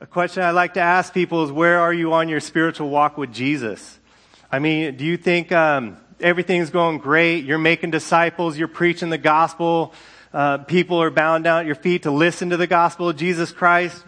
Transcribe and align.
A 0.00 0.06
question 0.06 0.44
I 0.44 0.52
like 0.52 0.74
to 0.74 0.80
ask 0.80 1.12
people 1.12 1.42
is 1.42 1.50
where 1.50 1.80
are 1.80 1.92
you 1.92 2.12
on 2.12 2.28
your 2.28 2.38
spiritual 2.38 2.88
walk 2.88 3.18
with 3.18 3.32
Jesus? 3.32 3.98
I 4.48 4.60
mean, 4.60 4.96
do 4.96 5.04
you 5.04 5.16
think 5.16 5.50
um, 5.50 5.96
everything's 6.20 6.70
going 6.70 6.98
great? 6.98 7.44
You're 7.44 7.58
making 7.58 7.90
disciples, 7.90 8.56
you're 8.56 8.68
preaching 8.68 9.10
the 9.10 9.18
gospel, 9.18 9.92
uh, 10.32 10.58
people 10.58 11.02
are 11.02 11.10
bowing 11.10 11.42
down 11.42 11.62
at 11.62 11.66
your 11.66 11.74
feet 11.74 12.04
to 12.04 12.12
listen 12.12 12.50
to 12.50 12.56
the 12.56 12.68
gospel 12.68 13.08
of 13.08 13.16
Jesus 13.16 13.50
Christ. 13.50 14.04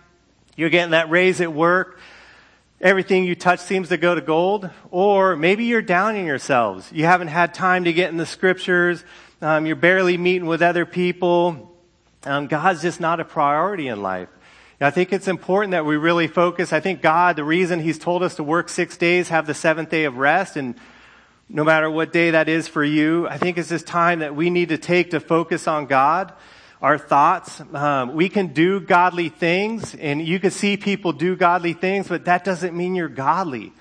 You're 0.55 0.71
getting 0.71 0.93
that 0.93 1.11
raise 1.11 1.41
at 1.41 1.53
work. 1.53 1.99
Everything 2.81 3.25
you 3.25 3.35
touch 3.35 3.59
seems 3.59 3.89
to 3.89 3.97
go 3.97 4.15
to 4.15 4.21
gold. 4.21 4.71
Or 4.93 5.35
maybe 5.35 5.65
you're 5.65 5.83
downing 5.83 6.25
yourselves. 6.25 6.89
You 6.93 7.07
haven't 7.07 7.29
had 7.29 7.53
time 7.53 7.83
to 7.85 7.93
get 7.93 8.11
in 8.11 8.17
the 8.17 8.27
scriptures. 8.27 9.03
Um, 9.43 9.67
you're 9.67 9.75
barely 9.75 10.17
meeting 10.17 10.47
with 10.47 10.63
other 10.63 10.87
people. 10.87 11.77
Um, 12.23 12.47
God's 12.47 12.81
just 12.81 13.01
not 13.01 13.19
a 13.19 13.25
priority 13.25 13.89
in 13.89 14.03
life. 14.03 14.29
I 14.83 14.91
think 14.91 15.13
it's 15.13 15.29
important 15.29 15.73
that 15.73 15.85
we 15.85 15.99
really 15.99 16.27
focus. 16.27 16.73
I 16.73 16.81
think 16.81 17.03
God, 17.03 17.37
the 17.37 17.45
reason 17.45 17.81
He's 17.81 17.99
told 17.99 18.23
us 18.23 18.37
to 18.37 18.43
work 18.43 18.71
six 18.71 18.97
days, 18.97 19.29
have 19.29 19.47
the 19.47 19.53
seventh 19.53 19.91
day 19.91 20.05
of 20.05 20.17
rest, 20.17 20.57
and 20.57 20.75
no 21.51 21.65
matter 21.65 21.91
what 21.91 22.15
day 22.15 22.31
that 22.31 22.49
is 22.49 22.67
for 22.67 22.83
you, 22.83 23.29
I 23.29 23.37
think 23.37 23.59
it's 23.59 23.69
this 23.69 23.83
time 23.83 24.21
that 24.21 24.35
we 24.35 24.49
need 24.49 24.71
to 24.71 24.79
take 24.79 25.11
to 25.11 25.21
focus 25.21 25.69
on 25.69 25.85
God, 25.85 26.33
our 26.81 26.97
thoughts. 26.97 27.61
Um, 27.75 28.15
we 28.15 28.31
can 28.31 28.55
do 28.55 28.81
godly 28.81 29.29
things, 29.29 29.95
and 29.95 30.27
you 30.27 30.41
can 30.41 30.51
see 30.51 30.79
people 30.79 31.13
do 31.13 31.37
godly 31.37 31.75
things, 31.75 32.09
but 32.09 32.25
that 32.25 32.43
doesn't 32.43 32.75
mean 32.75 32.95
you're 32.95 33.09
godly. 33.09 33.75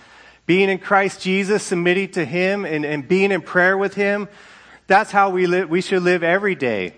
Being 0.48 0.68
in 0.68 0.80
Christ 0.80 1.22
Jesus, 1.22 1.64
submitting 1.64 2.12
to 2.12 2.26
Him, 2.26 2.66
and, 2.66 2.84
and 2.84 3.08
being 3.08 3.32
in 3.32 3.42
prayer 3.42 3.78
with 3.78 3.94
Him, 3.94 4.28
that's 4.88 5.12
how 5.12 5.30
we 5.30 5.48
live. 5.48 5.70
We 5.70 5.80
should 5.80 6.04
live 6.04 6.24
every 6.24 6.56
day. 6.56 6.94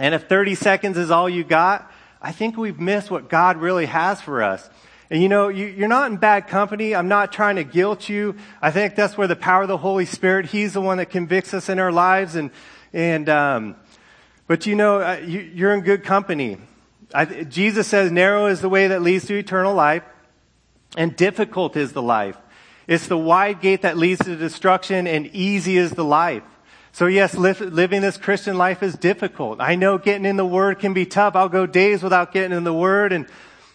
And 0.00 0.16
if 0.16 0.28
30 0.28 0.56
seconds 0.56 0.98
is 0.98 1.12
all 1.12 1.28
you 1.28 1.44
got, 1.44 1.92
I 2.22 2.32
think 2.32 2.56
we've 2.56 2.78
missed 2.78 3.10
what 3.10 3.28
God 3.28 3.56
really 3.56 3.86
has 3.86 4.20
for 4.20 4.42
us. 4.42 4.68
And 5.10 5.22
you 5.22 5.28
know, 5.28 5.48
you, 5.48 5.84
are 5.84 5.88
not 5.88 6.10
in 6.10 6.18
bad 6.18 6.46
company. 6.46 6.94
I'm 6.94 7.08
not 7.08 7.32
trying 7.32 7.56
to 7.56 7.64
guilt 7.64 8.08
you. 8.08 8.36
I 8.62 8.70
think 8.70 8.94
that's 8.94 9.18
where 9.18 9.26
the 9.26 9.36
power 9.36 9.62
of 9.62 9.68
the 9.68 9.76
Holy 9.76 10.06
Spirit, 10.06 10.46
He's 10.46 10.72
the 10.72 10.80
one 10.80 10.98
that 10.98 11.06
convicts 11.06 11.52
us 11.52 11.68
in 11.68 11.78
our 11.78 11.90
lives. 11.90 12.36
And, 12.36 12.50
and, 12.92 13.28
um, 13.28 13.76
but 14.46 14.66
you 14.66 14.76
know, 14.76 15.00
uh, 15.00 15.20
you, 15.24 15.66
are 15.66 15.74
in 15.74 15.80
good 15.80 16.04
company. 16.04 16.58
I, 17.12 17.24
Jesus 17.24 17.88
says 17.88 18.12
narrow 18.12 18.46
is 18.46 18.60
the 18.60 18.68
way 18.68 18.88
that 18.88 19.02
leads 19.02 19.26
to 19.26 19.34
eternal 19.36 19.74
life 19.74 20.04
and 20.96 21.16
difficult 21.16 21.76
is 21.76 21.92
the 21.92 22.02
life. 22.02 22.36
It's 22.86 23.06
the 23.06 23.18
wide 23.18 23.60
gate 23.60 23.82
that 23.82 23.96
leads 23.96 24.24
to 24.24 24.36
destruction 24.36 25.06
and 25.06 25.26
easy 25.28 25.76
is 25.76 25.92
the 25.92 26.04
life. 26.04 26.42
So 26.92 27.06
yes, 27.06 27.34
living 27.34 28.02
this 28.02 28.16
Christian 28.16 28.58
life 28.58 28.82
is 28.82 28.94
difficult. 28.94 29.60
I 29.60 29.76
know 29.76 29.96
getting 29.96 30.26
in 30.26 30.36
the 30.36 30.44
Word 30.44 30.80
can 30.80 30.92
be 30.92 31.06
tough. 31.06 31.36
I'll 31.36 31.48
go 31.48 31.64
days 31.64 32.02
without 32.02 32.32
getting 32.32 32.56
in 32.56 32.64
the 32.64 32.74
Word 32.74 33.12
and, 33.12 33.26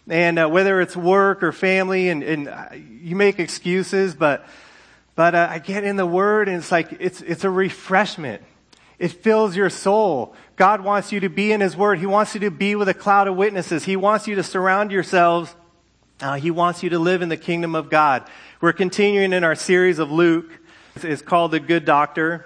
and 0.10 0.38
uh, 0.38 0.48
whether 0.48 0.82
it's 0.82 0.98
work 0.98 1.42
or 1.42 1.52
family 1.52 2.10
and, 2.10 2.24
and 2.24 2.50
uh, 2.50 2.70
you 2.74 3.16
make 3.16 3.40
excuses, 3.40 4.14
but, 4.16 4.46
but 5.16 5.34
uh, 5.34 5.48
I 5.50 5.60
get 5.60 5.86
in 5.86 5.96
the 5.96 6.06
Word 6.06 6.50
and 6.50 6.58
it's 6.58 6.72
like, 6.72 6.98
it's, 7.00 7.22
it's 7.22 7.46
a 7.46 7.50
refreshment. 7.50 8.44
It 9.00 9.10
fills 9.10 9.56
your 9.56 9.70
soul. 9.70 10.36
God 10.58 10.82
wants 10.82 11.12
you 11.12 11.22
to 11.22 11.30
be 11.30 11.54
in 11.54 11.62
His 11.62 11.76
Word. 11.76 12.00
He 12.00 12.06
wants 12.06 12.34
you 12.34 12.42
to 12.42 12.52
be 12.52 12.76
with 12.76 12.90
a 12.90 12.94
cloud 12.94 13.28
of 13.28 13.36
witnesses. 13.36 13.86
He 13.86 13.96
wants 13.96 14.28
you 14.28 14.36
to 14.36 14.44
surround 14.44 14.92
yourselves. 14.92 15.56
Uh, 16.22 16.36
he 16.36 16.52
wants 16.52 16.84
you 16.84 16.90
to 16.92 17.00
live 17.00 17.22
in 17.22 17.30
the 17.30 17.38
kingdom 17.38 17.76
of 17.76 17.90
God. 17.90 18.30
We're 18.62 18.74
continuing 18.74 19.34
in 19.34 19.44
our 19.44 19.56
series 19.56 20.00
of 20.00 20.12
Luke. 20.12 20.50
It's 20.98 21.22
called 21.22 21.52
The 21.52 21.60
Good 21.60 21.86
Doctor. 21.86 22.46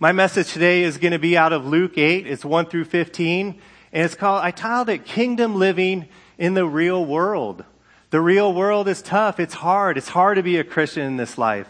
My 0.00 0.12
message 0.12 0.52
today 0.52 0.84
is 0.84 0.96
going 0.96 1.10
to 1.10 1.18
be 1.18 1.36
out 1.36 1.52
of 1.52 1.66
Luke 1.66 1.98
8. 1.98 2.24
It's 2.24 2.44
1 2.44 2.66
through 2.66 2.84
15. 2.84 3.60
And 3.92 4.04
it's 4.04 4.14
called, 4.14 4.44
I 4.44 4.52
titled 4.52 4.90
it 4.90 5.04
Kingdom 5.04 5.56
Living 5.56 6.06
in 6.38 6.54
the 6.54 6.64
Real 6.64 7.04
World. 7.04 7.64
The 8.10 8.20
real 8.20 8.54
world 8.54 8.86
is 8.86 9.02
tough. 9.02 9.40
It's 9.40 9.54
hard. 9.54 9.98
It's 9.98 10.08
hard 10.08 10.36
to 10.36 10.44
be 10.44 10.56
a 10.58 10.62
Christian 10.62 11.02
in 11.02 11.16
this 11.16 11.36
life. 11.36 11.68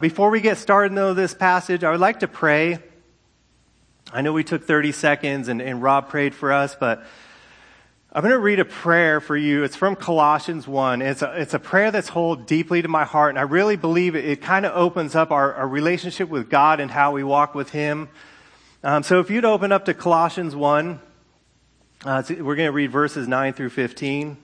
Before 0.00 0.28
we 0.28 0.40
get 0.40 0.58
started 0.58 0.96
though, 0.96 1.14
this 1.14 1.34
passage, 1.34 1.84
I 1.84 1.92
would 1.92 2.00
like 2.00 2.18
to 2.18 2.26
pray. 2.26 2.80
I 4.12 4.22
know 4.22 4.32
we 4.32 4.42
took 4.42 4.64
30 4.64 4.90
seconds 4.90 5.46
and, 5.46 5.62
and 5.62 5.80
Rob 5.80 6.08
prayed 6.08 6.34
for 6.34 6.52
us, 6.52 6.74
but 6.74 7.04
I'm 8.18 8.22
going 8.22 8.32
to 8.32 8.40
read 8.40 8.58
a 8.58 8.64
prayer 8.64 9.20
for 9.20 9.36
you. 9.36 9.62
It's 9.62 9.76
from 9.76 9.94
Colossians 9.94 10.66
1. 10.66 11.02
It's 11.02 11.22
a, 11.22 11.40
it's 11.40 11.54
a 11.54 11.60
prayer 11.60 11.92
that's 11.92 12.08
held 12.08 12.46
deeply 12.46 12.82
to 12.82 12.88
my 12.88 13.04
heart, 13.04 13.30
and 13.30 13.38
I 13.38 13.42
really 13.42 13.76
believe 13.76 14.16
it, 14.16 14.24
it 14.24 14.42
kind 14.42 14.66
of 14.66 14.76
opens 14.76 15.14
up 15.14 15.30
our, 15.30 15.54
our, 15.54 15.68
relationship 15.68 16.28
with 16.28 16.50
God 16.50 16.80
and 16.80 16.90
how 16.90 17.12
we 17.12 17.22
walk 17.22 17.54
with 17.54 17.70
Him. 17.70 18.08
Um, 18.82 19.04
so 19.04 19.20
if 19.20 19.30
you'd 19.30 19.44
open 19.44 19.70
up 19.70 19.84
to 19.84 19.94
Colossians 19.94 20.56
1, 20.56 20.98
uh, 22.04 22.22
we're 22.28 22.56
going 22.56 22.66
to 22.66 22.72
read 22.72 22.90
verses 22.90 23.28
9 23.28 23.52
through 23.52 23.70
15. 23.70 24.36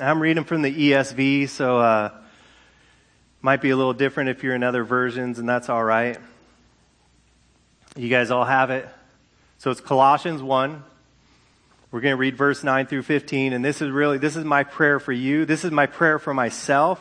I'm 0.00 0.20
reading 0.20 0.42
from 0.42 0.62
the 0.62 0.90
ESV, 0.90 1.50
so 1.50 1.78
uh, 1.78 2.10
might 3.42 3.60
be 3.60 3.70
a 3.70 3.76
little 3.76 3.94
different 3.94 4.28
if 4.28 4.42
you're 4.42 4.56
in 4.56 4.64
other 4.64 4.82
versions, 4.82 5.38
and 5.38 5.48
that's 5.48 5.68
all 5.68 5.84
right. 5.84 6.18
You 7.94 8.08
guys 8.08 8.32
all 8.32 8.44
have 8.44 8.70
it? 8.70 8.88
So 9.62 9.70
it's 9.70 9.80
Colossians 9.80 10.42
1. 10.42 10.82
We're 11.92 12.00
going 12.00 12.10
to 12.10 12.16
read 12.16 12.36
verse 12.36 12.64
9 12.64 12.88
through 12.88 13.04
15. 13.04 13.52
And 13.52 13.64
this 13.64 13.80
is 13.80 13.92
really, 13.92 14.18
this 14.18 14.34
is 14.34 14.44
my 14.44 14.64
prayer 14.64 14.98
for 14.98 15.12
you. 15.12 15.44
This 15.44 15.64
is 15.64 15.70
my 15.70 15.86
prayer 15.86 16.18
for 16.18 16.34
myself. 16.34 17.00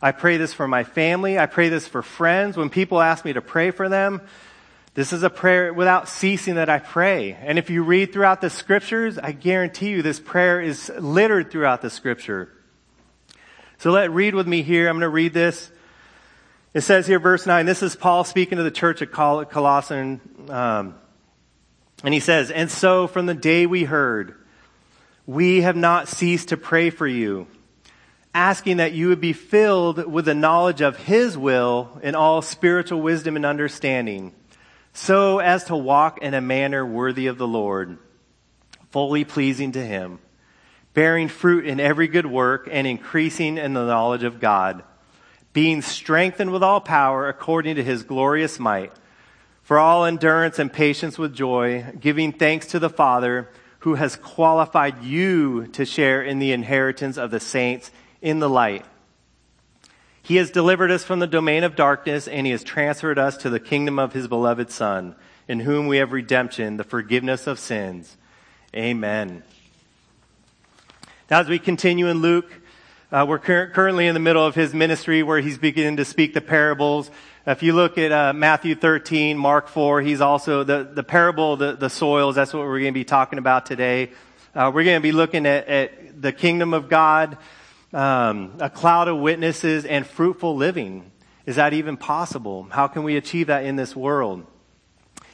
I 0.00 0.12
pray 0.12 0.38
this 0.38 0.54
for 0.54 0.66
my 0.66 0.84
family. 0.84 1.38
I 1.38 1.44
pray 1.44 1.68
this 1.68 1.86
for 1.86 2.00
friends. 2.00 2.56
When 2.56 2.70
people 2.70 3.02
ask 3.02 3.26
me 3.26 3.34
to 3.34 3.42
pray 3.42 3.72
for 3.72 3.90
them, 3.90 4.22
this 4.94 5.12
is 5.12 5.22
a 5.22 5.28
prayer 5.28 5.70
without 5.74 6.08
ceasing 6.08 6.54
that 6.54 6.70
I 6.70 6.78
pray. 6.78 7.34
And 7.34 7.58
if 7.58 7.68
you 7.68 7.82
read 7.82 8.14
throughout 8.14 8.40
the 8.40 8.48
scriptures, 8.48 9.18
I 9.18 9.32
guarantee 9.32 9.90
you 9.90 10.00
this 10.00 10.18
prayer 10.18 10.62
is 10.62 10.90
littered 10.98 11.50
throughout 11.50 11.82
the 11.82 11.90
scripture. 11.90 12.50
So 13.76 13.90
let 13.90 14.10
read 14.12 14.34
with 14.34 14.48
me 14.48 14.62
here. 14.62 14.88
I'm 14.88 14.94
going 14.94 15.02
to 15.02 15.10
read 15.10 15.34
this. 15.34 15.70
It 16.72 16.80
says 16.80 17.06
here, 17.06 17.18
verse 17.18 17.44
9, 17.44 17.66
this 17.66 17.82
is 17.82 17.96
Paul 17.96 18.24
speaking 18.24 18.56
to 18.56 18.64
the 18.64 18.70
church 18.70 19.02
at 19.02 19.12
Colossian. 19.12 20.22
Um, 20.48 20.94
and 22.04 22.14
he 22.14 22.20
says, 22.20 22.50
And 22.50 22.70
so 22.70 23.06
from 23.06 23.26
the 23.26 23.34
day 23.34 23.66
we 23.66 23.84
heard, 23.84 24.34
we 25.26 25.62
have 25.62 25.76
not 25.76 26.08
ceased 26.08 26.48
to 26.48 26.56
pray 26.56 26.90
for 26.90 27.06
you, 27.06 27.46
asking 28.34 28.78
that 28.78 28.92
you 28.92 29.08
would 29.08 29.20
be 29.20 29.32
filled 29.32 30.10
with 30.10 30.24
the 30.24 30.34
knowledge 30.34 30.80
of 30.80 30.96
his 30.96 31.36
will 31.36 31.98
in 32.02 32.14
all 32.14 32.40
spiritual 32.40 33.00
wisdom 33.00 33.36
and 33.36 33.44
understanding, 33.44 34.32
so 34.92 35.38
as 35.38 35.64
to 35.64 35.76
walk 35.76 36.22
in 36.22 36.34
a 36.34 36.40
manner 36.40 36.84
worthy 36.86 37.26
of 37.26 37.38
the 37.38 37.48
Lord, 37.48 37.98
fully 38.90 39.24
pleasing 39.24 39.72
to 39.72 39.84
him, 39.84 40.18
bearing 40.94 41.28
fruit 41.28 41.66
in 41.66 41.78
every 41.78 42.08
good 42.08 42.26
work 42.26 42.68
and 42.70 42.86
increasing 42.86 43.58
in 43.58 43.74
the 43.74 43.86
knowledge 43.86 44.22
of 44.22 44.40
God, 44.40 44.82
being 45.52 45.82
strengthened 45.82 46.52
with 46.52 46.62
all 46.62 46.80
power 46.80 47.28
according 47.28 47.76
to 47.76 47.84
his 47.84 48.02
glorious 48.04 48.58
might 48.58 48.92
for 49.68 49.78
all 49.78 50.06
endurance 50.06 50.58
and 50.58 50.72
patience 50.72 51.18
with 51.18 51.34
joy, 51.34 51.84
giving 52.00 52.32
thanks 52.32 52.68
to 52.68 52.78
the 52.78 52.88
Father 52.88 53.50
who 53.80 53.96
has 53.96 54.16
qualified 54.16 55.02
you 55.04 55.66
to 55.66 55.84
share 55.84 56.22
in 56.22 56.38
the 56.38 56.52
inheritance 56.52 57.18
of 57.18 57.30
the 57.30 57.38
saints 57.38 57.90
in 58.22 58.38
the 58.38 58.48
light. 58.48 58.82
He 60.22 60.36
has 60.36 60.50
delivered 60.50 60.90
us 60.90 61.04
from 61.04 61.18
the 61.18 61.26
domain 61.26 61.64
of 61.64 61.76
darkness 61.76 62.26
and 62.26 62.46
he 62.46 62.52
has 62.52 62.64
transferred 62.64 63.18
us 63.18 63.36
to 63.36 63.50
the 63.50 63.60
kingdom 63.60 63.98
of 63.98 64.14
his 64.14 64.26
beloved 64.26 64.70
Son, 64.70 65.14
in 65.46 65.60
whom 65.60 65.86
we 65.86 65.98
have 65.98 66.12
redemption, 66.12 66.78
the 66.78 66.82
forgiveness 66.82 67.46
of 67.46 67.58
sins. 67.58 68.16
Amen. 68.74 69.42
Now, 71.30 71.40
as 71.40 71.48
we 71.50 71.58
continue 71.58 72.06
in 72.06 72.22
Luke, 72.22 72.50
uh, 73.12 73.26
we're 73.28 73.38
cur- 73.38 73.68
currently 73.68 74.06
in 74.06 74.14
the 74.14 74.20
middle 74.20 74.46
of 74.46 74.54
his 74.54 74.72
ministry 74.72 75.22
where 75.22 75.40
he's 75.40 75.58
beginning 75.58 75.98
to 75.98 76.06
speak 76.06 76.32
the 76.32 76.40
parables 76.40 77.10
if 77.46 77.62
you 77.62 77.72
look 77.72 77.96
at 77.98 78.12
uh, 78.12 78.32
Matthew 78.32 78.74
13, 78.74 79.38
Mark 79.38 79.68
4, 79.68 80.02
he's 80.02 80.20
also 80.20 80.64
the, 80.64 80.88
the 80.92 81.02
parable 81.02 81.54
of 81.54 81.58
the, 81.58 81.72
the 81.74 81.88
soils. 81.88 82.34
That's 82.34 82.52
what 82.52 82.64
we're 82.64 82.80
going 82.80 82.92
to 82.92 82.98
be 82.98 83.04
talking 83.04 83.38
about 83.38 83.64
today. 83.64 84.10
Uh, 84.54 84.70
we're 84.74 84.84
going 84.84 84.96
to 84.96 85.02
be 85.02 85.12
looking 85.12 85.46
at, 85.46 85.68
at 85.68 86.20
the 86.20 86.32
kingdom 86.32 86.74
of 86.74 86.88
God, 86.88 87.38
um, 87.92 88.54
a 88.58 88.68
cloud 88.68 89.08
of 89.08 89.18
witnesses, 89.18 89.84
and 89.84 90.06
fruitful 90.06 90.56
living. 90.56 91.10
Is 91.46 91.56
that 91.56 91.72
even 91.72 91.96
possible? 91.96 92.66
How 92.70 92.88
can 92.88 93.04
we 93.04 93.16
achieve 93.16 93.46
that 93.46 93.64
in 93.64 93.76
this 93.76 93.96
world? 93.96 94.44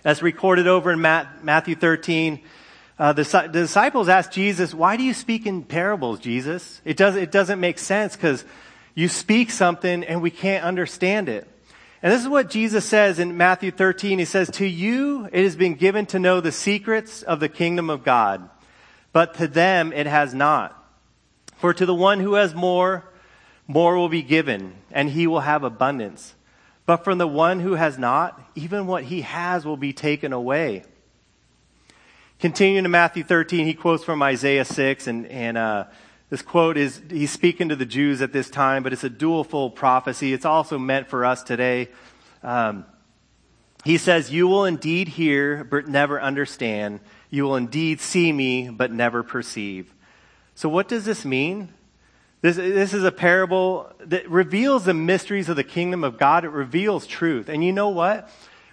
As 0.05 0.23
recorded 0.23 0.69
over 0.69 0.93
in 0.93 1.01
Matt, 1.01 1.43
Matthew 1.43 1.75
13, 1.75 2.41
uh, 2.99 3.13
the, 3.15 3.25
the, 3.25 3.61
disciples 3.61 4.09
asked 4.09 4.31
Jesus, 4.31 4.73
"Why 4.73 4.97
do 4.97 5.03
you 5.03 5.15
speak 5.15 5.47
in 5.47 5.65
parables, 5.65 6.21
Jesus? 6.21 6.81
It 6.85 6.97
does 6.97 7.17
it 7.17 7.33
doesn't 7.33 7.59
make 7.59 7.79
sense 7.79 8.15
because 8.15 8.45
you 8.95 9.09
speak 9.09 9.51
something 9.51 10.05
and 10.05 10.23
we 10.23 10.31
can't 10.31 10.63
understand 10.63 11.29
it." 11.29 11.49
And 12.05 12.13
this 12.13 12.21
is 12.21 12.29
what 12.29 12.51
Jesus 12.51 12.85
says 12.85 13.19
in 13.19 13.39
Matthew 13.39 13.71
13. 13.71 14.19
He 14.19 14.27
says, 14.27 14.51
To 14.51 14.67
you 14.67 15.27
it 15.33 15.43
has 15.43 15.57
been 15.57 15.73
given 15.73 16.05
to 16.07 16.19
know 16.19 16.39
the 16.43 16.53
secrets 16.53 17.23
of 17.23 17.41
the 17.41 17.49
kingdom 17.49 17.89
of 17.89 18.05
God, 18.05 18.51
but 19.15 19.33
to 19.37 19.49
them 19.49 19.91
it 19.91 20.07
has 20.07 20.35
not. 20.35 20.79
For 21.57 21.73
to 21.73 21.87
the 21.87 21.95
one 21.95 22.21
who 22.21 22.35
has 22.35 22.55
more, 22.55 23.05
more 23.67 23.97
will 23.97 24.11
be 24.11 24.21
given, 24.21 24.75
and 24.93 25.09
he 25.09 25.27
will 25.27 25.41
have 25.41 25.65
abundance. 25.65 26.35
But 26.85 27.05
from 27.05 27.17
the 27.17 27.27
one 27.27 27.61
who 27.61 27.73
has 27.73 27.97
not, 27.97 28.39
even 28.55 28.87
what 28.87 29.05
he 29.05 29.23
has 29.23 29.65
will 29.65 29.79
be 29.79 29.95
taken 29.95 30.35
away. 30.35 30.83
Continuing 32.39 32.83
to 32.83 32.91
Matthew 32.91 33.25
13, 33.25 33.65
he 33.65 33.73
quotes 33.73 34.05
from 34.05 34.23
Isaiah 34.23 34.67
6, 34.67 35.07
and, 35.07 35.25
and 35.29 35.57
uh, 35.57 35.85
this 36.35 36.43
quote 36.43 36.77
is, 36.77 37.01
he's 37.11 37.31
speaking 37.31 37.69
to 37.69 37.77
the 37.77 37.87
Jews 37.87 38.21
at 38.21 38.33
this 38.33 38.51
time, 38.51 38.83
but 38.83 38.93
it's 38.93 39.05
a 39.05 39.09
dual-fold 39.09 39.77
prophecy. 39.77 40.33
It's 40.33 40.45
also 40.45 40.81
meant 40.81 41.09
for 41.09 41.25
us 41.25 41.45
today. 41.45 41.91
Um, 42.43 42.87
he 43.85 43.99
says, 43.99 44.33
You 44.33 44.49
will 44.49 44.65
indeed 44.65 45.07
hear, 45.07 45.63
but 45.63 45.87
never 45.87 46.21
understand. 46.21 46.99
You 47.31 47.45
will 47.45 47.55
indeed 47.55 48.01
see 48.01 48.33
me, 48.33 48.69
but 48.69 48.91
never 48.91 49.23
perceive. 49.23 49.95
So 50.57 50.69
what 50.69 50.89
does 50.89 51.05
this 51.05 51.25
mean? 51.25 51.69
This, 52.41 52.57
this 52.57 52.93
is 52.93 53.05
a 53.05 53.13
parable 53.13 53.93
that 54.01 54.29
reveals 54.29 54.87
the 54.87 54.93
mysteries 54.93 55.49
of 55.49 55.55
the 55.55 55.63
kingdom 55.63 56.03
of 56.03 56.19
God. 56.19 56.45
It 56.45 56.51
reveals 56.51 57.07
truth. 57.07 57.49
And 57.49 57.63
you 57.63 57.73
know 57.73 57.91
what? 57.91 58.29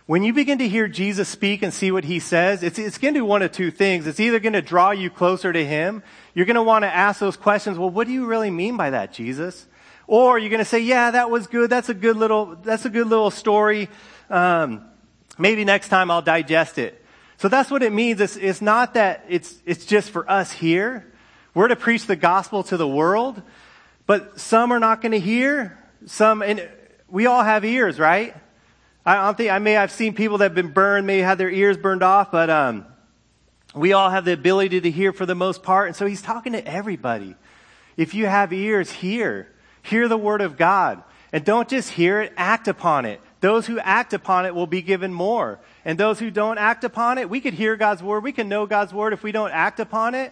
When 0.07 0.23
you 0.23 0.33
begin 0.33 0.57
to 0.57 0.67
hear 0.67 0.87
Jesus 0.87 1.29
speak 1.29 1.61
and 1.61 1.73
see 1.73 1.91
what 1.91 2.03
he 2.03 2.19
says, 2.19 2.63
it's, 2.63 2.79
it's 2.79 2.97
going 2.97 3.13
to 3.13 3.19
do 3.19 3.25
one 3.25 3.43
of 3.43 3.51
two 3.51 3.69
things. 3.69 4.07
It's 4.07 4.19
either 4.19 4.39
going 4.39 4.53
to 4.53 4.61
draw 4.61 4.91
you 4.91 5.09
closer 5.09 5.53
to 5.53 5.65
him. 5.65 6.01
You're 6.33 6.47
going 6.47 6.55
to 6.55 6.63
want 6.63 6.83
to 6.83 6.93
ask 6.93 7.19
those 7.19 7.37
questions. 7.37 7.77
Well, 7.77 7.91
what 7.91 8.07
do 8.07 8.13
you 8.13 8.25
really 8.25 8.49
mean 8.49 8.77
by 8.77 8.89
that, 8.89 9.13
Jesus? 9.13 9.67
Or 10.07 10.39
you're 10.39 10.49
going 10.49 10.59
to 10.59 10.65
say, 10.65 10.79
yeah, 10.79 11.11
that 11.11 11.29
was 11.29 11.47
good. 11.47 11.69
That's 11.69 11.89
a 11.89 11.93
good 11.93 12.17
little, 12.17 12.57
that's 12.63 12.85
a 12.85 12.89
good 12.89 13.07
little 13.07 13.31
story. 13.31 13.89
Um, 14.29 14.85
maybe 15.37 15.63
next 15.65 15.89
time 15.89 16.09
I'll 16.09 16.21
digest 16.21 16.77
it. 16.77 17.05
So 17.37 17.47
that's 17.47 17.69
what 17.71 17.83
it 17.83 17.93
means. 17.93 18.19
It's, 18.21 18.35
it's 18.35 18.61
not 18.61 18.95
that 18.95 19.25
it's, 19.29 19.55
it's 19.65 19.85
just 19.85 20.09
for 20.09 20.29
us 20.29 20.51
here. 20.51 21.11
We're 21.53 21.67
to 21.67 21.75
preach 21.75 22.07
the 22.07 22.15
gospel 22.15 22.63
to 22.63 22.77
the 22.77 22.87
world, 22.87 23.41
but 24.07 24.39
some 24.39 24.71
are 24.71 24.79
not 24.79 25.01
going 25.01 25.11
to 25.11 25.19
hear. 25.19 25.77
Some, 26.05 26.41
and 26.41 26.67
we 27.07 27.27
all 27.27 27.43
have 27.43 27.63
ears, 27.63 27.99
right? 27.99 28.35
I 29.05 29.15
don't 29.15 29.35
think 29.35 29.49
I 29.49 29.59
may 29.59 29.73
have 29.73 29.91
seen 29.91 30.13
people 30.13 30.37
that 30.39 30.45
have 30.45 30.55
been 30.55 30.71
burned, 30.71 31.07
may 31.07 31.19
have 31.19 31.37
their 31.37 31.49
ears 31.49 31.77
burned 31.77 32.03
off, 32.03 32.31
but 32.31 32.49
um, 32.49 32.85
we 33.73 33.93
all 33.93 34.09
have 34.09 34.25
the 34.25 34.33
ability 34.33 34.81
to 34.81 34.91
hear 34.91 35.11
for 35.11 35.25
the 35.25 35.35
most 35.35 35.63
part. 35.63 35.87
And 35.87 35.95
so 35.95 36.05
he's 36.05 36.21
talking 36.21 36.53
to 36.53 36.65
everybody. 36.67 37.35
If 37.97 38.13
you 38.13 38.27
have 38.27 38.53
ears, 38.53 38.91
hear. 38.91 39.51
Hear 39.81 40.07
the 40.07 40.17
word 40.17 40.41
of 40.41 40.55
God. 40.55 41.03
And 41.33 41.43
don't 41.43 41.67
just 41.67 41.89
hear 41.89 42.21
it, 42.21 42.33
act 42.37 42.67
upon 42.67 43.05
it. 43.05 43.21
Those 43.39 43.65
who 43.65 43.79
act 43.79 44.13
upon 44.13 44.45
it 44.45 44.53
will 44.53 44.67
be 44.67 44.83
given 44.83 45.11
more. 45.11 45.59
And 45.83 45.97
those 45.97 46.19
who 46.19 46.29
don't 46.29 46.59
act 46.59 46.83
upon 46.83 47.17
it, 47.17 47.27
we 47.27 47.41
could 47.41 47.55
hear 47.55 47.75
God's 47.75 48.03
word, 48.03 48.23
we 48.23 48.33
can 48.33 48.49
know 48.49 48.67
God's 48.67 48.93
word. 48.93 49.13
If 49.13 49.23
we 49.23 49.31
don't 49.31 49.51
act 49.51 49.79
upon 49.79 50.13
it, 50.13 50.31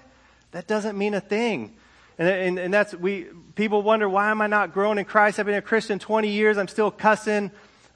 that 0.51 0.67
doesn't 0.67 0.97
mean 0.97 1.15
a 1.15 1.21
thing. 1.21 1.75
And, 2.19 2.27
and, 2.27 2.59
and 2.59 2.73
that's, 2.73 2.93
we, 2.93 3.27
people 3.55 3.81
wonder, 3.81 4.07
why 4.07 4.29
am 4.29 4.41
I 4.41 4.47
not 4.47 4.73
growing 4.73 4.99
in 4.99 5.05
Christ? 5.05 5.39
I've 5.39 5.47
been 5.47 5.55
a 5.55 5.61
Christian 5.61 5.97
20 5.97 6.27
years, 6.29 6.57
I'm 6.57 6.67
still 6.67 6.91
cussing 6.91 7.49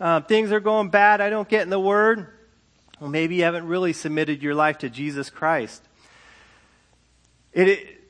uh, 0.03 0.19
things 0.19 0.51
are 0.51 0.59
going 0.59 0.89
bad, 0.89 1.21
I 1.21 1.29
don't 1.29 1.47
get 1.47 1.61
in 1.61 1.69
the 1.69 1.79
Word. 1.79 2.27
Well, 3.00 3.09
maybe 3.09 3.35
you 3.35 3.44
haven't 3.44 3.67
really 3.67 3.94
submitted 3.94 4.44
your 4.44 4.53
life 4.53 4.79
to 4.79 4.89
Jesus 4.89 5.29
Christ. 5.29 5.81
It, 7.53 7.69
it, 7.69 8.01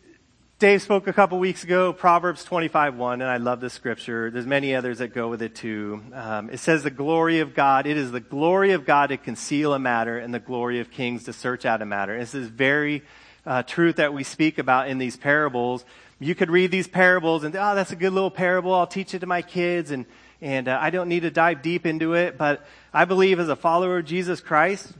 Dave 0.57 0.81
spoke 0.81 1.05
a 1.05 1.13
couple 1.13 1.37
weeks 1.37 1.63
ago, 1.63 1.93
Proverbs 1.93 2.43
25, 2.45 2.95
1, 2.95 3.21
and 3.21 3.29
I 3.29 3.37
love 3.37 3.61
this 3.61 3.73
scripture. 3.73 4.31
There's 4.31 4.47
many 4.47 4.73
others 4.73 4.97
that 4.97 5.09
go 5.13 5.27
with 5.27 5.43
it 5.43 5.53
too. 5.53 6.01
Um, 6.13 6.49
it 6.49 6.57
says 6.57 6.81
the 6.81 6.89
glory 6.89 7.41
of 7.41 7.53
God, 7.53 7.85
it 7.85 7.95
is 7.95 8.11
the 8.11 8.19
glory 8.19 8.71
of 8.71 8.85
God 8.85 9.09
to 9.09 9.17
conceal 9.17 9.75
a 9.75 9.79
matter 9.79 10.17
and 10.17 10.33
the 10.33 10.39
glory 10.39 10.79
of 10.79 10.89
kings 10.89 11.25
to 11.25 11.33
search 11.33 11.63
out 11.63 11.83
a 11.83 11.85
matter. 11.85 12.17
This 12.17 12.33
is 12.33 12.47
very 12.47 13.03
uh, 13.45 13.61
truth 13.61 13.97
that 13.97 14.15
we 14.15 14.23
speak 14.23 14.57
about 14.57 14.87
in 14.87 14.97
these 14.97 15.15
parables. 15.15 15.85
You 16.19 16.33
could 16.33 16.49
read 16.49 16.71
these 16.71 16.87
parables 16.87 17.43
and, 17.43 17.55
oh, 17.55 17.75
that's 17.75 17.91
a 17.91 17.95
good 17.95 18.13
little 18.13 18.31
parable. 18.31 18.73
I'll 18.73 18.87
teach 18.87 19.13
it 19.13 19.19
to 19.19 19.27
my 19.27 19.43
kids 19.43 19.91
and, 19.91 20.07
and 20.43 20.67
uh, 20.67 20.77
I 20.79 20.89
don't 20.89 21.07
need 21.07 21.21
to 21.21 21.31
dive 21.31 21.61
deep 21.61 21.85
into 21.85 22.15
it, 22.15 22.37
but 22.37 22.65
I 22.93 23.05
believe 23.05 23.39
as 23.39 23.47
a 23.47 23.55
follower 23.55 23.99
of 23.99 24.05
Jesus 24.05 24.41
Christ, 24.41 24.91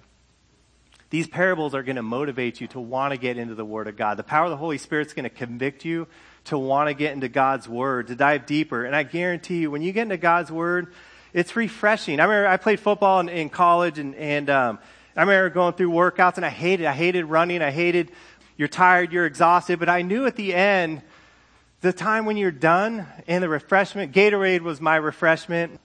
these 1.10 1.28
parables 1.28 1.76
are 1.76 1.84
going 1.84 1.98
to 1.98 2.02
motivate 2.02 2.62
you 2.62 2.68
to 2.68 2.80
want 2.80 3.12
to 3.12 3.18
get 3.18 3.38
into 3.38 3.54
the 3.54 3.66
Word 3.66 3.90
of 3.90 3.98
God. 3.98 4.16
The 4.16 4.24
power 4.24 4.46
of 4.46 4.52
the 4.52 4.58
Holy 4.58 4.78
Spirit 4.78 5.08
is 5.08 5.14
going 5.14 5.26
to 5.26 5.30
convict 5.30 5.84
you 5.84 6.08
to 6.46 6.58
want 6.58 6.88
to 6.88 6.94
get 6.94 7.12
into 7.12 7.28
God's 7.28 7.68
Word, 7.68 8.08
to 8.08 8.16
dive 8.16 8.46
deeper. 8.46 8.86
And 8.86 8.96
I 8.96 9.04
guarantee 9.04 9.58
you, 9.58 9.70
when 9.70 9.82
you 9.82 9.92
get 9.92 10.04
into 10.04 10.16
God's 10.16 10.50
Word, 10.50 10.94
it's 11.34 11.58
refreshing. 11.58 12.22
I 12.22 12.24
remember 12.24 12.48
I 12.48 12.56
played 12.56 12.80
football 12.80 13.20
in, 13.20 13.28
in 13.28 13.50
college, 13.50 14.00
and, 14.00 14.16
and 14.16 14.50
um, 14.50 14.80
I 15.14 15.24
remember 15.24 15.50
going 15.50 15.74
through 15.74 15.92
workouts, 15.92 16.38
and 16.38 16.46
I 16.46 16.50
hated. 16.50 16.86
I 16.86 16.94
hated 16.94 17.26
running. 17.26 17.62
I 17.62 17.72
hated. 17.72 18.14
You're 18.56 18.70
tired. 18.70 19.12
You're 19.12 19.26
exhausted. 19.26 19.78
But 19.78 19.90
I 19.90 20.04
knew 20.04 20.26
at 20.26 20.38
the 20.38 20.54
end 20.54 21.02
the 21.84 21.94
time 21.94 22.26
when 22.26 22.38
you're 22.38 22.50
done 22.50 23.06
and 23.28 23.44
the 23.44 23.50
refreshment, 23.50 24.14
Gatorade 24.14 24.62
was 24.62 24.80
my 24.80 24.96
refreshment. 24.96 25.82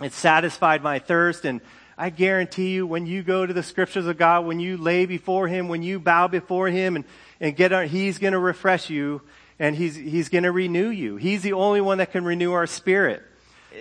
It 0.00 0.12
satisfied 0.12 0.80
my 0.80 1.00
thirst. 1.00 1.44
And 1.44 1.60
I 1.98 2.10
guarantee 2.10 2.72
you, 2.72 2.86
when 2.86 3.04
you 3.04 3.24
go 3.24 3.44
to 3.44 3.52
the 3.52 3.64
scriptures 3.64 4.06
of 4.06 4.16
God, 4.16 4.46
when 4.46 4.60
you 4.60 4.76
lay 4.76 5.06
before 5.06 5.48
Him, 5.48 5.66
when 5.66 5.82
you 5.82 5.98
bow 5.98 6.28
before 6.28 6.68
Him 6.68 6.94
and, 6.94 7.04
and 7.40 7.56
get 7.56 7.72
on, 7.72 7.88
He's 7.88 8.18
going 8.18 8.32
to 8.32 8.38
refresh 8.38 8.88
you 8.90 9.22
and 9.58 9.74
He's, 9.74 9.96
He's 9.96 10.28
going 10.28 10.44
to 10.44 10.52
renew 10.52 10.88
you. 10.88 11.16
He's 11.16 11.42
the 11.42 11.54
only 11.54 11.80
one 11.80 11.98
that 11.98 12.12
can 12.12 12.24
renew 12.24 12.52
our 12.52 12.68
spirit. 12.68 13.20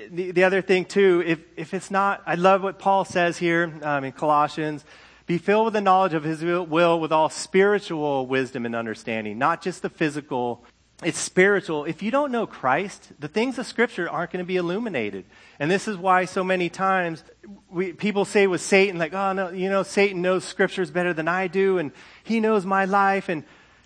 The, 0.10 0.32
the 0.32 0.46
other 0.46 0.64
thing 0.64 0.86
too, 0.86 1.22
if, 1.24 1.40
if 1.56 1.76
it's 1.76 1.92
not, 1.92 2.24
I 2.26 2.34
love 2.34 2.64
what 2.64 2.80
Paul 2.80 3.06
says 3.06 3.38
here 3.38 3.72
um, 3.84 4.04
in 4.04 4.12
Colossians. 4.12 4.84
Be 5.28 5.38
filled 5.38 5.66
with 5.66 5.76
the 5.76 5.82
knowledge 5.82 6.16
of 6.16 6.24
his 6.24 6.44
will 6.44 7.00
with 7.00 7.12
all 7.12 7.30
spiritual 7.30 8.26
wisdom 8.26 8.66
and 8.66 8.76
understanding, 8.76 9.38
not 9.38 9.62
just 9.62 9.84
the 9.84 9.90
physical 9.90 10.66
it's 11.02 11.20
spiritual. 11.20 11.86
If 11.86 12.04
you 12.04 12.12
don't 12.12 12.32
know 12.32 12.46
Christ, 12.46 13.12
the 13.20 13.28
things 13.28 13.58
of 13.58 13.66
Scripture 13.66 14.10
aren't 14.10 14.32
going 14.32 14.44
to 14.44 14.48
be 14.48 14.58
illuminated. 14.58 15.26
And 15.60 15.70
this 15.70 15.88
is 15.88 15.98
why 15.98 16.26
so 16.26 16.44
many 16.44 16.70
times 16.70 17.24
we, 17.70 17.94
people 17.94 18.26
say 18.26 18.48
with 18.48 18.62
Satan, 18.62 18.98
like, 18.98 19.14
oh, 19.14 19.34
no, 19.34 19.50
you 19.50 19.70
know, 19.70 19.84
Satan 19.84 20.22
knows 20.22 20.44
Scriptures 20.44 20.92
better 20.92 21.14
than 21.14 21.28
I 21.28 21.48
do, 21.48 21.78
and 21.78 21.92
he 22.24 22.40
knows 22.40 22.66
my 22.66 22.86
life. 22.86 23.28
And 23.28 23.44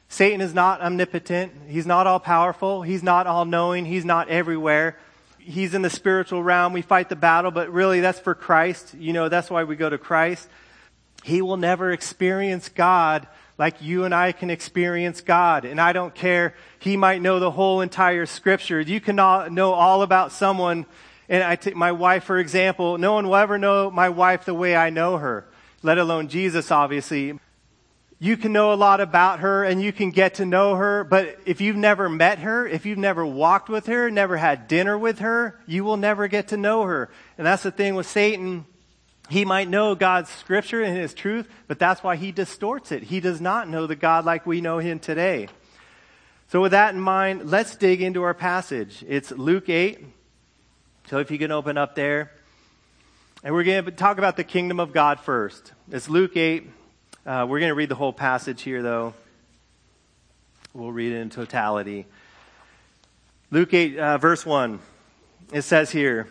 Satan 0.09 0.41
is 0.41 0.53
not 0.53 0.81
omnipotent. 0.81 1.53
He's 1.67 1.85
not 1.85 2.07
all 2.07 2.19
powerful. 2.19 2.81
He's 2.81 3.03
not 3.03 3.25
all 3.27 3.45
knowing. 3.45 3.85
He's 3.85 4.05
not 4.05 4.29
everywhere. 4.29 4.97
He's 5.39 5.73
in 5.73 5.81
the 5.81 5.89
spiritual 5.89 6.43
realm. 6.43 6.73
We 6.73 6.81
fight 6.81 7.09
the 7.09 7.15
battle, 7.15 7.51
but 7.51 7.71
really 7.71 8.01
that's 8.01 8.19
for 8.19 8.35
Christ. 8.35 8.93
You 8.93 9.13
know, 9.13 9.29
that's 9.29 9.49
why 9.49 9.63
we 9.63 9.75
go 9.75 9.89
to 9.89 9.97
Christ. 9.97 10.47
He 11.23 11.41
will 11.41 11.57
never 11.57 11.91
experience 11.91 12.69
God 12.69 13.27
like 13.57 13.81
you 13.81 14.05
and 14.05 14.13
I 14.13 14.31
can 14.31 14.49
experience 14.49 15.21
God. 15.21 15.65
And 15.65 15.81
I 15.81 15.93
don't 15.93 16.13
care. 16.13 16.53
He 16.79 16.97
might 16.97 17.21
know 17.21 17.39
the 17.39 17.51
whole 17.51 17.81
entire 17.81 18.25
scripture. 18.25 18.79
You 18.79 19.01
can 19.01 19.15
know 19.15 19.73
all 19.73 20.01
about 20.01 20.31
someone. 20.31 20.85
And 21.29 21.43
I 21.43 21.55
take 21.55 21.75
my 21.75 21.91
wife, 21.91 22.23
for 22.23 22.37
example. 22.37 22.97
No 22.97 23.13
one 23.13 23.27
will 23.27 23.35
ever 23.35 23.57
know 23.57 23.91
my 23.91 24.09
wife 24.09 24.45
the 24.45 24.53
way 24.53 24.75
I 24.75 24.89
know 24.91 25.17
her, 25.17 25.45
let 25.83 25.97
alone 25.97 26.27
Jesus, 26.27 26.71
obviously. 26.71 27.39
You 28.19 28.35
can 28.35 28.51
know 28.51 28.73
a 28.73 28.75
lot 28.75 28.99
about 28.99 29.41
her 29.41 29.63
and 29.63 29.79
you 29.81 29.91
can 29.93 30.09
get 30.09 30.35
to 30.35 30.45
know 30.45 30.75
her, 30.75 31.03
but 31.03 31.37
if 31.45 31.61
you've 31.61 31.75
never 31.75 32.09
met 32.09 32.39
her, 32.39 32.67
if 32.67 32.83
you've 32.85 32.97
never 32.97 33.23
walked 33.23 33.69
with 33.69 33.85
her, 33.85 34.09
never 34.09 34.37
had 34.37 34.67
dinner 34.67 34.97
with 34.97 35.19
her, 35.19 35.59
you 35.67 35.83
will 35.83 35.97
never 35.97 36.27
get 36.27 36.47
to 36.47 36.57
know 36.57 36.83
her. 36.83 37.09
And 37.37 37.45
that's 37.45 37.61
the 37.61 37.69
thing 37.69 37.93
with 37.93 38.07
Satan. 38.07 38.65
He 39.29 39.43
might 39.43 39.69
know 39.69 39.93
God's 39.93 40.29
scripture 40.29 40.81
and 40.81 40.95
his 40.95 41.13
truth, 41.13 41.49
but 41.67 41.79
that's 41.79 42.01
why 42.01 42.15
he 42.15 42.31
distorts 42.31 42.91
it. 42.91 43.03
He 43.03 43.19
does 43.19 43.41
not 43.41 43.67
know 43.67 43.85
the 43.85 43.95
God 43.95 44.23
like 44.25 44.45
we 44.45 44.61
know 44.61 44.79
him 44.79 44.99
today. 44.99 45.49
So 46.49 46.61
with 46.61 46.71
that 46.71 46.93
in 46.93 47.01
mind, 47.01 47.51
let's 47.51 47.75
dig 47.75 48.01
into 48.01 48.23
our 48.23 48.33
passage. 48.33 49.03
It's 49.07 49.31
Luke 49.31 49.67
8. 49.67 50.05
So 51.09 51.19
if 51.19 51.29
you 51.29 51.37
can 51.37 51.51
open 51.51 51.77
up 51.77 51.95
there. 51.95 52.31
And 53.43 53.53
we're 53.53 53.63
going 53.63 53.83
to 53.83 53.91
talk 53.91 54.17
about 54.17 54.37
the 54.37 54.43
kingdom 54.43 54.79
of 54.79 54.93
God 54.93 55.19
first. 55.19 55.73
It's 55.91 56.09
Luke 56.09 56.37
8. 56.37 56.69
Uh, 57.25 57.45
we're 57.49 57.59
going 57.59 57.69
to 57.69 57.75
read 57.75 57.89
the 57.89 57.95
whole 57.95 58.13
passage 58.13 58.61
here, 58.61 58.81
though. 58.81 59.13
We'll 60.73 60.91
read 60.91 61.11
it 61.11 61.17
in 61.17 61.29
totality. 61.29 62.05
Luke 63.51 63.73
8, 63.73 63.99
uh, 63.99 64.17
verse 64.17 64.45
1. 64.45 64.79
It 65.51 65.61
says 65.63 65.91
here, 65.91 66.27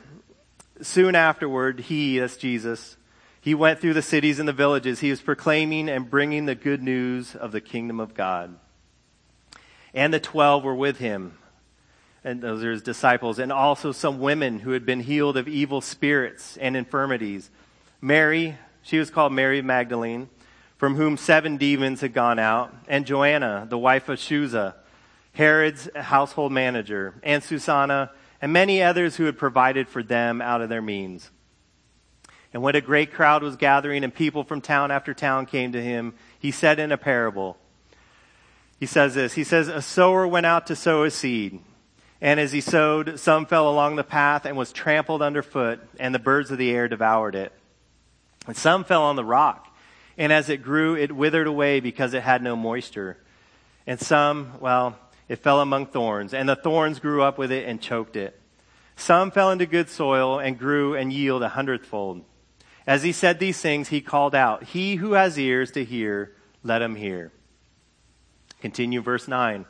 Soon 0.82 1.14
afterward, 1.14 1.80
he, 1.80 2.18
that's 2.18 2.36
Jesus, 2.36 2.96
he 3.40 3.54
went 3.54 3.80
through 3.80 3.94
the 3.94 4.02
cities 4.02 4.38
and 4.38 4.48
the 4.48 4.52
villages. 4.52 5.00
He 5.00 5.10
was 5.10 5.22
proclaiming 5.22 5.88
and 5.88 6.10
bringing 6.10 6.46
the 6.46 6.54
good 6.54 6.82
news 6.82 7.34
of 7.34 7.52
the 7.52 7.60
kingdom 7.60 8.00
of 8.00 8.12
God. 8.12 8.58
And 9.94 10.12
the 10.12 10.20
twelve 10.20 10.64
were 10.64 10.74
with 10.74 10.98
him, 10.98 11.38
and 12.22 12.42
those 12.42 12.62
are 12.62 12.72
his 12.72 12.82
disciples, 12.82 13.38
and 13.38 13.50
also 13.50 13.92
some 13.92 14.20
women 14.20 14.58
who 14.58 14.72
had 14.72 14.84
been 14.84 15.00
healed 15.00 15.36
of 15.36 15.48
evil 15.48 15.80
spirits 15.80 16.58
and 16.58 16.76
infirmities. 16.76 17.50
Mary, 18.00 18.58
she 18.82 18.98
was 18.98 19.10
called 19.10 19.32
Mary 19.32 19.62
Magdalene, 19.62 20.28
from 20.76 20.96
whom 20.96 21.16
seven 21.16 21.56
demons 21.56 22.02
had 22.02 22.12
gone 22.12 22.38
out, 22.38 22.74
and 22.88 23.06
Joanna, 23.06 23.66
the 23.70 23.78
wife 23.78 24.10
of 24.10 24.18
Chuza, 24.18 24.74
Herod's 25.32 25.88
household 25.94 26.52
manager, 26.52 27.14
and 27.22 27.42
Susanna, 27.42 28.10
and 28.40 28.52
many 28.52 28.82
others 28.82 29.16
who 29.16 29.24
had 29.24 29.38
provided 29.38 29.88
for 29.88 30.02
them 30.02 30.40
out 30.40 30.60
of 30.60 30.68
their 30.68 30.82
means. 30.82 31.30
And 32.52 32.62
when 32.62 32.76
a 32.76 32.80
great 32.80 33.12
crowd 33.12 33.42
was 33.42 33.56
gathering 33.56 34.04
and 34.04 34.14
people 34.14 34.44
from 34.44 34.60
town 34.60 34.90
after 34.90 35.12
town 35.12 35.46
came 35.46 35.72
to 35.72 35.82
him, 35.82 36.14
he 36.38 36.50
said 36.50 36.78
in 36.78 36.92
a 36.92 36.96
parable, 36.96 37.58
he 38.78 38.86
says 38.86 39.14
this, 39.14 39.34
he 39.34 39.44
says, 39.44 39.68
a 39.68 39.82
sower 39.82 40.26
went 40.26 40.46
out 40.46 40.66
to 40.66 40.76
sow 40.76 41.04
a 41.04 41.10
seed. 41.10 41.60
And 42.20 42.40
as 42.40 42.52
he 42.52 42.60
sowed, 42.60 43.18
some 43.20 43.46
fell 43.46 43.68
along 43.68 43.96
the 43.96 44.04
path 44.04 44.46
and 44.46 44.56
was 44.56 44.72
trampled 44.72 45.20
underfoot, 45.22 45.80
and 45.98 46.14
the 46.14 46.18
birds 46.18 46.50
of 46.50 46.58
the 46.58 46.70
air 46.70 46.88
devoured 46.88 47.34
it. 47.34 47.52
And 48.46 48.56
some 48.56 48.84
fell 48.84 49.02
on 49.02 49.16
the 49.16 49.24
rock, 49.24 49.68
And 50.18 50.32
as 50.32 50.48
it 50.48 50.62
grew, 50.62 50.96
it 50.96 51.12
withered 51.12 51.46
away 51.46 51.80
because 51.80 52.14
it 52.14 52.22
had 52.22 52.42
no 52.42 52.56
moisture. 52.56 53.18
And 53.86 54.00
some, 54.00 54.52
well, 54.60 54.96
it 55.28 55.36
fell 55.36 55.60
among 55.60 55.86
thorns, 55.86 56.32
and 56.32 56.48
the 56.48 56.56
thorns 56.56 57.00
grew 57.00 57.22
up 57.22 57.38
with 57.38 57.50
it 57.50 57.66
and 57.66 57.80
choked 57.80 58.16
it. 58.16 58.40
Some 58.96 59.30
fell 59.30 59.50
into 59.50 59.66
good 59.66 59.90
soil 59.90 60.38
and 60.38 60.58
grew 60.58 60.94
and 60.94 61.12
yielded 61.12 61.46
a 61.46 61.50
hundredfold. 61.50 62.24
As 62.86 63.02
he 63.02 63.12
said 63.12 63.38
these 63.38 63.60
things, 63.60 63.88
he 63.88 64.00
called 64.00 64.34
out, 64.34 64.64
He 64.64 64.96
who 64.96 65.12
has 65.12 65.38
ears 65.38 65.70
to 65.72 65.84
hear, 65.84 66.34
let 66.62 66.82
him 66.82 66.94
hear. 66.94 67.32
Continue 68.60 69.02
verse 69.02 69.28
9. 69.28 69.66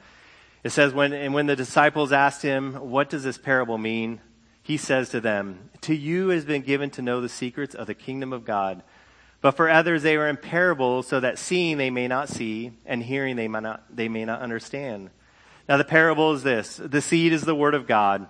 It 0.62 0.70
says, 0.70 0.92
when, 0.92 1.12
and 1.12 1.32
when 1.32 1.46
the 1.46 1.56
disciples 1.56 2.12
asked 2.12 2.42
him, 2.42 2.75
What 2.75 3.08
does 3.08 3.25
this 3.25 3.38
parable 3.38 3.78
mean? 3.78 4.20
He 4.62 4.76
says 4.76 5.10
to 5.10 5.20
them, 5.20 5.70
To 5.82 5.94
you 5.94 6.28
has 6.28 6.44
been 6.44 6.62
given 6.62 6.90
to 6.90 7.02
know 7.02 7.20
the 7.20 7.28
secrets 7.28 7.75
of 7.75 7.86
the 7.86 7.94
kingdom 7.94 8.32
of 8.32 8.44
God. 8.44 8.82
But 9.40 9.52
for 9.52 9.70
others 9.70 10.02
they 10.02 10.16
are 10.16 10.28
in 10.28 10.36
parables, 10.36 11.06
so 11.06 11.20
that 11.20 11.38
seeing 11.38 11.78
they 11.78 11.90
may 11.90 12.08
not 12.08 12.28
see, 12.28 12.72
and 12.84 13.02
hearing 13.02 13.36
they 13.36 13.48
may 13.48 13.60
not, 13.60 13.84
they 13.94 14.08
may 14.08 14.25
not 14.25 14.40
understand. 14.40 15.10
Now 15.68 15.76
the 15.76 15.85
parable 15.85 16.32
is 16.32 16.42
this. 16.42 16.76
The 16.76 17.00
seed 17.00 17.32
is 17.32 17.42
the 17.42 17.54
word 17.54 17.75
of 17.75 17.87
God. 17.87 18.26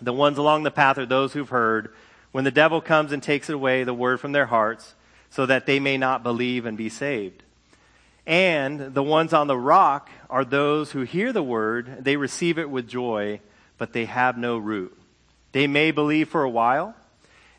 The 0.00 0.12
ones 0.12 0.38
along 0.38 0.64
the 0.64 0.70
path 0.70 0.98
are 0.98 1.06
those 1.06 1.32
who've 1.32 1.48
heard. 1.48 1.94
When 2.32 2.44
the 2.44 2.50
devil 2.50 2.80
comes 2.80 3.12
and 3.12 3.22
takes 3.22 3.48
away 3.48 3.84
the 3.84 3.94
word 3.94 4.20
from 4.20 4.32
their 4.32 4.46
hearts, 4.46 4.94
so 5.30 5.46
that 5.46 5.64
they 5.64 5.80
may 5.80 5.96
not 5.96 6.22
believe 6.22 6.66
and 6.66 6.76
be 6.76 6.90
saved. 6.90 7.42
And 8.26 8.94
the 8.94 9.02
ones 9.02 9.32
on 9.32 9.46
the 9.46 9.56
rock 9.56 10.10
are 10.28 10.44
those 10.44 10.92
who 10.92 11.02
hear 11.02 11.32
the 11.32 11.42
word, 11.42 12.04
they 12.04 12.16
receive 12.16 12.58
it 12.58 12.70
with 12.70 12.88
joy, 12.88 13.40
but 13.78 13.92
they 13.92 14.04
have 14.04 14.36
no 14.36 14.58
root. 14.58 14.96
They 15.52 15.66
may 15.66 15.90
believe 15.90 16.28
for 16.28 16.42
a 16.42 16.50
while, 16.50 16.94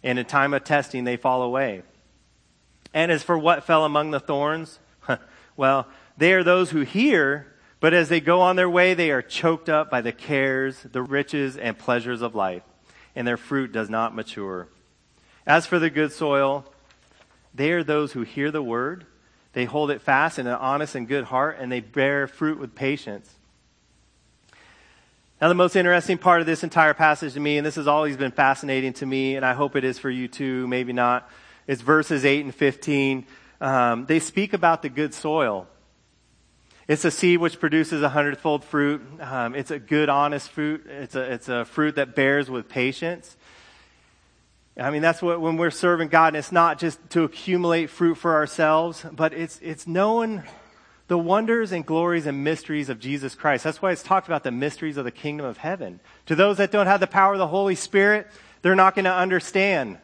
and 0.04 0.20
in 0.20 0.26
time 0.26 0.54
of 0.54 0.64
testing 0.64 1.04
they 1.04 1.18
fall 1.18 1.42
away. 1.42 1.82
And 2.94 3.12
as 3.12 3.24
for 3.24 3.38
what 3.38 3.64
fell 3.64 3.86
among 3.86 4.12
the 4.12 4.20
thorns, 4.20 4.80
well, 5.58 5.88
they 6.18 6.34
are 6.34 6.44
those 6.44 6.70
who 6.70 6.82
hear, 6.82 7.53
but 7.84 7.94
as 7.94 8.08
they 8.08 8.22
go 8.22 8.40
on 8.40 8.56
their 8.56 8.70
way, 8.70 8.94
they 8.94 9.12
are 9.12 9.22
choked 9.22 9.68
up 9.68 9.92
by 9.92 10.00
the 10.00 10.13
cares, 10.13 10.84
the 10.90 11.02
riches, 11.02 11.58
and 11.58 11.78
pleasures 11.78 12.22
of 12.22 12.34
life, 12.34 12.63
and 13.13 13.28
their 13.28 13.36
fruit 13.36 13.74
does 13.74 13.90
not 13.90 14.16
mature. 14.16 14.70
As 15.46 15.66
for 15.66 15.80
the 15.80 15.90
good 15.90 16.13
soil, 16.13 16.63
they 17.54 17.74
are 17.74 17.84
those 17.84 18.13
who 18.13 18.22
hear 18.22 18.52
the 18.52 18.63
word, 18.63 19.06
they 19.52 19.66
hold 19.66 19.92
it 19.92 20.02
fast 20.02 20.40
in 20.40 20.48
an 20.48 20.54
honest 20.54 20.96
and 20.96 21.10
good 21.10 21.25
heart, 21.25 21.58
and 21.60 21.70
they 21.70 21.82
bear 21.82 22.25
fruit 22.25 22.58
with 22.58 22.74
patience. 22.74 23.30
Now, 25.42 25.50
the 25.50 25.54
most 25.54 25.75
interesting 25.75 26.18
part 26.18 26.40
of 26.40 26.48
this 26.48 26.63
entire 26.63 26.94
passage 26.94 27.34
to 27.34 27.42
me, 27.42 27.58
and 27.58 27.68
this 27.68 27.75
has 27.75 27.86
always 27.86 28.16
been 28.16 28.32
fascinating 28.32 28.94
to 28.94 29.06
me, 29.06 29.36
and 29.36 29.46
I 29.46 29.52
hope 29.52 29.75
it 29.75 29.84
is 29.84 30.00
for 30.00 30.10
you 30.10 30.30
too, 30.30 30.66
maybe 30.70 30.94
not, 30.94 31.30
it's 31.68 31.82
verses 31.82 32.24
8 32.24 32.46
and 32.46 32.56
15. 32.56 33.25
Um, 33.60 34.06
they 34.06 34.22
speak 34.22 34.54
about 34.54 34.84
the 34.84 34.90
good 34.90 35.13
soil. 35.13 35.68
It's 36.88 37.06
a 37.06 37.12
seed 37.12 37.40
which 37.40 37.60
produces 37.60 38.02
a 38.02 38.10
hundredfold 38.10 38.63
fruit. 38.63 39.02
Um, 39.22 39.56
it's 39.56 39.72
a 39.72 39.80
good, 39.80 40.10
honest 40.10 40.50
fruit. 40.50 40.86
It's 40.88 41.16
a, 41.16 41.34
it's 41.34 41.48
a 41.48 41.63
fruit 41.66 41.96
that 41.96 42.13
bears 42.13 42.50
with 42.50 42.68
patience. 42.68 43.38
I 44.75 44.90
mean, 44.90 45.02
that's 45.02 45.22
what, 45.22 45.40
when 45.40 45.58
we're 45.58 45.72
serving 45.72 46.10
God, 46.10 46.30
and 46.30 46.38
it's 46.38 46.52
not 46.52 46.80
just 46.80 47.00
to 47.12 47.24
accumulate 47.24 47.90
fruit 47.90 48.16
for 48.16 48.34
ourselves, 48.34 49.06
but 49.12 49.34
it's, 49.34 49.60
it's 49.62 49.88
knowing 49.88 50.44
the 51.08 51.18
wonders 51.18 51.72
and 51.72 51.86
glories 51.86 52.25
and 52.25 52.44
mysteries 52.44 52.90
of 52.90 53.00
Jesus 53.00 53.36
Christ. 53.36 53.63
That's 53.63 53.82
why 53.82 53.92
it's 53.92 54.04
talked 54.04 54.28
about 54.28 54.44
the 54.44 54.52
mysteries 54.52 54.98
of 54.98 55.06
the 55.06 55.12
kingdom 55.12 55.46
of 55.46 55.58
heaven. 55.58 56.00
To 56.25 56.36
those 56.36 56.58
that 56.58 56.72
don't 56.72 56.88
have 56.88 57.00
the 57.00 57.08
power 57.08 57.34
of 57.34 57.40
the 57.40 57.48
Holy 57.48 57.75
Spirit, 57.75 58.28
they're 58.62 58.75
not 58.75 58.96
going 58.96 59.06
to 59.06 59.13
understand. 59.13 60.00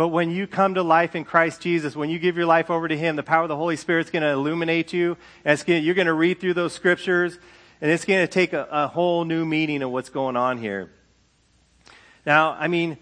But 0.00 0.08
when 0.08 0.30
you 0.30 0.46
come 0.46 0.76
to 0.76 0.82
life 0.82 1.14
in 1.14 1.26
Christ 1.26 1.60
Jesus, 1.60 1.94
when 1.94 2.08
you 2.08 2.18
give 2.18 2.38
your 2.38 2.46
life 2.46 2.70
over 2.70 2.88
to 2.88 2.96
Him, 2.96 3.16
the 3.16 3.22
power 3.22 3.42
of 3.42 3.50
the 3.50 3.56
Holy 3.56 3.76
Spirit 3.76 4.06
is 4.06 4.10
going 4.10 4.22
to 4.22 4.30
illuminate 4.30 4.94
you. 4.94 5.18
And 5.44 5.62
gonna, 5.66 5.80
you're 5.80 5.94
going 5.94 6.06
to 6.06 6.14
read 6.14 6.40
through 6.40 6.54
those 6.54 6.72
scriptures, 6.72 7.38
and 7.82 7.90
it's 7.90 8.06
going 8.06 8.22
to 8.22 8.26
take 8.26 8.54
a, 8.54 8.66
a 8.70 8.86
whole 8.86 9.26
new 9.26 9.44
meaning 9.44 9.82
of 9.82 9.90
what's 9.90 10.08
going 10.08 10.36
on 10.36 10.56
here. 10.56 10.90
Now, 12.24 12.52
I 12.52 12.68
mean, 12.68 12.96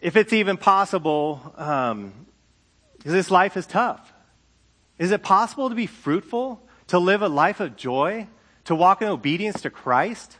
if 0.00 0.14
it's 0.14 0.32
even 0.32 0.56
possible, 0.56 1.52
um, 1.56 2.12
this 3.04 3.28
life 3.28 3.56
is 3.56 3.66
tough. 3.66 4.12
Is 5.00 5.10
it 5.10 5.24
possible 5.24 5.68
to 5.68 5.74
be 5.74 5.86
fruitful, 5.86 6.62
to 6.86 7.00
live 7.00 7.22
a 7.22 7.28
life 7.28 7.58
of 7.58 7.74
joy, 7.74 8.28
to 8.66 8.76
walk 8.76 9.02
in 9.02 9.08
obedience 9.08 9.62
to 9.62 9.70
Christ? 9.70 10.36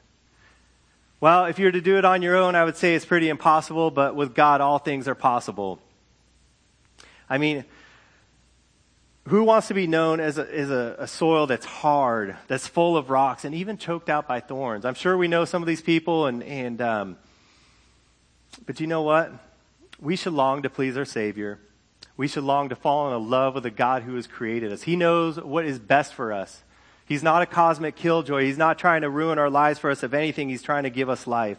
Well, 1.20 1.44
if 1.44 1.58
you 1.58 1.66
were 1.66 1.72
to 1.72 1.82
do 1.82 1.98
it 1.98 2.06
on 2.06 2.22
your 2.22 2.34
own, 2.36 2.54
I 2.54 2.64
would 2.64 2.78
say 2.78 2.94
it's 2.94 3.04
pretty 3.04 3.28
impossible, 3.28 3.90
but 3.90 4.14
with 4.14 4.34
God, 4.34 4.62
all 4.62 4.78
things 4.78 5.06
are 5.06 5.14
possible. 5.14 5.78
I 7.28 7.36
mean, 7.36 7.66
who 9.28 9.44
wants 9.44 9.68
to 9.68 9.74
be 9.74 9.86
known 9.86 10.18
as 10.18 10.38
a, 10.38 10.52
as 10.52 10.70
a, 10.70 10.96
a, 11.00 11.06
soil 11.06 11.46
that's 11.46 11.66
hard, 11.66 12.36
that's 12.48 12.66
full 12.66 12.96
of 12.96 13.10
rocks, 13.10 13.44
and 13.44 13.54
even 13.54 13.76
choked 13.76 14.08
out 14.08 14.26
by 14.26 14.40
thorns? 14.40 14.86
I'm 14.86 14.94
sure 14.94 15.14
we 15.16 15.28
know 15.28 15.44
some 15.44 15.62
of 15.62 15.68
these 15.68 15.82
people, 15.82 16.24
and, 16.24 16.42
and 16.42 16.80
um, 16.80 17.16
but 18.64 18.80
you 18.80 18.86
know 18.86 19.02
what? 19.02 19.30
We 20.00 20.16
should 20.16 20.32
long 20.32 20.62
to 20.62 20.70
please 20.70 20.96
our 20.96 21.04
Savior. 21.04 21.58
We 22.16 22.28
should 22.28 22.44
long 22.44 22.70
to 22.70 22.76
fall 22.76 23.14
in 23.14 23.30
love 23.30 23.54
with 23.54 23.64
the 23.64 23.70
God 23.70 24.04
who 24.04 24.14
has 24.16 24.26
created 24.26 24.72
us. 24.72 24.82
He 24.82 24.96
knows 24.96 25.38
what 25.38 25.66
is 25.66 25.78
best 25.78 26.14
for 26.14 26.32
us. 26.32 26.62
He's 27.10 27.24
not 27.24 27.42
a 27.42 27.46
cosmic 27.46 27.96
killjoy. 27.96 28.44
He's 28.44 28.56
not 28.56 28.78
trying 28.78 29.00
to 29.00 29.10
ruin 29.10 29.36
our 29.36 29.50
lives 29.50 29.80
for 29.80 29.90
us. 29.90 30.04
If 30.04 30.14
anything, 30.14 30.48
he's 30.48 30.62
trying 30.62 30.84
to 30.84 30.90
give 30.90 31.08
us 31.08 31.26
life. 31.26 31.58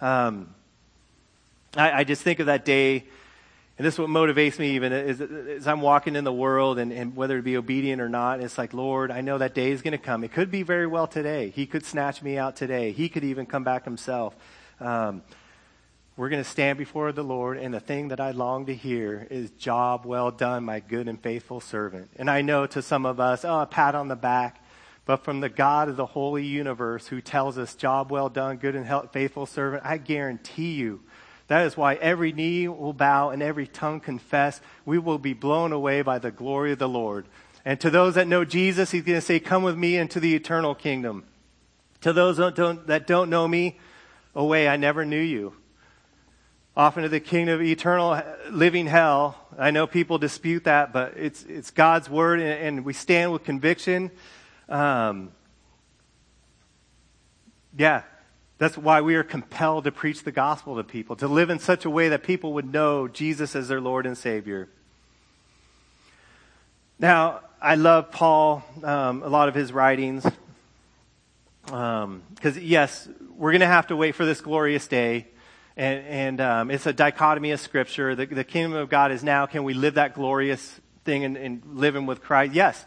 Um, 0.00 0.54
I, 1.76 1.90
I, 1.90 2.04
just 2.04 2.22
think 2.22 2.38
of 2.38 2.46
that 2.46 2.64
day, 2.64 3.02
and 3.76 3.84
this 3.84 3.94
is 3.94 3.98
what 3.98 4.08
motivates 4.08 4.56
me 4.56 4.76
even 4.76 4.92
is, 4.92 5.20
is 5.20 5.66
I'm 5.66 5.80
walking 5.80 6.14
in 6.14 6.22
the 6.22 6.32
world, 6.32 6.78
and, 6.78 6.92
and 6.92 7.16
whether 7.16 7.38
to 7.38 7.42
be 7.42 7.56
obedient 7.56 8.00
or 8.00 8.08
not, 8.08 8.38
it's 8.38 8.56
like, 8.56 8.72
Lord, 8.72 9.10
I 9.10 9.20
know 9.20 9.36
that 9.38 9.52
day 9.52 9.72
is 9.72 9.82
going 9.82 9.92
to 9.92 9.98
come. 9.98 10.22
It 10.22 10.32
could 10.32 10.48
be 10.48 10.62
very 10.62 10.86
well 10.86 11.08
today. 11.08 11.50
He 11.50 11.66
could 11.66 11.84
snatch 11.84 12.22
me 12.22 12.38
out 12.38 12.54
today. 12.54 12.92
He 12.92 13.08
could 13.08 13.24
even 13.24 13.46
come 13.46 13.64
back 13.64 13.84
himself. 13.84 14.36
Um, 14.78 15.22
we're 16.16 16.28
going 16.28 16.44
to 16.44 16.48
stand 16.48 16.78
before 16.78 17.10
the 17.10 17.24
Lord, 17.24 17.58
and 17.58 17.74
the 17.74 17.80
thing 17.80 18.08
that 18.08 18.20
I 18.20 18.30
long 18.30 18.66
to 18.66 18.74
hear 18.76 19.26
is, 19.28 19.50
Job 19.50 20.06
well 20.06 20.30
done, 20.30 20.62
my 20.62 20.78
good 20.78 21.08
and 21.08 21.20
faithful 21.20 21.58
servant. 21.58 22.10
And 22.14 22.30
I 22.30 22.42
know 22.42 22.66
to 22.66 22.80
some 22.80 23.06
of 23.06 23.18
us, 23.18 23.44
oh, 23.44 23.62
a 23.62 23.66
pat 23.66 23.96
on 23.96 24.06
the 24.06 24.14
back 24.14 24.62
but 25.08 25.24
from 25.24 25.40
the 25.40 25.48
God 25.48 25.88
of 25.88 25.96
the 25.96 26.04
holy 26.04 26.44
universe 26.44 27.08
who 27.08 27.20
tells 27.20 27.56
us, 27.56 27.74
Job 27.74 28.12
well 28.12 28.28
done, 28.28 28.58
good 28.58 28.76
and 28.76 28.86
faithful 29.10 29.46
servant, 29.46 29.82
I 29.84 29.96
guarantee 29.96 30.74
you 30.74 31.00
that 31.48 31.66
is 31.66 31.76
why 31.76 31.94
every 31.94 32.32
knee 32.32 32.68
will 32.68 32.92
bow 32.92 33.30
and 33.30 33.42
every 33.42 33.66
tongue 33.66 34.00
confess. 34.00 34.60
We 34.84 34.98
will 34.98 35.18
be 35.18 35.32
blown 35.32 35.72
away 35.72 36.02
by 36.02 36.18
the 36.18 36.30
glory 36.30 36.72
of 36.72 36.78
the 36.78 36.88
Lord. 36.88 37.26
And 37.64 37.80
to 37.80 37.90
those 37.90 38.14
that 38.14 38.28
know 38.28 38.44
Jesus, 38.44 38.90
he's 38.90 39.02
going 39.02 39.18
to 39.18 39.24
say, 39.24 39.40
Come 39.40 39.62
with 39.62 39.76
me 39.76 39.96
into 39.96 40.20
the 40.20 40.34
eternal 40.34 40.74
kingdom. 40.74 41.24
To 42.02 42.12
those 42.12 42.36
that 42.36 42.54
don't, 42.54 42.86
that 42.86 43.06
don't 43.06 43.30
know 43.30 43.48
me, 43.48 43.78
away, 44.34 44.68
I 44.68 44.76
never 44.76 45.04
knew 45.06 45.20
you. 45.20 45.54
Off 46.76 46.96
into 46.96 47.08
the 47.08 47.18
kingdom 47.18 47.54
of 47.54 47.62
eternal 47.62 48.10
uh, 48.10 48.22
living 48.50 48.86
hell. 48.86 49.36
I 49.58 49.70
know 49.70 49.86
people 49.86 50.18
dispute 50.18 50.64
that, 50.64 50.92
but 50.92 51.14
it's, 51.16 51.44
it's 51.44 51.70
God's 51.70 52.10
word, 52.10 52.40
and, 52.40 52.76
and 52.76 52.84
we 52.84 52.92
stand 52.92 53.32
with 53.32 53.42
conviction 53.42 54.10
um, 54.68 55.32
yeah, 57.76 58.02
that's 58.58 58.76
why 58.76 59.00
we 59.00 59.14
are 59.14 59.22
compelled 59.22 59.84
to 59.84 59.92
preach 59.92 60.24
the 60.24 60.32
gospel 60.32 60.76
to 60.76 60.84
people, 60.84 61.16
to 61.16 61.28
live 61.28 61.48
in 61.48 61.58
such 61.58 61.84
a 61.84 61.90
way 61.90 62.08
that 62.08 62.22
people 62.22 62.54
would 62.54 62.70
know 62.70 63.08
Jesus 63.08 63.54
as 63.54 63.68
their 63.68 63.80
Lord 63.80 64.04
and 64.04 64.18
Savior. 64.18 64.68
Now, 66.98 67.40
I 67.62 67.76
love 67.76 68.10
Paul, 68.10 68.64
um, 68.82 69.22
a 69.22 69.28
lot 69.28 69.48
of 69.48 69.54
his 69.54 69.72
writings. 69.72 70.26
Um 71.70 72.22
because, 72.34 72.56
um, 72.56 72.62
yes, 72.62 73.08
we're 73.36 73.52
going 73.52 73.60
to 73.60 73.66
have 73.66 73.88
to 73.88 73.96
wait 73.96 74.14
for 74.14 74.24
this 74.24 74.40
glorious 74.40 74.86
day. 74.88 75.26
And, 75.76 76.06
and 76.06 76.40
um, 76.40 76.70
it's 76.70 76.86
a 76.86 76.92
dichotomy 76.92 77.52
of 77.52 77.60
Scripture. 77.60 78.14
The, 78.16 78.26
the, 78.26 78.42
kingdom 78.42 78.74
of 78.74 78.88
God 78.88 79.12
is 79.12 79.22
now. 79.22 79.46
Can 79.46 79.62
we 79.62 79.74
live 79.74 79.94
that 79.94 80.14
glorious 80.14 80.80
thing 81.04 81.24
and, 81.24 81.36
and 81.36 81.62
living 81.74 82.06
with 82.06 82.20
Christ? 82.20 82.54
Yes. 82.54 82.84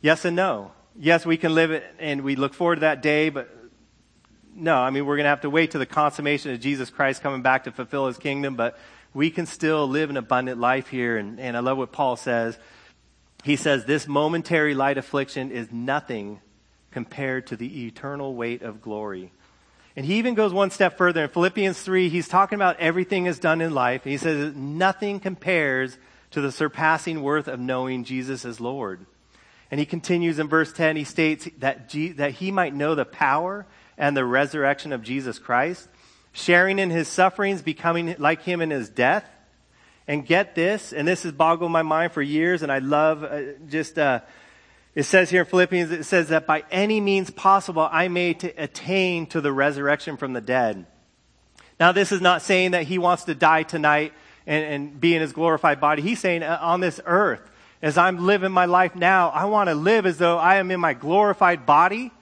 Yes 0.00 0.24
and 0.24 0.36
no 0.36 0.72
yes, 0.98 1.26
we 1.26 1.36
can 1.36 1.54
live 1.54 1.70
it 1.70 1.84
and 1.98 2.22
we 2.22 2.36
look 2.36 2.54
forward 2.54 2.76
to 2.76 2.80
that 2.80 3.02
day, 3.02 3.28
but 3.28 3.48
no, 4.54 4.76
I 4.76 4.90
mean, 4.90 5.06
we're 5.06 5.16
going 5.16 5.24
to 5.24 5.30
have 5.30 5.42
to 5.42 5.50
wait 5.50 5.72
to 5.72 5.78
the 5.78 5.86
consummation 5.86 6.52
of 6.52 6.60
Jesus 6.60 6.90
Christ 6.90 7.22
coming 7.22 7.42
back 7.42 7.64
to 7.64 7.72
fulfill 7.72 8.06
his 8.06 8.18
kingdom, 8.18 8.54
but 8.54 8.78
we 9.14 9.30
can 9.30 9.46
still 9.46 9.88
live 9.88 10.10
an 10.10 10.16
abundant 10.16 10.60
life 10.60 10.88
here. 10.88 11.16
And, 11.16 11.40
and 11.40 11.56
I 11.56 11.60
love 11.60 11.78
what 11.78 11.92
Paul 11.92 12.16
says. 12.16 12.58
He 13.44 13.56
says, 13.56 13.84
This 13.84 14.06
momentary 14.06 14.74
light 14.74 14.98
affliction 14.98 15.50
is 15.50 15.72
nothing 15.72 16.40
compared 16.90 17.46
to 17.48 17.56
the 17.56 17.86
eternal 17.86 18.34
weight 18.34 18.62
of 18.62 18.82
glory. 18.82 19.32
And 19.96 20.06
he 20.06 20.16
even 20.16 20.34
goes 20.34 20.52
one 20.52 20.70
step 20.70 20.96
further. 20.96 21.24
In 21.24 21.30
Philippians 21.30 21.80
3, 21.80 22.08
he's 22.08 22.28
talking 22.28 22.56
about 22.56 22.80
everything 22.80 23.26
is 23.26 23.38
done 23.38 23.60
in 23.60 23.74
life. 23.74 24.02
And 24.04 24.12
he 24.12 24.18
says, 24.18 24.54
Nothing 24.54 25.20
compares 25.20 25.98
to 26.30 26.40
the 26.40 26.52
surpassing 26.52 27.22
worth 27.22 27.48
of 27.48 27.60
knowing 27.60 28.04
Jesus 28.04 28.44
as 28.44 28.60
Lord. 28.60 29.04
And 29.72 29.78
he 29.78 29.86
continues 29.86 30.38
in 30.38 30.48
verse 30.48 30.70
10, 30.70 30.96
he 30.96 31.04
states 31.04 31.48
that, 31.60 31.88
that 32.16 32.32
he 32.32 32.50
might 32.50 32.74
know 32.74 32.94
the 32.94 33.06
power 33.06 33.66
and 33.96 34.14
the 34.14 34.24
resurrection 34.24 34.92
of 34.92 35.02
Jesus 35.02 35.38
Christ, 35.38 35.88
sharing 36.30 36.78
in 36.78 36.90
his 36.90 37.08
sufferings, 37.08 37.62
becoming 37.62 38.14
like 38.18 38.42
him 38.42 38.60
in 38.60 38.68
his 38.68 38.90
death, 38.90 39.24
And 40.06 40.26
get 40.26 40.54
this, 40.54 40.92
and 40.92 41.08
this 41.08 41.22
has 41.22 41.32
boggled 41.32 41.72
my 41.72 41.80
mind 41.80 42.12
for 42.12 42.20
years, 42.20 42.62
and 42.62 42.70
I 42.70 42.80
love 42.80 43.24
uh, 43.24 43.54
just, 43.66 43.98
uh, 43.98 44.20
it 44.94 45.04
says 45.04 45.30
here 45.30 45.40
in 45.40 45.46
Philippians, 45.46 45.90
it 45.90 46.04
says 46.04 46.28
that 46.28 46.46
by 46.46 46.64
any 46.70 47.00
means 47.00 47.30
possible, 47.30 47.88
I 47.90 48.08
may 48.08 48.34
to 48.34 48.48
attain 48.62 49.24
to 49.28 49.40
the 49.40 49.54
resurrection 49.54 50.18
from 50.18 50.34
the 50.34 50.42
dead. 50.42 50.84
Now, 51.80 51.92
this 51.92 52.12
is 52.12 52.20
not 52.20 52.42
saying 52.42 52.72
that 52.72 52.82
he 52.82 52.98
wants 52.98 53.24
to 53.24 53.34
die 53.34 53.62
tonight 53.62 54.12
and, 54.46 54.64
and 54.64 55.00
be 55.00 55.14
in 55.14 55.22
his 55.22 55.32
glorified 55.32 55.80
body. 55.80 56.02
He's 56.02 56.20
saying 56.20 56.42
uh, 56.42 56.58
on 56.60 56.80
this 56.80 57.00
earth, 57.06 57.48
as 57.82 57.98
I'm 57.98 58.24
living 58.24 58.52
my 58.52 58.66
life 58.66 58.94
now, 58.94 59.30
I 59.30 59.46
want 59.46 59.68
to 59.68 59.74
live 59.74 60.06
as 60.06 60.16
though 60.16 60.38
I 60.38 60.56
am 60.56 60.70
in 60.70 60.78
my 60.78 60.94
glorified 60.94 61.66
body. 61.66 62.12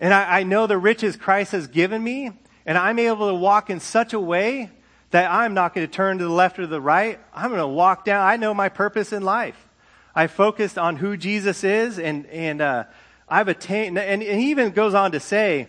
And 0.00 0.12
I, 0.12 0.40
I 0.40 0.42
know 0.42 0.66
the 0.66 0.76
riches 0.76 1.16
Christ 1.16 1.52
has 1.52 1.68
given 1.68 2.02
me, 2.02 2.32
and 2.66 2.76
I'm 2.76 2.98
able 2.98 3.28
to 3.28 3.34
walk 3.34 3.70
in 3.70 3.78
such 3.78 4.12
a 4.12 4.18
way 4.18 4.70
that 5.12 5.30
I'm 5.30 5.54
not 5.54 5.74
going 5.74 5.86
to 5.86 5.92
turn 5.92 6.18
to 6.18 6.24
the 6.24 6.30
left 6.30 6.58
or 6.58 6.66
the 6.66 6.80
right. 6.80 7.20
I'm 7.32 7.50
going 7.50 7.60
to 7.60 7.66
walk 7.68 8.04
down. 8.04 8.26
I 8.26 8.36
know 8.36 8.52
my 8.52 8.68
purpose 8.68 9.12
in 9.12 9.22
life. 9.22 9.68
I 10.14 10.26
focused 10.26 10.76
on 10.78 10.96
who 10.96 11.16
Jesus 11.16 11.64
is, 11.64 11.98
and 11.98 12.26
and 12.26 12.60
uh, 12.60 12.84
I've 13.28 13.48
attained. 13.48 13.96
And, 13.98 14.22
and, 14.22 14.40
he 14.40 14.50
even 14.50 14.72
goes 14.72 14.92
on 14.92 15.12
to 15.12 15.20
say, 15.20 15.68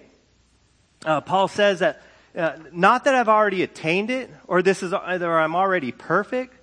uh, 1.06 1.22
Paul 1.22 1.48
says 1.48 1.80
that 1.80 2.02
uh, 2.36 2.54
not 2.72 3.06
that 3.06 3.16
I've 3.16 3.30
already 3.30 3.64
attained 3.64 4.10
it, 4.10 4.30
or 4.48 4.62
this 4.62 4.84
is, 4.84 4.92
or 4.92 5.40
I'm 5.40 5.56
already 5.56 5.92
perfect, 5.92 6.56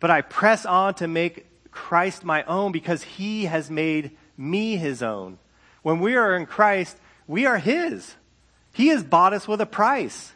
but 0.00 0.10
I 0.10 0.22
press 0.22 0.66
on 0.66 0.94
to 0.94 1.06
make 1.06 1.47
Christ 1.70 2.24
my 2.24 2.42
own 2.44 2.72
because 2.72 3.02
He 3.02 3.46
has 3.46 3.70
made 3.70 4.12
me 4.36 4.76
His 4.76 5.02
own. 5.02 5.38
When 5.82 6.00
we 6.00 6.16
are 6.16 6.36
in 6.36 6.46
Christ, 6.46 6.96
we 7.26 7.46
are 7.46 7.58
His. 7.58 8.14
He 8.72 8.88
has 8.88 9.02
bought 9.02 9.32
us 9.32 9.48
with 9.48 9.60
a 9.60 9.66
price. 9.66 10.32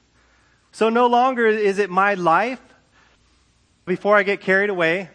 So 0.72 0.88
no 0.88 1.06
longer 1.06 1.46
is 1.46 1.78
it 1.78 1.90
my 1.90 2.14
life. 2.14 2.60
Before 3.84 4.16
I 4.16 4.22
get 4.22 4.40
carried 4.40 4.70
away, 4.70 5.10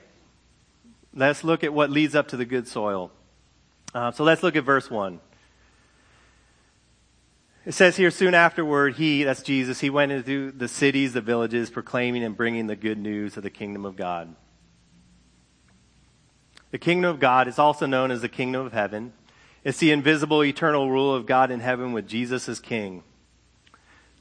let's 1.13 1.43
look 1.43 1.63
at 1.63 1.74
what 1.74 1.89
leads 1.89 2.15
up 2.15 2.29
to 2.29 2.38
the 2.38 2.45
good 2.45 2.67
soil. 2.67 3.12
Uh, 3.93 4.12
so 4.12 4.24
let's 4.24 4.43
look 4.43 4.55
at 4.55 4.63
verse 4.63 4.91
1. 4.91 5.19
It 7.65 7.74
says 7.74 7.97
here, 7.97 8.12
soon 8.12 8.33
afterward, 8.33 8.95
he, 8.95 9.24
that's 9.24 9.41
Jesus, 9.41 9.81
he 9.81 9.89
went 9.89 10.13
into 10.13 10.51
the 10.51 10.69
cities, 10.69 11.12
the 11.12 11.19
villages, 11.19 11.69
proclaiming 11.69 12.24
and 12.24 12.36
bringing 12.38 12.67
the 12.67 12.77
good 12.77 12.97
news 12.97 13.36
of 13.36 13.43
the 13.43 13.50
kingdom 13.50 13.86
of 13.86 13.97
God. 13.97 14.33
The 16.71 16.77
kingdom 16.77 17.09
of 17.09 17.19
God 17.19 17.47
is 17.47 17.59
also 17.59 17.86
known 17.86 18.12
as 18.12 18.21
the 18.21 18.29
kingdom 18.29 18.65
of 18.65 18.74
heaven. 18.74 19.13
It's 19.63 19.79
the 19.79 19.91
invisible, 19.91 20.43
eternal 20.43 20.89
rule 20.89 21.13
of 21.13 21.25
God 21.25 21.51
in 21.51 21.59
heaven 21.59 21.93
with 21.93 22.07
Jesus 22.07 22.47
as 22.50 22.59
king. 22.59 23.03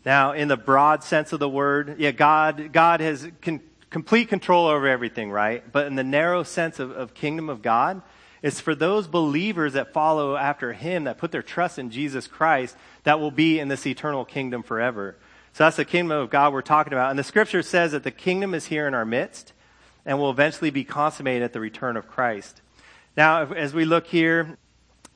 Now, 0.04 0.32
in 0.32 0.48
the 0.48 0.56
broad 0.56 1.02
sense 1.02 1.32
of 1.32 1.40
the 1.40 1.48
word, 1.48 1.96
yeah, 1.98 2.12
God, 2.12 2.72
God 2.72 3.00
has 3.00 3.28
con- 3.42 3.60
complete 3.90 4.28
control 4.28 4.66
over 4.66 4.86
everything, 4.86 5.32
right? 5.32 5.64
But 5.72 5.86
in 5.86 5.96
the 5.96 6.04
narrow 6.04 6.44
sense 6.44 6.78
of, 6.78 6.92
of 6.92 7.14
kingdom 7.14 7.48
of 7.48 7.62
God, 7.62 8.02
it's 8.42 8.60
for 8.60 8.76
those 8.76 9.08
believers 9.08 9.72
that 9.72 9.92
follow 9.92 10.36
after 10.36 10.72
Him, 10.72 11.04
that 11.04 11.18
put 11.18 11.32
their 11.32 11.42
trust 11.42 11.78
in 11.78 11.90
Jesus 11.90 12.28
Christ, 12.28 12.76
that 13.02 13.18
will 13.18 13.32
be 13.32 13.58
in 13.58 13.66
this 13.66 13.86
eternal 13.86 14.24
kingdom 14.24 14.62
forever. 14.62 15.16
So 15.52 15.64
that's 15.64 15.76
the 15.76 15.84
kingdom 15.84 16.16
of 16.16 16.30
God 16.30 16.52
we're 16.52 16.62
talking 16.62 16.92
about. 16.92 17.10
And 17.10 17.18
the 17.18 17.24
scripture 17.24 17.62
says 17.62 17.92
that 17.92 18.04
the 18.04 18.10
kingdom 18.10 18.54
is 18.54 18.66
here 18.66 18.86
in 18.86 18.94
our 18.94 19.04
midst 19.04 19.52
and 20.06 20.18
will 20.18 20.30
eventually 20.30 20.70
be 20.70 20.84
consummated 20.84 21.42
at 21.42 21.52
the 21.52 21.60
return 21.60 21.96
of 21.96 22.08
Christ. 22.08 22.62
Now, 23.16 23.44
as 23.52 23.74
we 23.74 23.84
look 23.84 24.06
here, 24.06 24.56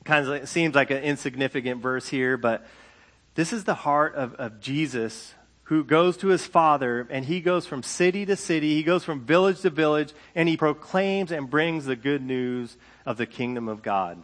kind 0.03 0.27
of 0.27 0.49
seems 0.49 0.75
like 0.75 0.91
an 0.91 1.03
insignificant 1.03 1.81
verse 1.81 2.07
here, 2.07 2.37
but 2.37 2.67
this 3.35 3.53
is 3.53 3.63
the 3.63 3.73
heart 3.73 4.15
of, 4.15 4.35
of 4.35 4.59
Jesus 4.59 5.33
who 5.65 5.85
goes 5.85 6.17
to 6.17 6.27
his 6.27 6.45
father 6.45 7.07
and 7.09 7.23
he 7.23 7.39
goes 7.39 7.65
from 7.65 7.81
city 7.81 8.25
to 8.25 8.35
city, 8.35 8.75
he 8.75 8.83
goes 8.83 9.05
from 9.05 9.21
village 9.21 9.61
to 9.61 9.69
village, 9.69 10.13
and 10.35 10.49
he 10.49 10.57
proclaims 10.57 11.31
and 11.31 11.49
brings 11.49 11.85
the 11.85 11.95
good 11.95 12.21
news 12.21 12.75
of 13.05 13.15
the 13.15 13.25
kingdom 13.25 13.69
of 13.69 13.81
God. 13.81 14.21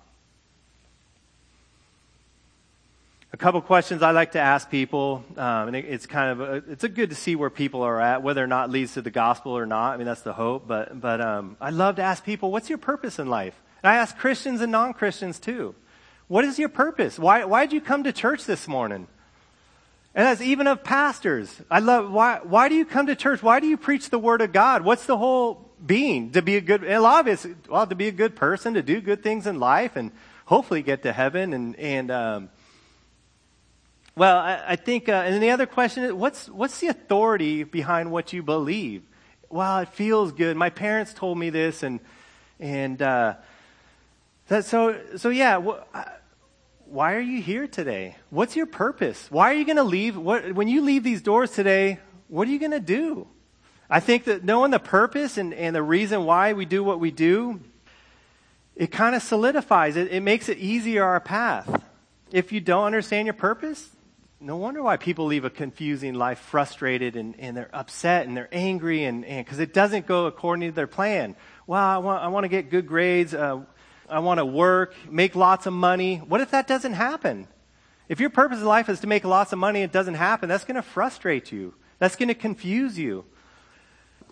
A 3.34 3.38
couple 3.38 3.60
questions 3.62 4.01
I 4.01 4.12
like 4.12 4.31
to 4.31 4.39
ask 4.39 4.69
people, 4.69 5.23
um, 5.36 5.67
and 5.67 5.75
it, 5.75 5.86
it's 5.86 6.06
kind 6.06 6.32
of 6.32 6.39
a, 6.39 6.54
it's 6.71 6.86
a 6.86 6.89
good 6.89 7.10
to 7.10 7.15
see 7.15 7.36
where 7.36 7.49
people 7.49 7.82
are 7.82 7.99
at, 7.99 8.23
whether 8.23 8.41
or 8.41 8.47
not 8.47 8.69
leads 8.69 8.93
to 8.93 9.01
the 9.01 9.12
gospel 9.12 9.58
or 9.58 9.65
not. 9.65 9.93
I 9.93 9.97
mean, 9.97 10.08
that's 10.08 10.21
the 10.21 10.34
hope. 10.34 10.65
But 10.65 10.99
but 11.01 11.19
um, 11.19 11.58
I 11.60 11.71
love 11.71 11.97
to 11.97 12.04
ask 12.04 12.23
people, 12.23 12.51
what's 12.51 12.69
your 12.69 12.78
purpose 12.78 13.19
in 13.19 13.28
life? 13.28 13.60
And 13.84 13.89
I 13.89 13.97
ask 13.97 14.17
Christians 14.17 14.62
and 14.62 14.71
non 14.71 14.93
Christians 14.93 15.39
too. 15.39 15.75
What 16.28 16.45
is 16.45 16.58
your 16.58 16.69
purpose? 16.69 17.17
Why, 17.19 17.45
why 17.45 17.65
did 17.65 17.73
you 17.73 17.82
come 17.82 18.04
to 18.04 18.13
church 18.13 18.45
this 18.45 18.67
morning? 18.67 19.08
And 20.15 20.25
that's 20.25 20.41
even 20.41 20.67
of 20.67 20.84
pastors. 20.84 21.62
I 21.69 21.80
love, 21.80 22.12
why, 22.12 22.39
why 22.43 22.69
do 22.69 22.75
you 22.75 22.86
come 22.86 23.08
to 23.08 23.15
church? 23.15 23.43
Why 23.43 23.60
do 23.60 23.67
you 23.67 23.78
preach 23.78 24.10
the 24.10 24.19
word 24.19 24.41
of 24.41 24.51
God? 24.51 24.84
What's 24.84 25.06
the 25.06 25.17
whole 25.17 25.69
being? 25.86 26.32
To 26.32 26.41
be 26.41 26.58
a 26.58 26.62
good, 26.62 26.84
a 26.84 26.99
lot 26.99 27.21
of 27.21 27.28
it's, 27.28 27.47
well, 27.69 27.86
to 27.88 27.95
be 27.95 28.08
a 28.08 28.12
good 28.12 28.36
person, 28.36 28.73
to 28.73 28.82
do 28.82 28.99
good 28.99 29.21
things 29.21 29.47
in 29.47 29.60
life 29.60 29.95
and 29.95 30.12
hopefully 30.45 30.82
get 30.82 31.04
to 31.04 31.13
heaven. 31.13 31.54
And, 31.54 31.75
and, 31.75 32.12
um, 32.12 32.49
well, 34.17 34.38
I, 34.38 34.63
I 34.69 34.75
think, 34.77 35.10
uh, 35.10 35.12
and 35.12 35.43
the 35.43 35.51
other 35.51 35.67
question 35.67 36.03
is, 36.03 36.12
what's, 36.12 36.49
what's 36.49 36.80
the 36.80 36.88
authority 36.88 37.63
behind 37.63 38.12
what 38.12 38.34
you 38.34 38.41
believe? 38.41 39.03
Well, 39.47 39.77
it 39.77 39.89
feels 39.89 40.32
good. 40.32 40.58
My 40.58 40.71
parents 40.71 41.13
told 41.13 41.38
me 41.38 41.51
this 41.51 41.84
and, 41.84 41.99
and, 42.60 42.99
uh, 42.99 43.36
that, 44.47 44.65
so, 44.65 44.99
so 45.17 45.30
yeah, 45.30 45.58
why 46.86 47.13
are 47.13 47.19
you 47.19 47.43
here 47.43 47.67
today? 47.67 48.15
What's 48.32 48.56
your 48.56 48.65
purpose? 48.65 49.30
Why 49.30 49.51
are 49.51 49.53
you 49.53 49.65
going 49.65 49.77
to 49.77 49.84
leave? 49.84 50.17
What, 50.17 50.51
when 50.53 50.67
you 50.67 50.82
leave 50.82 51.03
these 51.03 51.21
doors 51.21 51.51
today, 51.51 51.99
what 52.27 52.47
are 52.47 52.51
you 52.51 52.60
going 52.60 52.71
to 52.71 52.80
do? 52.80 53.27
I 53.88 53.99
think 53.99 54.23
that 54.23 54.43
knowing 54.43 54.71
the 54.71 54.80
purpose 54.80 55.38
and, 55.38 55.53
and 55.53 55.75
the 55.75 55.84
reason 55.84 56.25
why 56.25 56.53
we 56.53 56.65
do 56.65 56.84
what 56.84 56.99
we 56.99 57.12
do, 57.12 57.60
it 58.75 58.91
kind 58.91 59.15
of 59.15 59.21
solidifies 59.21 59.95
it. 59.95 60.12
It 60.12 60.21
makes 60.21 60.49
it 60.49 60.58
easier 60.58 61.03
our 61.03 61.19
path. 61.19 61.84
If 62.32 62.51
you 62.51 62.62
don't 62.62 62.86
understand 62.86 63.27
your 63.27 63.36
purpose, 63.36 63.91
no 64.39 64.56
wonder 64.58 64.84
why 64.84 64.97
people 64.97 65.26
leave 65.26 65.45
a 65.45 65.50
confusing 65.50 66.13
life 66.13 66.39
frustrated 66.39 67.15
and, 67.15 67.39
and 67.39 67.58
they're 67.58 67.69
upset 67.73 68.28
and 68.28 68.38
they're 68.38 68.50
angry 68.52 69.04
and 69.04 69.21
because 69.21 69.60
it 69.60 69.73
doesn't 69.73 70.06
go 70.06 70.28
according 70.28 70.69
to 70.69 70.76
their 70.76 70.88
plan. 70.88 71.36
Well, 71.65 71.84
I 71.84 71.97
want, 71.97 72.23
I 72.23 72.28
want 72.28 72.43
to 72.43 72.50
get 72.50 72.69
good 72.69 72.88
grades. 72.88 73.34
Uh, 73.34 73.62
I 74.08 74.19
want 74.19 74.38
to 74.38 74.45
work, 74.45 74.93
make 75.10 75.36
lots 75.36 75.65
of 75.65 75.73
money. 75.73 76.17
What 76.17 76.41
if 76.41 76.52
that 76.52 76.67
doesn't 76.67 76.93
happen? 76.93 77.47
If 78.08 78.19
your 78.19 78.30
purpose 78.30 78.60
in 78.60 78.65
life 78.65 78.89
is 78.89 79.02
to 79.02 79.08
make 79.08 79.26
lots 79.26 79.52
of 79.54 79.60
money 79.60 79.82
and 79.82 79.89
it 79.89 79.93
doesn't 79.93 80.13
happen, 80.13 80.47
that's 80.47 80.63
going 80.63 80.76
to 80.76 80.82
frustrate 80.82 81.52
you. 81.52 81.73
That's 82.00 82.15
going 82.15 82.30
to 82.30 82.36
confuse 82.36 82.97
you. 82.97 83.26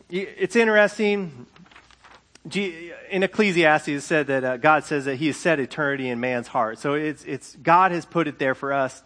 It's 0.10 0.56
interesting. 0.56 1.48
In 2.54 3.24
Ecclesiastes, 3.24 3.88
it 3.88 4.02
said 4.02 4.28
that 4.28 4.44
uh, 4.44 4.58
God 4.58 4.84
says 4.84 5.06
that 5.06 5.16
He 5.16 5.28
has 5.28 5.36
set 5.36 5.60
eternity 5.60 6.08
in 6.10 6.20
man's 6.20 6.48
heart. 6.48 6.78
So 6.78 6.94
it's, 6.94 7.24
it's 7.24 7.56
God 7.56 7.92
has 7.92 8.06
put 8.06 8.28
it 8.28 8.38
there 8.38 8.54
for 8.54 8.72
us 8.72 9.02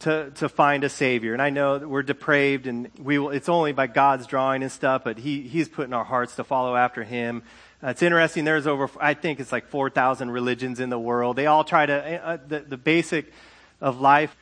to, 0.00 0.30
to 0.36 0.48
find 0.48 0.84
a 0.84 0.88
Savior. 0.88 1.32
And 1.32 1.42
I 1.42 1.50
know 1.50 1.78
that 1.78 1.88
we're 1.88 2.02
depraved 2.02 2.66
and 2.66 2.90
we 2.98 3.18
will, 3.18 3.30
it's 3.30 3.48
only 3.48 3.72
by 3.72 3.88
God's 3.88 4.26
drawing 4.26 4.62
and 4.62 4.70
stuff, 4.70 5.02
but 5.04 5.18
he, 5.18 5.42
He's 5.42 5.68
put 5.68 5.86
in 5.86 5.92
our 5.92 6.04
hearts 6.04 6.36
to 6.36 6.44
follow 6.44 6.76
after 6.76 7.02
Him. 7.02 7.42
Uh, 7.82 7.88
it's 7.88 8.02
interesting. 8.02 8.44
There's 8.44 8.66
over, 8.66 8.88
I 9.00 9.14
think 9.14 9.40
it's 9.40 9.52
like 9.52 9.68
4,000 9.68 10.30
religions 10.30 10.80
in 10.80 10.90
the 10.90 10.98
world. 10.98 11.36
They 11.36 11.46
all 11.46 11.64
try 11.64 11.86
to, 11.86 11.94
uh, 11.94 12.26
uh, 12.26 12.38
the, 12.46 12.60
the 12.60 12.76
basic 12.76 13.32
of 13.80 14.00
life. 14.00 14.36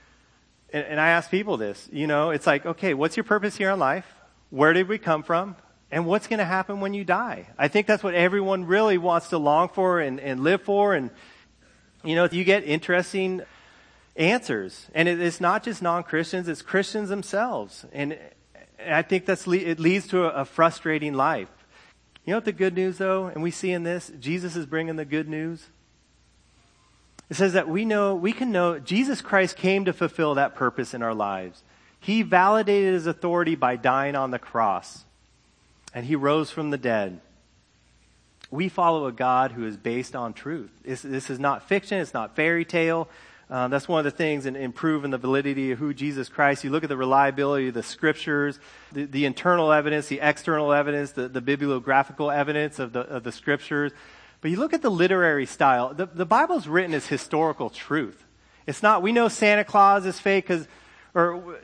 And, 0.72 0.84
and 0.84 1.00
I 1.00 1.08
ask 1.08 1.30
people 1.30 1.56
this, 1.56 1.88
you 1.90 2.06
know, 2.06 2.30
it's 2.30 2.46
like, 2.46 2.66
okay, 2.66 2.92
what's 2.92 3.16
your 3.16 3.24
purpose 3.24 3.56
here 3.56 3.70
in 3.70 3.78
life? 3.78 4.06
Where 4.50 4.72
did 4.72 4.88
we 4.88 4.98
come 4.98 5.22
from? 5.22 5.56
And 5.90 6.04
what's 6.04 6.26
going 6.26 6.38
to 6.40 6.44
happen 6.44 6.80
when 6.80 6.94
you 6.94 7.04
die? 7.04 7.48
I 7.56 7.68
think 7.68 7.86
that's 7.86 8.02
what 8.02 8.14
everyone 8.14 8.64
really 8.64 8.98
wants 8.98 9.28
to 9.28 9.38
long 9.38 9.68
for 9.68 10.00
and, 10.00 10.18
and 10.18 10.40
live 10.40 10.62
for. 10.62 10.94
And, 10.94 11.10
you 12.04 12.14
know, 12.14 12.24
if 12.24 12.32
you 12.32 12.44
get 12.44 12.64
interesting 12.64 13.42
answers. 14.16 14.86
And 14.94 15.08
it, 15.08 15.20
it's 15.20 15.40
not 15.40 15.62
just 15.62 15.82
non-Christians, 15.82 16.48
it's 16.48 16.62
Christians 16.62 17.08
themselves. 17.08 17.84
And 17.92 18.18
I 18.86 19.02
think 19.02 19.26
that's, 19.26 19.46
it 19.46 19.78
leads 19.78 20.06
to 20.08 20.24
a, 20.24 20.42
a 20.42 20.44
frustrating 20.44 21.14
life. 21.14 21.48
You 22.24 22.32
know 22.32 22.38
what 22.38 22.44
the 22.44 22.52
good 22.52 22.74
news 22.74 22.98
though, 22.98 23.26
and 23.26 23.42
we 23.42 23.50
see 23.50 23.70
in 23.70 23.84
this, 23.84 24.10
Jesus 24.18 24.56
is 24.56 24.66
bringing 24.66 24.96
the 24.96 25.04
good 25.04 25.28
news. 25.28 25.66
It 27.28 27.36
says 27.36 27.54
that 27.54 27.68
we 27.68 27.84
know, 27.84 28.14
we 28.14 28.32
can 28.32 28.52
know 28.52 28.78
Jesus 28.78 29.20
Christ 29.20 29.56
came 29.56 29.84
to 29.84 29.92
fulfill 29.92 30.34
that 30.34 30.54
purpose 30.54 30.94
in 30.94 31.02
our 31.02 31.14
lives. 31.14 31.62
He 31.98 32.22
validated 32.22 32.94
his 32.94 33.06
authority 33.06 33.56
by 33.56 33.76
dying 33.76 34.14
on 34.14 34.30
the 34.30 34.38
cross. 34.38 35.04
And 35.92 36.04
he 36.04 36.14
rose 36.14 36.50
from 36.50 36.70
the 36.70 36.78
dead. 36.78 37.20
We 38.50 38.68
follow 38.68 39.06
a 39.06 39.12
God 39.12 39.52
who 39.52 39.66
is 39.66 39.76
based 39.76 40.14
on 40.14 40.34
truth. 40.34 40.70
This, 40.84 41.02
this 41.02 41.30
is 41.30 41.40
not 41.40 41.68
fiction. 41.68 41.98
It's 41.98 42.14
not 42.14 42.36
fairy 42.36 42.64
tale. 42.64 43.08
Uh, 43.48 43.68
that's 43.68 43.86
one 43.86 44.04
of 44.04 44.04
the 44.04 44.16
things 44.16 44.44
in, 44.44 44.56
in 44.56 44.72
proving 44.72 45.10
the 45.10 45.18
validity 45.18 45.70
of 45.70 45.78
who 45.78 45.94
Jesus 45.94 46.28
Christ. 46.28 46.64
You 46.64 46.70
look 46.70 46.82
at 46.82 46.88
the 46.88 46.96
reliability 46.96 47.68
of 47.68 47.74
the 47.74 47.82
scriptures, 47.82 48.58
the, 48.92 49.04
the 49.04 49.24
internal 49.24 49.72
evidence, 49.72 50.08
the 50.08 50.20
external 50.20 50.72
evidence, 50.72 51.12
the, 51.12 51.28
the 51.28 51.40
bibliographical 51.40 52.30
evidence 52.30 52.78
of 52.78 52.92
the, 52.92 53.00
of 53.00 53.22
the 53.22 53.30
scriptures. 53.30 53.92
But 54.40 54.50
you 54.50 54.58
look 54.58 54.72
at 54.72 54.82
the 54.82 54.90
literary 54.90 55.46
style. 55.46 55.94
The, 55.94 56.06
the 56.06 56.26
Bible's 56.26 56.66
written 56.66 56.92
as 56.92 57.06
historical 57.06 57.70
truth. 57.70 58.24
It's 58.66 58.82
not, 58.82 59.02
we 59.02 59.12
know 59.12 59.28
Santa 59.28 59.64
Claus 59.64 60.06
is 60.06 60.18
fake 60.18 60.44
because, 60.44 60.66
or, 61.14 61.58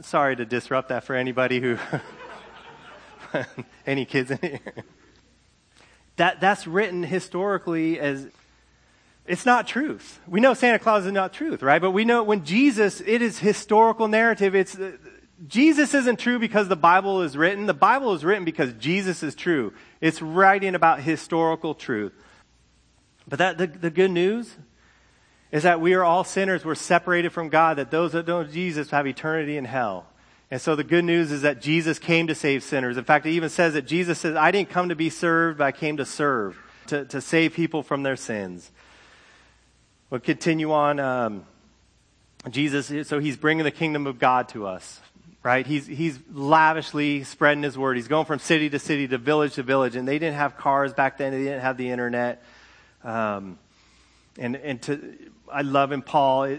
sorry 0.00 0.34
to 0.34 0.44
disrupt 0.44 0.88
that 0.88 1.04
for 1.04 1.14
anybody 1.14 1.60
who, 1.60 1.78
Any 3.86 4.04
kids 4.04 4.30
in 4.30 4.38
here? 4.38 4.84
That, 6.16 6.40
that's 6.40 6.66
written 6.66 7.02
historically 7.02 8.00
as 8.00 8.28
it's 9.28 9.46
not 9.46 9.66
truth. 9.66 10.20
We 10.26 10.40
know 10.40 10.54
Santa 10.54 10.78
Claus 10.78 11.06
is 11.06 11.12
not 11.12 11.32
truth, 11.32 11.62
right? 11.62 11.80
But 11.80 11.90
we 11.90 12.04
know 12.04 12.22
when 12.22 12.44
Jesus, 12.44 13.00
it 13.00 13.22
is 13.22 13.38
historical 13.38 14.08
narrative. 14.08 14.54
It's, 14.54 14.78
uh, 14.78 14.92
Jesus 15.46 15.94
isn't 15.94 16.18
true 16.18 16.38
because 16.38 16.68
the 16.68 16.76
Bible 16.76 17.22
is 17.22 17.36
written. 17.36 17.66
The 17.66 17.74
Bible 17.74 18.14
is 18.14 18.24
written 18.24 18.44
because 18.44 18.72
Jesus 18.74 19.22
is 19.22 19.34
true. 19.34 19.72
It's 20.00 20.20
writing 20.20 20.74
about 20.74 21.00
historical 21.00 21.74
truth. 21.74 22.12
But 23.28 23.38
that, 23.38 23.58
the, 23.58 23.66
the 23.66 23.90
good 23.90 24.10
news 24.10 24.56
is 25.52 25.62
that 25.62 25.80
we 25.80 25.94
are 25.94 26.02
all 26.02 26.24
sinners. 26.24 26.64
We're 26.64 26.74
separated 26.74 27.30
from 27.30 27.50
God, 27.50 27.76
that 27.76 27.90
those 27.90 28.12
that 28.12 28.26
don't 28.26 28.50
Jesus 28.50 28.90
have 28.90 29.06
eternity 29.06 29.56
in 29.56 29.64
hell. 29.64 30.06
And 30.50 30.60
so 30.60 30.74
the 30.74 30.84
good 30.84 31.04
news 31.04 31.30
is 31.30 31.42
that 31.42 31.60
Jesus 31.60 31.98
came 31.98 32.26
to 32.28 32.34
save 32.34 32.62
sinners. 32.62 32.96
In 32.96 33.04
fact, 33.04 33.26
it 33.26 33.30
even 33.30 33.50
says 33.50 33.74
that 33.74 33.86
Jesus 33.86 34.18
says, 34.18 34.34
I 34.34 34.50
didn't 34.50 34.70
come 34.70 34.88
to 34.88 34.96
be 34.96 35.10
served, 35.10 35.58
but 35.58 35.64
I 35.64 35.72
came 35.72 35.98
to 35.98 36.06
serve, 36.06 36.58
to, 36.86 37.04
to 37.04 37.20
save 37.20 37.52
people 37.52 37.82
from 37.82 38.02
their 38.02 38.16
sins. 38.16 38.70
We'll 40.10 40.20
continue 40.20 40.72
on. 40.72 41.00
Um, 41.00 41.44
Jesus, 42.50 43.06
so 43.06 43.18
he's 43.18 43.36
bringing 43.36 43.64
the 43.64 43.70
kingdom 43.70 44.06
of 44.06 44.18
God 44.18 44.48
to 44.50 44.66
us, 44.66 45.00
right? 45.42 45.66
He's, 45.66 45.86
he's 45.86 46.18
lavishly 46.32 47.24
spreading 47.24 47.62
his 47.62 47.76
word. 47.76 47.96
He's 47.96 48.08
going 48.08 48.24
from 48.24 48.38
city 48.38 48.70
to 48.70 48.78
city, 48.78 49.06
to 49.08 49.18
village 49.18 49.54
to 49.54 49.62
village. 49.62 49.96
And 49.96 50.08
they 50.08 50.18
didn't 50.18 50.36
have 50.36 50.56
cars 50.56 50.94
back 50.94 51.18
then. 51.18 51.32
They 51.32 51.44
didn't 51.44 51.60
have 51.60 51.76
the 51.76 51.90
internet. 51.90 52.42
Um, 53.04 53.58
and, 54.38 54.56
and 54.56 54.80
to, 54.82 55.18
I 55.52 55.60
love 55.60 55.92
in 55.92 56.00
Paul, 56.00 56.56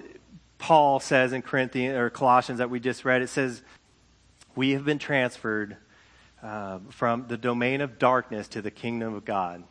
Paul 0.59 0.99
says 0.99 1.33
in 1.33 1.41
Corinthians 1.41 1.97
or 1.97 2.12
Colossians 2.12 2.59
that 2.59 2.69
we 2.69 2.79
just 2.79 3.03
read, 3.03 3.23
it 3.23 3.29
says, 3.29 3.63
we 4.55 4.71
have 4.71 4.85
been 4.85 4.99
transferred 4.99 5.77
uh, 6.43 6.79
from 6.89 7.25
the 7.27 7.38
domain 7.38 7.81
of 7.81 7.97
darkness 7.97 8.47
to 8.49 8.62
the 8.62 8.71
kingdom 8.71 9.15
of 9.15 9.25
God. 9.25 9.63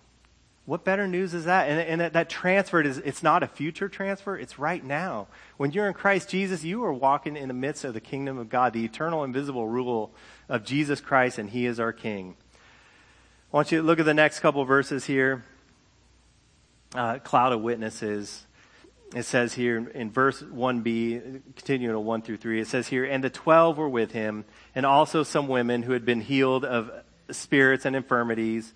What 0.69 0.85
better 0.85 1.09
news 1.09 1.33
is 1.33 1.47
that? 1.47 1.71
And, 1.71 1.81
and 1.81 2.01
that, 2.03 2.13
that 2.13 2.29
transfer 2.29 2.83
is, 2.83 2.99
it's 2.99 3.23
not 3.23 3.43
a 3.43 3.47
future 3.47 3.89
transfer, 3.89 4.37
it's 4.37 4.59
right 4.59 4.85
now. 4.85 5.29
When 5.57 5.73
you're 5.73 5.89
in 5.89 5.95
Christ 5.95 6.29
Jesus, 6.29 6.63
you 6.63 6.85
are 6.85 6.93
walking 6.93 7.39
in 7.39 7.49
the 7.49 7.55
midst 7.55 7.85
of 7.85 7.95
the 7.95 8.03
kingdom 8.03 8.37
of 8.37 8.51
God, 8.51 8.75
the 8.75 8.85
eternal, 8.85 9.25
invisible 9.25 9.67
rule 9.67 10.13
of 10.47 10.65
Jesus 10.65 11.01
Christ, 11.01 11.39
and 11.39 11.49
He 11.49 11.65
is 11.65 11.81
our 11.81 11.95
King. 11.95 12.37
I 13.51 13.57
want 13.57 13.73
you 13.73 13.79
to 13.81 13.83
look 13.83 13.99
at 13.99 14.05
the 14.05 14.13
next 14.13 14.41
couple 14.41 14.63
verses 14.67 15.07
here. 15.07 15.43
Uh, 16.95 17.19
cloud 17.19 17.55
of 17.55 17.63
witnesses 17.63 18.45
it 19.15 19.23
says 19.23 19.55
here 19.55 19.89
in 19.95 20.11
verse 20.11 20.43
1b, 20.43 21.41
continuing 21.57 21.95
to 21.95 22.01
1 22.01 22.21
through 22.21 22.37
3, 22.37 22.61
it 22.61 22.67
says 22.67 22.89
here, 22.89 23.07
And 23.07 23.25
the 23.25 23.31
twelve 23.31 23.79
were 23.79 23.89
with 23.89 24.13
him, 24.13 24.45
and 24.75 24.85
also 24.85 25.23
some 25.23 25.49
women 25.49 25.85
who 25.85 25.93
had 25.93 26.05
been 26.05 26.21
healed 26.21 26.67
of 26.67 26.91
spirits 27.31 27.87
and 27.87 27.97
infirmities. 27.97 28.75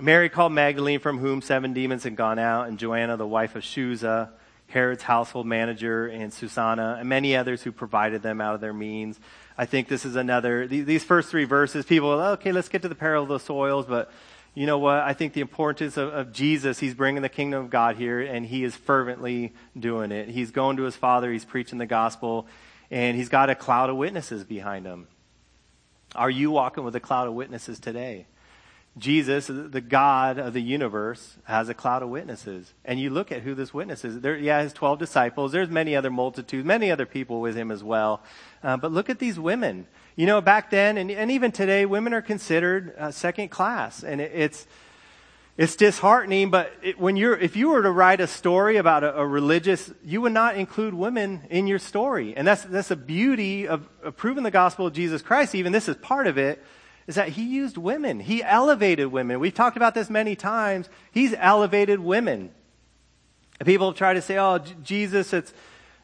Mary 0.00 0.28
called 0.28 0.52
Magdalene, 0.52 1.00
from 1.00 1.18
whom 1.18 1.42
seven 1.42 1.72
demons 1.72 2.04
had 2.04 2.14
gone 2.14 2.38
out, 2.38 2.68
and 2.68 2.78
Joanna, 2.78 3.16
the 3.16 3.26
wife 3.26 3.56
of 3.56 3.64
Chuza, 3.64 4.30
Herod's 4.68 5.02
household 5.02 5.46
manager, 5.46 6.06
and 6.06 6.32
Susanna, 6.32 6.98
and 7.00 7.08
many 7.08 7.34
others 7.34 7.62
who 7.62 7.72
provided 7.72 8.22
them 8.22 8.40
out 8.40 8.54
of 8.54 8.60
their 8.60 8.72
means. 8.72 9.18
I 9.56 9.66
think 9.66 9.88
this 9.88 10.04
is 10.04 10.14
another, 10.14 10.68
these 10.68 11.02
first 11.02 11.30
three 11.30 11.44
verses, 11.44 11.84
people, 11.84 12.10
okay, 12.10 12.52
let's 12.52 12.68
get 12.68 12.82
to 12.82 12.88
the 12.88 12.94
parable 12.94 13.24
of 13.34 13.40
the 13.40 13.44
soils, 13.44 13.86
but 13.86 14.12
you 14.54 14.66
know 14.66 14.78
what? 14.78 15.00
I 15.00 15.14
think 15.14 15.32
the 15.32 15.40
importance 15.40 15.96
of, 15.96 16.12
of, 16.12 16.32
Jesus, 16.32 16.78
he's 16.78 16.94
bringing 16.94 17.22
the 17.22 17.28
kingdom 17.28 17.64
of 17.64 17.70
God 17.70 17.96
here, 17.96 18.20
and 18.20 18.46
he 18.46 18.62
is 18.62 18.76
fervently 18.76 19.52
doing 19.78 20.12
it. 20.12 20.28
He's 20.28 20.52
going 20.52 20.76
to 20.76 20.84
his 20.84 20.94
Father, 20.94 21.32
he's 21.32 21.44
preaching 21.44 21.78
the 21.78 21.86
gospel, 21.86 22.46
and 22.88 23.16
he's 23.16 23.28
got 23.28 23.50
a 23.50 23.56
cloud 23.56 23.90
of 23.90 23.96
witnesses 23.96 24.44
behind 24.44 24.86
him. 24.86 25.08
Are 26.14 26.30
you 26.30 26.52
walking 26.52 26.84
with 26.84 26.94
a 26.94 27.00
cloud 27.00 27.26
of 27.26 27.34
witnesses 27.34 27.80
today? 27.80 28.26
Jesus, 28.98 29.46
the 29.46 29.80
God 29.80 30.38
of 30.38 30.52
the 30.52 30.62
universe, 30.62 31.36
has 31.44 31.68
a 31.68 31.74
cloud 31.74 32.02
of 32.02 32.08
witnesses. 32.08 32.74
And 32.84 32.98
you 32.98 33.10
look 33.10 33.30
at 33.30 33.42
who 33.42 33.54
this 33.54 33.72
witness 33.72 34.04
is. 34.04 34.20
There, 34.20 34.36
yeah, 34.36 34.62
his 34.62 34.72
12 34.72 34.98
disciples. 34.98 35.52
There's 35.52 35.68
many 35.68 35.94
other 35.94 36.10
multitudes, 36.10 36.66
many 36.66 36.90
other 36.90 37.06
people 37.06 37.40
with 37.40 37.56
him 37.56 37.70
as 37.70 37.82
well. 37.84 38.22
Uh, 38.62 38.76
but 38.76 38.92
look 38.92 39.10
at 39.10 39.18
these 39.18 39.38
women. 39.38 39.86
You 40.16 40.26
know, 40.26 40.40
back 40.40 40.70
then, 40.70 40.98
and, 40.98 41.10
and 41.10 41.30
even 41.30 41.52
today, 41.52 41.86
women 41.86 42.12
are 42.12 42.22
considered 42.22 42.94
uh, 42.98 43.10
second 43.10 43.48
class. 43.48 44.02
And 44.02 44.20
it, 44.20 44.32
it's, 44.34 44.66
it's 45.56 45.76
disheartening, 45.76 46.50
but 46.50 46.72
it, 46.82 46.98
when 46.98 47.16
you're, 47.16 47.36
if 47.36 47.56
you 47.56 47.70
were 47.70 47.82
to 47.82 47.90
write 47.90 48.20
a 48.20 48.26
story 48.26 48.76
about 48.76 49.04
a, 49.04 49.18
a, 49.18 49.26
religious, 49.26 49.92
you 50.04 50.20
would 50.20 50.32
not 50.32 50.56
include 50.56 50.94
women 50.94 51.42
in 51.50 51.66
your 51.66 51.78
story. 51.78 52.36
And 52.36 52.46
that's, 52.46 52.62
that's 52.64 52.88
the 52.88 52.96
beauty 52.96 53.68
of, 53.68 53.88
of 54.02 54.16
proving 54.16 54.44
the 54.44 54.50
gospel 54.50 54.86
of 54.86 54.92
Jesus 54.92 55.22
Christ. 55.22 55.54
Even 55.54 55.72
this 55.72 55.88
is 55.88 55.96
part 55.96 56.26
of 56.26 56.38
it 56.38 56.64
is 57.08 57.16
that 57.16 57.30
he 57.30 57.42
used 57.42 57.76
women. 57.76 58.20
He 58.20 58.44
elevated 58.44 59.08
women. 59.08 59.40
We've 59.40 59.52
talked 59.52 59.76
about 59.76 59.94
this 59.94 60.08
many 60.08 60.36
times. 60.36 60.88
He's 61.10 61.34
elevated 61.36 61.98
women. 61.98 62.50
People 63.64 63.94
try 63.94 64.12
to 64.12 64.22
say, 64.22 64.38
oh, 64.38 64.58
Jesus, 64.84 65.32
it's, 65.32 65.52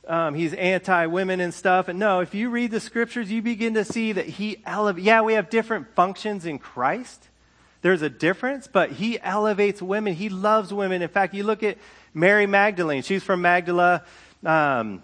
um, 0.08 0.34
he's 0.34 0.54
anti-women 0.54 1.40
and 1.40 1.54
stuff. 1.54 1.88
And 1.88 1.98
no, 1.98 2.20
if 2.20 2.34
you 2.34 2.48
read 2.50 2.72
the 2.72 2.80
scriptures, 2.80 3.30
you 3.30 3.42
begin 3.42 3.74
to 3.74 3.84
see 3.84 4.12
that 4.12 4.26
he 4.26 4.62
elevates. 4.64 5.06
Yeah, 5.06 5.20
we 5.20 5.34
have 5.34 5.50
different 5.50 5.94
functions 5.94 6.46
in 6.46 6.58
Christ. 6.58 7.28
There's 7.82 8.02
a 8.02 8.10
difference, 8.10 8.66
but 8.66 8.90
he 8.90 9.20
elevates 9.20 9.82
women. 9.82 10.14
He 10.14 10.30
loves 10.30 10.72
women. 10.72 11.02
In 11.02 11.08
fact, 11.08 11.34
you 11.34 11.44
look 11.44 11.62
at 11.62 11.76
Mary 12.14 12.46
Magdalene. 12.46 13.02
She's 13.02 13.22
from 13.22 13.42
Magdala. 13.42 14.04
Um, 14.42 15.02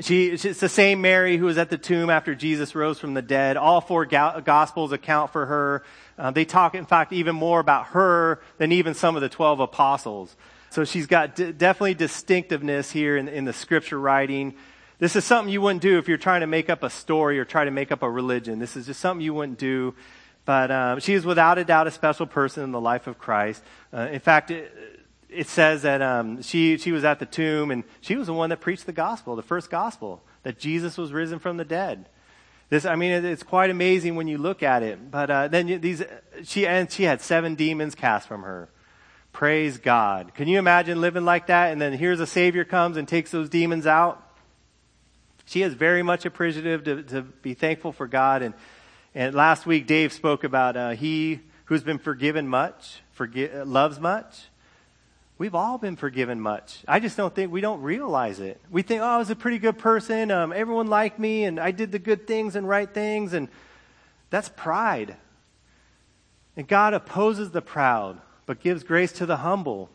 she, 0.00 0.26
it's 0.26 0.60
the 0.60 0.68
same 0.68 1.00
Mary 1.00 1.36
who 1.36 1.44
was 1.44 1.56
at 1.56 1.70
the 1.70 1.78
tomb 1.78 2.10
after 2.10 2.34
Jesus 2.34 2.74
rose 2.74 2.98
from 2.98 3.14
the 3.14 3.22
dead. 3.22 3.56
All 3.56 3.80
four 3.80 4.04
gospels 4.04 4.92
account 4.92 5.32
for 5.32 5.46
her. 5.46 5.84
Uh, 6.18 6.30
they 6.32 6.44
talk, 6.44 6.74
in 6.74 6.84
fact, 6.84 7.12
even 7.12 7.36
more 7.36 7.60
about 7.60 7.86
her 7.88 8.40
than 8.58 8.72
even 8.72 8.94
some 8.94 9.14
of 9.14 9.22
the 9.22 9.28
12 9.28 9.60
apostles. 9.60 10.34
So 10.70 10.84
she's 10.84 11.06
got 11.06 11.36
d- 11.36 11.52
definitely 11.52 11.94
distinctiveness 11.94 12.90
here 12.90 13.16
in, 13.16 13.28
in 13.28 13.44
the 13.44 13.52
scripture 13.52 13.98
writing. 13.98 14.54
This 14.98 15.14
is 15.14 15.24
something 15.24 15.52
you 15.52 15.60
wouldn't 15.60 15.82
do 15.82 15.98
if 15.98 16.08
you're 16.08 16.18
trying 16.18 16.40
to 16.40 16.48
make 16.48 16.68
up 16.68 16.82
a 16.82 16.90
story 16.90 17.38
or 17.38 17.44
try 17.44 17.64
to 17.64 17.70
make 17.70 17.92
up 17.92 18.02
a 18.02 18.10
religion. 18.10 18.58
This 18.58 18.76
is 18.76 18.86
just 18.86 18.98
something 18.98 19.24
you 19.24 19.34
wouldn't 19.34 19.58
do. 19.58 19.94
But 20.44 20.70
um, 20.70 21.00
she 21.00 21.14
is 21.14 21.24
without 21.24 21.58
a 21.58 21.64
doubt 21.64 21.86
a 21.86 21.90
special 21.90 22.26
person 22.26 22.64
in 22.64 22.72
the 22.72 22.80
life 22.80 23.06
of 23.06 23.18
Christ. 23.18 23.62
Uh, 23.92 24.08
in 24.10 24.20
fact, 24.20 24.50
it, 24.50 24.93
it 25.34 25.48
says 25.48 25.82
that 25.82 26.00
um, 26.00 26.42
she, 26.42 26.78
she 26.78 26.92
was 26.92 27.04
at 27.04 27.18
the 27.18 27.26
tomb 27.26 27.70
and 27.70 27.84
she 28.00 28.16
was 28.16 28.26
the 28.26 28.34
one 28.34 28.50
that 28.50 28.60
preached 28.60 28.86
the 28.86 28.92
gospel, 28.92 29.36
the 29.36 29.42
first 29.42 29.70
gospel, 29.70 30.22
that 30.42 30.58
Jesus 30.58 30.96
was 30.96 31.12
risen 31.12 31.38
from 31.38 31.56
the 31.56 31.64
dead. 31.64 32.08
This, 32.70 32.84
I 32.84 32.96
mean, 32.96 33.12
it, 33.12 33.24
it's 33.24 33.42
quite 33.42 33.70
amazing 33.70 34.16
when 34.16 34.28
you 34.28 34.38
look 34.38 34.62
at 34.62 34.82
it. 34.82 35.10
But 35.10 35.30
uh, 35.30 35.48
then 35.48 35.80
these, 35.80 36.02
she 36.44 36.66
and 36.66 36.90
she 36.90 37.04
had 37.04 37.20
seven 37.20 37.54
demons 37.54 37.94
cast 37.94 38.26
from 38.26 38.42
her. 38.42 38.68
Praise 39.32 39.78
God. 39.78 40.32
Can 40.34 40.48
you 40.48 40.58
imagine 40.58 41.00
living 41.00 41.24
like 41.24 41.48
that? 41.48 41.72
And 41.72 41.80
then 41.80 41.92
here's 41.92 42.20
a 42.20 42.26
Savior 42.26 42.64
comes 42.64 42.96
and 42.96 43.06
takes 43.06 43.30
those 43.30 43.48
demons 43.48 43.86
out. 43.86 44.20
She 45.46 45.62
is 45.62 45.74
very 45.74 46.02
much 46.02 46.24
appreciative 46.24 46.84
to, 46.84 47.02
to 47.02 47.22
be 47.22 47.54
thankful 47.54 47.92
for 47.92 48.06
God. 48.06 48.42
And, 48.42 48.54
and 49.14 49.34
last 49.34 49.66
week, 49.66 49.86
Dave 49.86 50.12
spoke 50.12 50.44
about 50.44 50.76
uh, 50.76 50.90
he 50.90 51.40
who's 51.66 51.82
been 51.82 51.98
forgiven 51.98 52.46
much, 52.46 53.02
forgi- 53.18 53.66
loves 53.66 53.98
much. 53.98 54.48
We've 55.36 55.54
all 55.54 55.78
been 55.78 55.96
forgiven 55.96 56.40
much. 56.40 56.84
I 56.86 57.00
just 57.00 57.16
don't 57.16 57.34
think 57.34 57.50
we 57.50 57.60
don't 57.60 57.82
realize 57.82 58.38
it. 58.38 58.60
We 58.70 58.82
think, 58.82 59.02
oh, 59.02 59.06
I 59.06 59.18
was 59.18 59.30
a 59.30 59.36
pretty 59.36 59.58
good 59.58 59.78
person. 59.78 60.30
Um, 60.30 60.52
everyone 60.52 60.86
liked 60.86 61.18
me, 61.18 61.44
and 61.44 61.58
I 61.58 61.72
did 61.72 61.90
the 61.90 61.98
good 61.98 62.28
things 62.28 62.54
and 62.54 62.68
right 62.68 62.92
things, 62.92 63.32
and 63.32 63.48
that's 64.30 64.48
pride. 64.48 65.16
And 66.56 66.68
God 66.68 66.94
opposes 66.94 67.50
the 67.50 67.62
proud, 67.62 68.20
but 68.46 68.60
gives 68.60 68.84
grace 68.84 69.10
to 69.12 69.26
the 69.26 69.38
humble. 69.38 69.90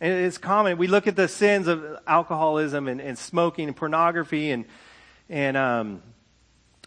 And 0.00 0.12
it's 0.12 0.38
common. 0.38 0.76
We 0.76 0.88
look 0.88 1.06
at 1.06 1.14
the 1.14 1.28
sins 1.28 1.68
of 1.68 1.98
alcoholism 2.06 2.88
and, 2.88 3.00
and 3.00 3.16
smoking 3.16 3.68
and 3.68 3.76
pornography 3.76 4.50
and 4.50 4.64
and 5.28 5.56
um, 5.56 6.02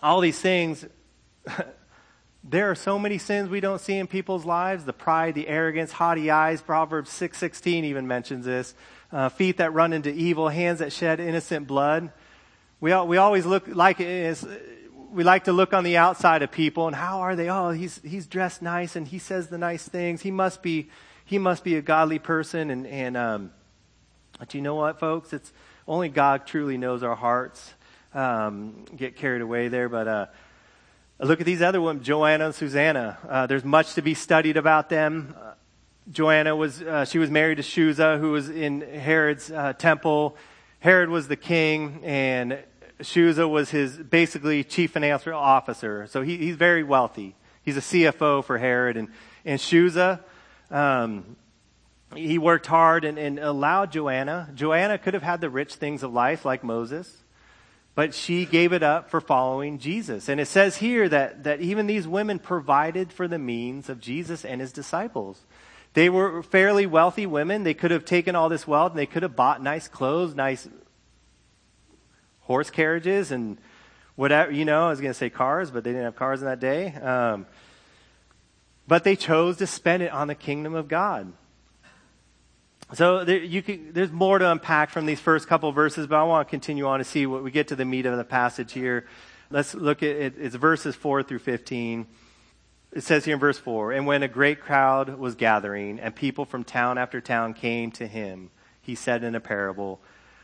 all 0.03 0.19
these 0.21 0.39
things. 0.39 0.85
There 2.49 2.71
are 2.71 2.75
so 2.75 2.97
many 2.97 3.17
sins 3.17 3.49
we 3.49 3.59
don't 3.59 3.81
see 3.81 3.97
in 3.97 4.07
people's 4.07 4.45
lives 4.45 4.85
the 4.85 4.93
pride, 4.93 5.35
the 5.35 5.49
arrogance, 5.49 5.91
haughty 5.91 6.31
eyes. 6.31 6.61
Proverbs 6.61 7.09
6.16 7.09 7.83
even 7.83 8.07
mentions 8.07 8.45
this. 8.45 8.73
Uh, 9.11 9.27
feet 9.27 9.57
that 9.57 9.73
run 9.73 9.91
into 9.91 10.09
evil, 10.09 10.47
hands 10.47 10.79
that 10.79 10.93
shed 10.93 11.19
innocent 11.19 11.67
blood. 11.67 12.09
We, 12.79 12.95
we 13.01 13.17
always 13.17 13.45
look 13.45 13.67
like 13.67 13.99
we 13.99 15.23
like 15.23 15.43
to 15.45 15.51
look 15.51 15.73
on 15.73 15.83
the 15.83 15.97
outside 15.97 16.41
of 16.41 16.49
people 16.49 16.87
and 16.87 16.95
how 16.95 17.19
are 17.19 17.35
they? 17.35 17.49
Oh, 17.49 17.71
he's, 17.71 17.99
he's 18.01 18.27
dressed 18.27 18.61
nice 18.61 18.95
and 18.95 19.05
he 19.05 19.19
says 19.19 19.47
the 19.47 19.57
nice 19.57 19.85
things. 19.85 20.21
He 20.21 20.31
must 20.31 20.61
be, 20.61 20.89
he 21.25 21.37
must 21.37 21.65
be 21.65 21.75
a 21.75 21.81
godly 21.81 22.19
person. 22.19 22.69
And, 22.69 22.87
and 22.87 23.17
um, 23.17 23.51
but 24.39 24.53
you 24.53 24.61
know 24.61 24.75
what, 24.75 25.01
folks? 25.01 25.33
It's 25.33 25.51
only 25.85 26.07
God 26.07 26.47
truly 26.47 26.77
knows 26.77 27.03
our 27.03 27.15
hearts. 27.15 27.73
Um, 28.13 28.85
get 28.95 29.17
carried 29.17 29.41
away 29.41 29.67
there, 29.67 29.89
but 29.89 30.07
uh, 30.07 30.25
Look 31.19 31.39
at 31.39 31.47
these 31.47 31.63
other 31.63 31.81
women, 31.81 32.03
Joanna 32.03 32.45
and 32.45 32.53
Susanna. 32.53 33.17
Uh, 33.27 33.47
there's 33.47 33.65
much 33.65 33.95
to 33.95 34.03
be 34.03 34.13
studied 34.13 34.55
about 34.55 34.89
them. 34.89 35.33
Uh, 35.35 35.53
Joanna 36.11 36.55
was, 36.55 36.79
uh, 36.79 37.05
she 37.05 37.17
was 37.17 37.31
married 37.31 37.55
to 37.55 37.63
Chuza, 37.63 38.19
who 38.19 38.33
was 38.33 38.51
in 38.51 38.81
Herod's 38.81 39.51
uh, 39.51 39.73
temple. 39.73 40.37
Herod 40.79 41.09
was 41.09 41.27
the 41.27 41.35
king, 41.35 42.01
and 42.03 42.59
Chuza 42.99 43.49
was 43.49 43.71
his 43.71 43.97
basically 43.97 44.63
chief 44.63 44.91
financial 44.91 45.33
officer. 45.33 46.05
So 46.05 46.21
he, 46.21 46.37
he's 46.37 46.55
very 46.55 46.83
wealthy. 46.83 47.35
He's 47.63 47.77
a 47.77 47.81
CFO 47.81 48.43
for 48.43 48.59
Herod. 48.59 48.95
And, 48.95 49.07
and 49.43 49.59
Chuza, 49.59 50.19
um, 50.69 51.35
he 52.15 52.37
worked 52.37 52.67
hard 52.67 53.05
and, 53.05 53.17
and 53.17 53.39
allowed 53.39 53.91
Joanna. 53.91 54.51
Joanna 54.53 54.99
could 54.99 55.15
have 55.15 55.23
had 55.23 55.41
the 55.41 55.49
rich 55.49 55.73
things 55.75 56.03
of 56.03 56.13
life 56.13 56.45
like 56.45 56.63
Moses, 56.63 57.23
but 57.97 58.13
she 58.13 58.45
gave 58.45 58.73
it 58.73 58.83
up 58.83 59.09
for 59.09 59.19
following 59.19 59.79
Jesus. 59.79 60.29
And 60.29 60.39
it 60.39 60.45
says 60.45 60.77
here 60.77 61.09
that, 61.09 61.45
that 61.45 61.61
even 61.61 61.87
these 61.87 62.07
women 62.07 62.37
provided 62.37 63.11
for 63.11 63.27
the 63.27 63.39
means 63.39 63.89
of 63.89 63.99
Jesus 63.99 64.45
and 64.45 64.61
his 64.61 64.71
disciples. 64.71 65.41
They 65.95 66.07
were 66.07 66.43
fairly 66.43 66.85
wealthy 66.85 67.25
women. 67.25 67.63
They 67.63 67.73
could 67.73 67.89
have 67.89 68.05
taken 68.05 68.35
all 68.35 68.49
this 68.49 68.67
wealth 68.67 68.91
and 68.91 68.99
they 68.99 69.07
could 69.07 69.23
have 69.23 69.35
bought 69.35 69.63
nice 69.63 69.87
clothes, 69.87 70.35
nice 70.35 70.69
horse 72.41 72.69
carriages, 72.69 73.31
and 73.31 73.57
whatever, 74.15 74.51
you 74.51 74.63
know, 74.63 74.85
I 74.85 74.89
was 74.89 75.01
going 75.01 75.09
to 75.09 75.17
say 75.17 75.31
cars, 75.31 75.71
but 75.71 75.83
they 75.83 75.89
didn't 75.89 76.05
have 76.05 76.15
cars 76.15 76.39
in 76.43 76.47
that 76.47 76.59
day. 76.59 76.93
Um, 76.93 77.47
but 78.87 79.05
they 79.05 79.15
chose 79.15 79.57
to 79.57 79.65
spend 79.65 80.03
it 80.03 80.11
on 80.11 80.27
the 80.27 80.35
kingdom 80.35 80.75
of 80.75 80.87
God. 80.87 81.33
So 82.93 83.25
there, 83.25 83.61
can, 83.61 83.91
there's 83.91 84.11
more 84.11 84.39
to 84.39 84.49
unpack 84.49 84.91
from 84.91 85.05
these 85.05 85.19
first 85.19 85.47
couple 85.47 85.71
verses, 85.71 86.07
but 86.07 86.15
I 86.17 86.23
want 86.23 86.47
to 86.47 86.49
continue 86.49 86.87
on 86.87 86.99
to 86.99 87.05
see 87.05 87.25
what 87.25 87.43
we 87.43 87.51
get 87.51 87.67
to 87.69 87.75
the 87.75 87.85
meat 87.85 88.05
of 88.05 88.17
the 88.17 88.23
passage 88.23 88.71
here. 88.71 89.05
Let's 89.49 89.75
look 89.75 90.03
at 90.03 90.09
it. 90.09 90.33
It's 90.37 90.55
verses 90.55 90.95
4 90.95 91.23
through 91.23 91.39
15 91.39 92.07
it 92.93 93.03
says 93.03 93.25
here 93.25 93.35
in 93.35 93.39
verse 93.39 93.59
4 93.59 93.91
And 93.91 94.07
when 94.07 94.23
a 94.23 94.27
great 94.27 94.61
crowd 94.61 95.17
was 95.17 95.35
gathering, 95.35 95.99
and 95.99 96.15
people 96.15 96.45
from 96.45 96.63
town 96.63 96.97
after 96.97 97.21
town 97.21 97.53
came 97.53 97.91
to 97.91 98.07
him, 98.07 98.49
he 98.81 98.95
said 98.95 99.23
in 99.23 99.35
a 99.35 99.39
parable, 99.39 99.99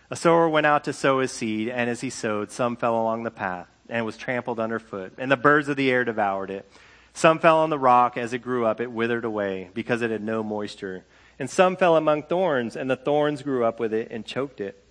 A 0.10 0.15
sower 0.15 0.49
went 0.49 0.67
out 0.67 0.84
to 0.84 0.93
sow 0.93 1.19
his 1.19 1.32
seed, 1.32 1.69
and 1.69 1.89
as 1.89 2.01
he 2.01 2.10
sowed, 2.10 2.51
some 2.51 2.75
fell 2.75 2.95
along 2.95 3.23
the 3.23 3.32
path, 3.32 3.67
and 3.89 4.06
was 4.06 4.17
trampled 4.17 4.60
underfoot, 4.60 5.13
and 5.17 5.32
the 5.32 5.38
birds 5.38 5.69
of 5.69 5.77
the 5.77 5.89
air 5.89 6.03
devoured 6.03 6.49
it. 6.49 6.69
Some 7.13 7.39
fell 7.39 7.60
on 7.60 7.69
the 7.69 7.79
rock. 7.79 8.17
As 8.17 8.34
it 8.34 8.39
grew 8.39 8.65
up, 8.65 8.82
it 8.82 8.91
withered 8.91 9.23
away, 9.23 9.69
because 9.73 10.01
it 10.01 10.12
had 10.12 10.23
no 10.23 10.43
moisture. 10.43 11.06
And 11.39 11.50
some 11.50 11.76
fell 11.76 11.96
among 11.96 12.24
thorns, 12.24 12.76
and 12.76 12.89
the 12.89 12.96
thorns 12.96 13.41
grew 13.41 13.65
up 13.65 13.80
with 13.80 13.93
it 13.93 14.10
and 14.12 14.26
choked 14.26 14.62
it. 14.62 14.84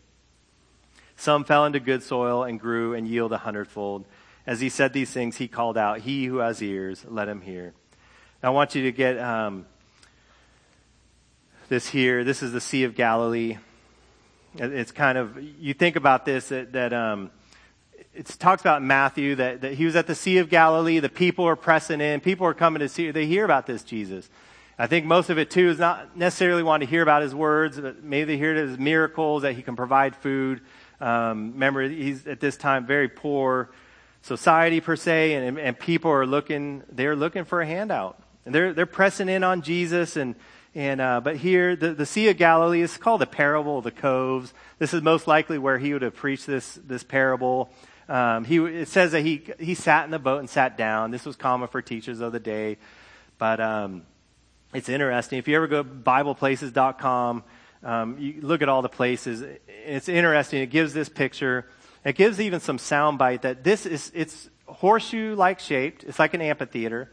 Some 1.16 1.44
fell 1.44 1.64
into 1.64 1.78
good 1.78 2.02
soil 2.02 2.42
and 2.42 2.58
grew 2.58 2.94
and 2.94 3.06
yielded 3.06 3.36
a 3.36 3.38
hundredfold. 3.38 4.04
As 4.46 4.60
he 4.60 4.68
said 4.68 4.92
these 4.92 5.10
things, 5.10 5.36
he 5.36 5.46
called 5.46 5.78
out, 5.78 6.00
He 6.00 6.24
who 6.24 6.38
has 6.38 6.60
ears, 6.60 7.04
let 7.08 7.28
him 7.28 7.40
hear. 7.40 7.74
Now, 8.42 8.48
I 8.48 8.52
want 8.52 8.74
you 8.74 8.82
to 8.82 8.92
get 8.92 9.18
um, 9.18 9.66
this 11.68 11.88
here. 11.88 12.24
This 12.24 12.42
is 12.42 12.52
the 12.52 12.60
Sea 12.60 12.84
of 12.84 12.96
Galilee. 12.96 13.58
It's 14.56 14.90
kind 14.90 15.16
of, 15.16 15.40
you 15.60 15.74
think 15.74 15.96
about 15.96 16.24
this, 16.24 16.48
that, 16.48 16.72
that 16.72 16.92
um, 16.92 17.30
it 18.14 18.26
talks 18.26 18.60
about 18.60 18.82
Matthew 18.82 19.36
that, 19.36 19.60
that 19.60 19.74
he 19.74 19.84
was 19.84 19.96
at 19.96 20.06
the 20.06 20.14
Sea 20.14 20.38
of 20.38 20.50
Galilee. 20.50 20.98
The 20.98 21.08
people 21.08 21.46
are 21.46 21.56
pressing 21.56 22.00
in. 22.00 22.20
People 22.20 22.46
are 22.46 22.54
coming 22.54 22.80
to 22.80 22.88
see, 22.88 23.10
they 23.12 23.26
hear 23.26 23.44
about 23.44 23.66
this 23.66 23.82
Jesus. 23.82 24.28
I 24.82 24.88
think 24.88 25.06
most 25.06 25.30
of 25.30 25.38
it 25.38 25.48
too 25.48 25.68
is 25.68 25.78
not 25.78 26.16
necessarily 26.16 26.64
wanting 26.64 26.88
to 26.88 26.90
hear 26.90 27.02
about 27.02 27.22
his 27.22 27.32
words, 27.32 27.78
but 27.78 28.02
maybe 28.02 28.32
they 28.32 28.36
hear 28.36 28.52
his 28.52 28.76
miracles 28.76 29.42
that 29.42 29.52
he 29.52 29.62
can 29.62 29.76
provide 29.76 30.16
food. 30.16 30.60
Um, 31.00 31.52
remember, 31.52 31.88
he's 31.88 32.26
at 32.26 32.40
this 32.40 32.56
time 32.56 32.84
very 32.84 33.08
poor 33.08 33.70
society 34.22 34.80
per 34.80 34.96
se, 34.96 35.34
and, 35.34 35.56
and 35.56 35.78
people 35.78 36.10
are 36.10 36.26
looking, 36.26 36.82
they're 36.90 37.14
looking 37.14 37.44
for 37.44 37.60
a 37.60 37.66
handout. 37.66 38.20
And 38.44 38.52
they're, 38.52 38.72
they're 38.72 38.84
pressing 38.84 39.28
in 39.28 39.44
on 39.44 39.62
Jesus 39.62 40.16
and, 40.16 40.34
and, 40.74 41.00
uh, 41.00 41.20
but 41.20 41.36
here, 41.36 41.76
the, 41.76 41.94
the 41.94 42.04
Sea 42.04 42.30
of 42.30 42.36
Galilee 42.36 42.80
is 42.80 42.96
called 42.96 43.20
the 43.20 43.26
parable 43.26 43.78
of 43.78 43.84
the 43.84 43.92
coves. 43.92 44.52
This 44.80 44.92
is 44.92 45.00
most 45.00 45.28
likely 45.28 45.58
where 45.58 45.78
he 45.78 45.92
would 45.92 46.02
have 46.02 46.16
preached 46.16 46.48
this, 46.48 46.74
this 46.84 47.04
parable. 47.04 47.70
Um, 48.08 48.44
he, 48.44 48.56
it 48.56 48.88
says 48.88 49.12
that 49.12 49.20
he, 49.20 49.44
he 49.60 49.76
sat 49.76 50.06
in 50.06 50.10
the 50.10 50.18
boat 50.18 50.40
and 50.40 50.50
sat 50.50 50.76
down. 50.76 51.12
This 51.12 51.24
was 51.24 51.36
common 51.36 51.68
for 51.68 51.82
teachers 51.82 52.18
of 52.18 52.32
the 52.32 52.40
day. 52.40 52.78
But, 53.38 53.60
um, 53.60 54.02
it's 54.74 54.88
interesting. 54.88 55.38
If 55.38 55.48
you 55.48 55.56
ever 55.56 55.66
go 55.66 55.82
to 55.82 55.88
BiblePlaces.com, 55.88 57.44
um, 57.84 58.18
you 58.18 58.40
look 58.40 58.62
at 58.62 58.68
all 58.68 58.82
the 58.82 58.88
places. 58.88 59.44
It's 59.68 60.08
interesting. 60.08 60.62
It 60.62 60.70
gives 60.70 60.94
this 60.94 61.08
picture 61.08 61.66
it 62.04 62.16
gives 62.16 62.40
even 62.40 62.60
some 62.60 62.78
soundbite 62.78 63.42
that 63.42 63.62
this 63.62 63.86
is, 63.86 64.10
it's 64.14 64.50
horseshoe-like 64.66 65.60
shaped. 65.60 66.04
It's 66.04 66.18
like 66.18 66.34
an 66.34 66.40
amphitheater. 66.40 67.12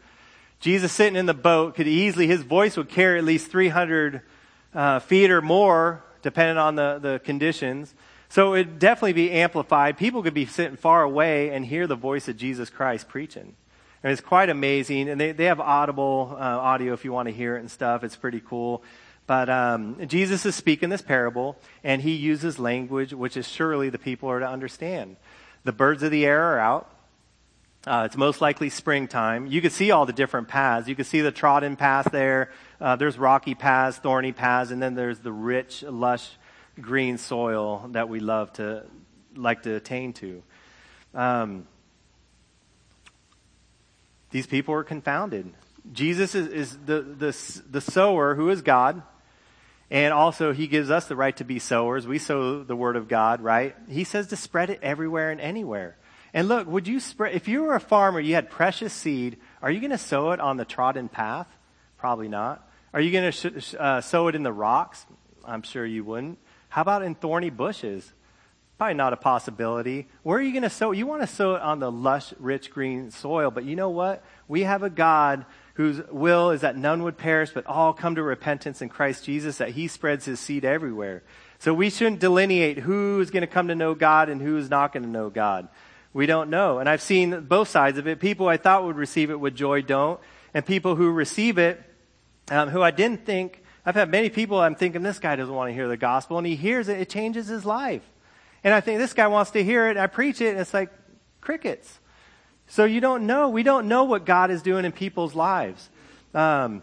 Jesus 0.58 0.92
sitting 0.92 1.16
in 1.16 1.26
the 1.26 1.34
boat 1.34 1.76
could 1.76 1.86
easily, 1.86 2.26
his 2.26 2.42
voice 2.42 2.76
would 2.76 2.88
carry 2.88 3.18
at 3.18 3.24
least 3.24 3.50
300 3.50 4.22
uh, 4.74 4.98
feet 4.98 5.30
or 5.30 5.40
more, 5.40 6.04
depending 6.22 6.58
on 6.58 6.74
the, 6.74 6.98
the 7.00 7.20
conditions. 7.20 7.94
So 8.28 8.54
it 8.54 8.66
would 8.66 8.78
definitely 8.78 9.14
be 9.14 9.30
amplified. 9.30 9.96
People 9.96 10.22
could 10.22 10.34
be 10.34 10.46
sitting 10.46 10.76
far 10.76 11.02
away 11.02 11.50
and 11.50 11.64
hear 11.64 11.86
the 11.86 11.96
voice 11.96 12.28
of 12.28 12.36
Jesus 12.36 12.68
Christ 12.68 13.08
preaching. 13.08 13.54
And 14.02 14.12
it's 14.12 14.20
quite 14.20 14.48
amazing. 14.48 15.08
And 15.08 15.20
they, 15.20 15.32
they 15.32 15.44
have 15.44 15.60
audible 15.60 16.34
uh, 16.34 16.42
audio 16.42 16.92
if 16.92 17.04
you 17.04 17.12
want 17.12 17.28
to 17.28 17.34
hear 17.34 17.56
it 17.56 17.60
and 17.60 17.70
stuff. 17.70 18.02
It's 18.04 18.16
pretty 18.16 18.40
cool. 18.40 18.82
But 19.26 19.48
um, 19.48 20.08
Jesus 20.08 20.44
is 20.44 20.56
speaking 20.56 20.88
this 20.88 21.02
parable, 21.02 21.56
and 21.84 22.02
he 22.02 22.14
uses 22.14 22.58
language 22.58 23.12
which 23.12 23.36
is 23.36 23.46
surely 23.46 23.88
the 23.88 23.98
people 23.98 24.28
are 24.28 24.40
to 24.40 24.48
understand. 24.48 25.16
The 25.62 25.72
birds 25.72 26.02
of 26.02 26.10
the 26.10 26.26
air 26.26 26.42
are 26.54 26.58
out. 26.58 26.90
Uh, 27.86 28.02
it's 28.06 28.16
most 28.16 28.40
likely 28.40 28.68
springtime. 28.70 29.46
You 29.46 29.62
can 29.62 29.70
see 29.70 29.90
all 29.90 30.04
the 30.04 30.12
different 30.12 30.48
paths. 30.48 30.88
You 30.88 30.96
can 30.96 31.04
see 31.04 31.20
the 31.20 31.30
trodden 31.30 31.76
path 31.76 32.08
there. 32.10 32.50
Uh, 32.80 32.96
there's 32.96 33.18
rocky 33.18 33.54
paths, 33.54 33.98
thorny 33.98 34.32
paths, 34.32 34.70
and 34.70 34.82
then 34.82 34.94
there's 34.94 35.20
the 35.20 35.32
rich, 35.32 35.82
lush, 35.82 36.28
green 36.80 37.16
soil 37.16 37.88
that 37.92 38.08
we 38.08 38.20
love 38.20 38.52
to 38.54 38.84
like 39.36 39.62
to 39.62 39.74
attain 39.74 40.12
to. 40.14 40.42
Um, 41.14 41.66
these 44.30 44.46
people 44.46 44.74
are 44.74 44.84
confounded. 44.84 45.52
Jesus 45.92 46.34
is, 46.34 46.46
is 46.48 46.78
the, 46.84 47.00
the, 47.00 47.62
the 47.70 47.80
sower 47.80 48.34
who 48.34 48.50
is 48.50 48.62
God. 48.62 49.02
And 49.90 50.12
also, 50.12 50.52
he 50.52 50.68
gives 50.68 50.88
us 50.88 51.06
the 51.06 51.16
right 51.16 51.36
to 51.38 51.44
be 51.44 51.58
sowers. 51.58 52.06
We 52.06 52.18
sow 52.18 52.62
the 52.62 52.76
word 52.76 52.94
of 52.94 53.08
God, 53.08 53.40
right? 53.40 53.74
He 53.88 54.04
says 54.04 54.28
to 54.28 54.36
spread 54.36 54.70
it 54.70 54.78
everywhere 54.82 55.32
and 55.32 55.40
anywhere. 55.40 55.96
And 56.32 56.46
look, 56.46 56.68
would 56.68 56.86
you 56.86 57.00
spread, 57.00 57.34
if 57.34 57.48
you 57.48 57.62
were 57.62 57.74
a 57.74 57.80
farmer, 57.80 58.20
you 58.20 58.36
had 58.36 58.50
precious 58.50 58.92
seed, 58.92 59.38
are 59.60 59.70
you 59.70 59.80
going 59.80 59.90
to 59.90 59.98
sow 59.98 60.30
it 60.30 60.38
on 60.38 60.56
the 60.56 60.64
trodden 60.64 61.08
path? 61.08 61.48
Probably 61.98 62.28
not. 62.28 62.68
Are 62.94 63.00
you 63.00 63.10
going 63.10 63.32
to 63.32 63.60
sh- 63.60 63.74
uh, 63.76 64.00
sow 64.00 64.28
it 64.28 64.36
in 64.36 64.44
the 64.44 64.52
rocks? 64.52 65.06
I'm 65.44 65.62
sure 65.62 65.84
you 65.84 66.04
wouldn't. 66.04 66.38
How 66.68 66.82
about 66.82 67.02
in 67.02 67.16
thorny 67.16 67.50
bushes? 67.50 68.12
Probably 68.80 68.94
not 68.94 69.12
a 69.12 69.18
possibility. 69.18 70.08
Where 70.22 70.38
are 70.38 70.42
you 70.42 70.52
going 70.52 70.62
to 70.62 70.70
sow? 70.70 70.92
You 70.92 71.06
want 71.06 71.20
to 71.20 71.26
sow 71.26 71.54
it 71.54 71.60
on 71.60 71.80
the 71.80 71.92
lush, 71.92 72.32
rich, 72.38 72.70
green 72.70 73.10
soil, 73.10 73.50
but 73.50 73.66
you 73.66 73.76
know 73.76 73.90
what? 73.90 74.24
We 74.48 74.62
have 74.62 74.82
a 74.82 74.88
God 74.88 75.44
whose 75.74 76.00
will 76.10 76.50
is 76.50 76.62
that 76.62 76.78
none 76.78 77.02
would 77.02 77.18
perish, 77.18 77.50
but 77.50 77.66
all 77.66 77.92
come 77.92 78.14
to 78.14 78.22
repentance 78.22 78.80
in 78.80 78.88
Christ 78.88 79.26
Jesus, 79.26 79.58
that 79.58 79.68
he 79.68 79.86
spreads 79.86 80.24
his 80.24 80.40
seed 80.40 80.64
everywhere. 80.64 81.22
So 81.58 81.74
we 81.74 81.90
shouldn't 81.90 82.20
delineate 82.20 82.78
who 82.78 83.20
is 83.20 83.30
going 83.30 83.42
to 83.42 83.46
come 83.46 83.68
to 83.68 83.74
know 83.74 83.94
God 83.94 84.30
and 84.30 84.40
who 84.40 84.56
is 84.56 84.70
not 84.70 84.94
going 84.94 85.02
to 85.02 85.10
know 85.10 85.28
God. 85.28 85.68
We 86.14 86.24
don't 86.24 86.48
know. 86.48 86.78
And 86.78 86.88
I've 86.88 87.02
seen 87.02 87.38
both 87.42 87.68
sides 87.68 87.98
of 87.98 88.08
it. 88.08 88.18
People 88.18 88.48
I 88.48 88.56
thought 88.56 88.84
would 88.84 88.96
receive 88.96 89.28
it 89.28 89.38
with 89.38 89.54
joy 89.54 89.82
don't. 89.82 90.18
And 90.54 90.64
people 90.64 90.96
who 90.96 91.10
receive 91.10 91.58
it, 91.58 91.82
um, 92.50 92.70
who 92.70 92.80
I 92.80 92.92
didn't 92.92 93.26
think, 93.26 93.62
I've 93.84 93.94
had 93.94 94.10
many 94.10 94.30
people 94.30 94.58
I'm 94.58 94.74
thinking 94.74 95.02
this 95.02 95.18
guy 95.18 95.36
doesn't 95.36 95.54
want 95.54 95.68
to 95.68 95.74
hear 95.74 95.86
the 95.86 95.98
gospel 95.98 96.38
and 96.38 96.46
he 96.46 96.56
hears 96.56 96.88
it, 96.88 96.98
it 96.98 97.10
changes 97.10 97.46
his 97.46 97.66
life. 97.66 98.10
And 98.62 98.74
I 98.74 98.80
think 98.80 98.98
this 98.98 99.12
guy 99.12 99.26
wants 99.28 99.52
to 99.52 99.64
hear 99.64 99.88
it, 99.88 99.96
I 99.96 100.06
preach 100.06 100.40
it, 100.40 100.50
and 100.50 100.58
it's 100.58 100.74
like 100.74 100.90
crickets. 101.40 101.98
So 102.68 102.84
you 102.84 103.00
don't 103.00 103.26
know. 103.26 103.48
We 103.48 103.62
don't 103.62 103.88
know 103.88 104.04
what 104.04 104.24
God 104.24 104.50
is 104.50 104.62
doing 104.62 104.84
in 104.84 104.92
people's 104.92 105.34
lives. 105.34 105.88
Um, 106.34 106.82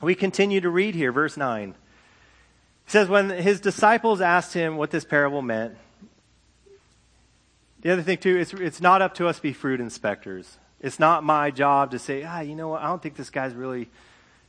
we 0.00 0.14
continue 0.14 0.60
to 0.60 0.68
read 0.68 0.94
here, 0.94 1.12
verse 1.12 1.36
9. 1.36 1.74
He 2.84 2.90
says, 2.90 3.08
When 3.08 3.30
his 3.30 3.60
disciples 3.60 4.20
asked 4.20 4.52
him 4.52 4.76
what 4.76 4.90
this 4.90 5.04
parable 5.04 5.40
meant, 5.40 5.76
the 7.80 7.92
other 7.92 8.02
thing, 8.02 8.18
too, 8.18 8.36
it's, 8.36 8.52
it's 8.52 8.80
not 8.80 9.00
up 9.00 9.14
to 9.14 9.28
us 9.28 9.36
to 9.36 9.42
be 9.42 9.52
fruit 9.52 9.80
inspectors. 9.80 10.58
It's 10.80 10.98
not 10.98 11.24
my 11.24 11.50
job 11.50 11.92
to 11.92 11.98
say, 11.98 12.24
ah, 12.24 12.40
you 12.40 12.54
know 12.54 12.68
what, 12.68 12.82
I 12.82 12.86
don't 12.86 13.02
think 13.02 13.16
this 13.16 13.30
guy's 13.30 13.54
really 13.54 13.88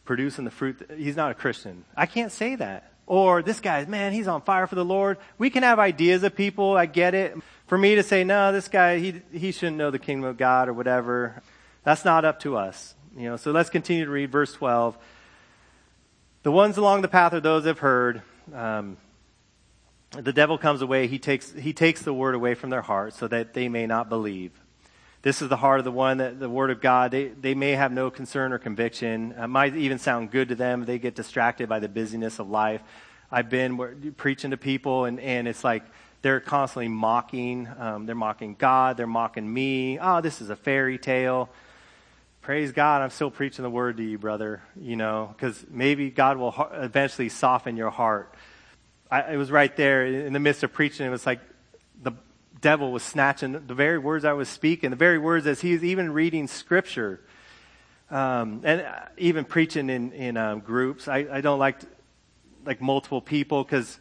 producing 0.06 0.46
the 0.46 0.52
fruit. 0.52 0.90
He's 0.98 1.16
not 1.16 1.32
a 1.32 1.34
Christian. 1.34 1.86
I 1.96 2.06
can't 2.06 2.32
say 2.32 2.56
that. 2.56 2.92
Or 3.08 3.42
this 3.42 3.62
guy, 3.62 3.86
man, 3.86 4.12
he's 4.12 4.28
on 4.28 4.42
fire 4.42 4.68
for 4.68 4.76
the 4.76 4.86
Lord. 4.86 5.18
We 5.38 5.50
can 5.50 5.64
have 5.64 5.80
ideas 5.80 6.24
of 6.24 6.36
people. 6.36 6.76
I 6.76 6.86
get 6.86 7.16
it 7.16 7.38
for 7.68 7.78
me 7.78 7.96
to 7.96 8.04
say, 8.04 8.26
no, 8.26 8.52
this 8.52 8.68
guy, 8.68 9.00
he, 9.00 9.22
he 9.32 9.52
shouldn't 9.52 9.78
know 9.78 9.92
the 9.92 10.00
kingdom 10.00 10.30
of 10.30 10.38
God 10.38 10.68
or 10.68 10.74
whatever, 10.74 11.42
that's 11.84 12.04
not 12.04 12.26
up 12.26 12.42
to 12.42 12.58
us. 12.58 12.96
You 13.16 13.30
know, 13.30 13.38
so 13.38 13.52
let's 13.52 13.70
continue 13.70 14.06
to 14.06 14.12
read 14.12 14.32
verse 14.32 14.54
12. 14.54 14.98
The 16.44 16.52
ones 16.52 16.78
along 16.78 17.02
the 17.02 17.08
path 17.08 17.34
are 17.34 17.40
those 17.40 17.64
that 17.64 17.72
have 17.72 17.80
heard. 17.80 18.22
Um, 18.54 18.98
the 20.12 20.34
devil 20.34 20.58
comes 20.58 20.82
away. 20.82 21.08
He 21.08 21.18
takes, 21.18 21.52
he 21.52 21.74
takes 21.74 22.02
the 22.02 22.14
word 22.14 22.36
away 22.36 22.56
from 22.56 22.70
their 22.70 22.82
heart 22.82 23.14
so 23.14 23.28
that 23.28 23.54
they 23.54 23.70
may 23.70 23.88
not 23.88 24.10
believe. 24.10 24.52
This 25.24 25.42
is 25.42 25.50
the 25.50 25.58
heart 25.58 25.80
of 25.80 25.86
the 25.86 25.92
one 25.92 26.20
that 26.20 26.40
the 26.40 26.50
word 26.50 26.70
of 26.70 26.80
God, 26.80 27.12
they, 27.12 27.30
they 27.30 27.56
may 27.56 27.72
have 27.72 27.92
no 27.92 28.12
concern 28.12 28.54
or 28.54 28.60
conviction. 28.60 29.34
It 29.38 29.48
might 29.48 29.76
even 29.76 29.98
sound 29.98 30.32
good 30.32 30.50
to 30.50 30.56
them. 30.56 30.86
They 30.86 31.00
get 31.00 31.16
distracted 31.16 31.68
by 31.68 31.80
the 31.80 31.90
busyness 31.90 32.40
of 32.40 32.50
life. 32.50 32.82
I've 33.32 33.50
been 33.50 34.14
preaching 34.16 34.52
to 34.52 34.58
people 34.58 35.06
and, 35.06 35.20
and 35.20 35.48
it's 35.48 35.64
like, 35.64 35.84
they're 36.22 36.40
constantly 36.40 36.88
mocking. 36.88 37.68
Um, 37.78 38.06
they're 38.06 38.16
mocking 38.16 38.56
God. 38.58 38.98
They're 38.98 39.08
mocking 39.08 39.52
me. 39.52 40.00
Oh, 40.00 40.22
this 40.22 40.42
is 40.42 40.50
a 40.50 40.56
fairy 40.56 40.98
tale. 40.98 41.50
praise 42.42 42.72
God, 42.72 43.02
I'm 43.02 43.10
still 43.10 43.32
preaching 43.32 43.64
the 43.64 43.70
word 43.70 43.98
to 43.98 44.04
you, 44.04 44.18
brother, 44.18 44.62
you 44.80 44.96
know, 44.96 45.34
because 45.36 45.66
maybe 45.70 46.10
God 46.10 46.38
will 46.38 46.56
eventually 46.74 47.30
soften 47.30 47.76
your 47.76 47.90
heart. 47.90 48.34
I, 49.10 49.34
it 49.34 49.38
was 49.38 49.52
right 49.52 49.76
there 49.76 50.06
in 50.06 50.34
the 50.34 50.40
midst 50.40 50.64
of 50.64 50.74
preaching. 50.74 51.06
It 51.06 51.10
was 51.10 51.26
like 51.26 51.40
the 52.02 52.14
devil 52.62 52.92
was 52.92 53.04
snatching 53.04 53.68
the 53.68 53.74
very 53.74 53.98
words 53.98 54.26
I 54.26 54.34
was 54.34 54.50
speaking, 54.50 54.90
the 54.90 54.96
very 54.96 55.18
words 55.18 55.48
as 55.48 55.62
he 55.62 55.74
was 55.74 55.84
even 55.84 56.12
reading 56.12 56.48
scripture, 56.48 57.22
um, 58.10 58.62
and 58.64 58.86
even 59.18 59.46
preaching 59.46 59.90
in, 59.90 60.12
in 60.14 60.38
um, 60.38 60.60
groups. 60.60 61.08
I, 61.08 61.28
I 61.32 61.42
don't 61.42 61.60
like, 61.60 61.80
like 62.66 62.82
multiple 62.82 63.22
people 63.22 63.64
because 63.64 64.00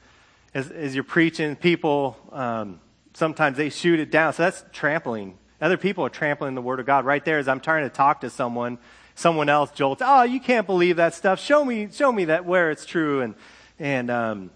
as, 0.55 0.71
as 0.71 0.95
you're 0.95 1.05
preaching, 1.05 1.57
people, 1.57 2.17
um, 2.33 2.81
sometimes 3.15 3.57
they 3.57 3.71
shoot 3.71 4.01
it 4.01 4.11
down. 4.11 4.33
So 4.33 4.45
that's 4.45 4.65
trampling 4.73 5.39
other 5.61 5.77
people 5.77 6.05
are 6.05 6.11
trampling 6.11 6.55
the 6.55 6.63
word 6.63 6.81
of 6.81 6.87
God 6.87 7.05
right 7.05 7.25
there 7.25 7.39
as 7.39 7.49
I'm 7.49 7.61
trying 7.61 7.85
to 7.85 7.91
talk 7.91 8.21
to 8.21 8.31
someone. 8.31 8.79
Someone 9.15 9.49
else 9.49 9.71
jolts, 9.71 10.03
oh, 10.05 10.25
you 10.25 10.41
can't 10.41 10.67
believe 10.67 10.97
that 10.97 11.15
stuff. 11.15 11.41
Show 11.41 11.65
me, 11.65 11.89
show 11.91 12.13
me 12.13 12.27
that 12.27 12.45
where 12.45 12.71
it's 12.71 12.85
true. 12.85 13.23
And, 13.23 13.35
and, 13.79 14.11
um, 14.11 14.51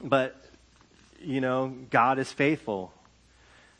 but, 0.00 0.34
you 1.22 1.40
know, 1.40 1.72
God 1.90 2.18
is 2.18 2.32
faithful. 2.32 2.92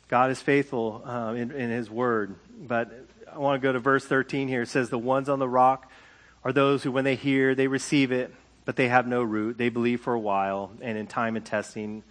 God 0.07 0.31
is 0.31 0.41
faithful 0.41 1.01
uh, 1.05 1.33
in, 1.33 1.51
in 1.51 1.69
His 1.69 1.89
word. 1.89 2.35
But 2.57 2.91
I 3.31 3.39
want 3.39 3.61
to 3.61 3.65
go 3.65 3.73
to 3.73 3.79
verse 3.79 4.05
13 4.05 4.47
here. 4.47 4.63
It 4.63 4.67
says, 4.67 4.89
The 4.89 4.97
ones 4.97 5.29
on 5.29 5.39
the 5.39 5.49
rock 5.49 5.91
are 6.43 6.53
those 6.53 6.83
who, 6.83 6.91
when 6.91 7.03
they 7.03 7.15
hear, 7.15 7.55
they 7.55 7.67
receive 7.67 8.11
it, 8.11 8.33
but 8.65 8.75
they 8.75 8.87
have 8.87 9.07
no 9.07 9.23
root. 9.23 9.57
They 9.57 9.69
believe 9.69 10.01
for 10.01 10.13
a 10.13 10.19
while, 10.19 10.71
and 10.81 10.97
in 10.97 11.07
time 11.07 11.35
and 11.35 11.45
testing, 11.45 12.03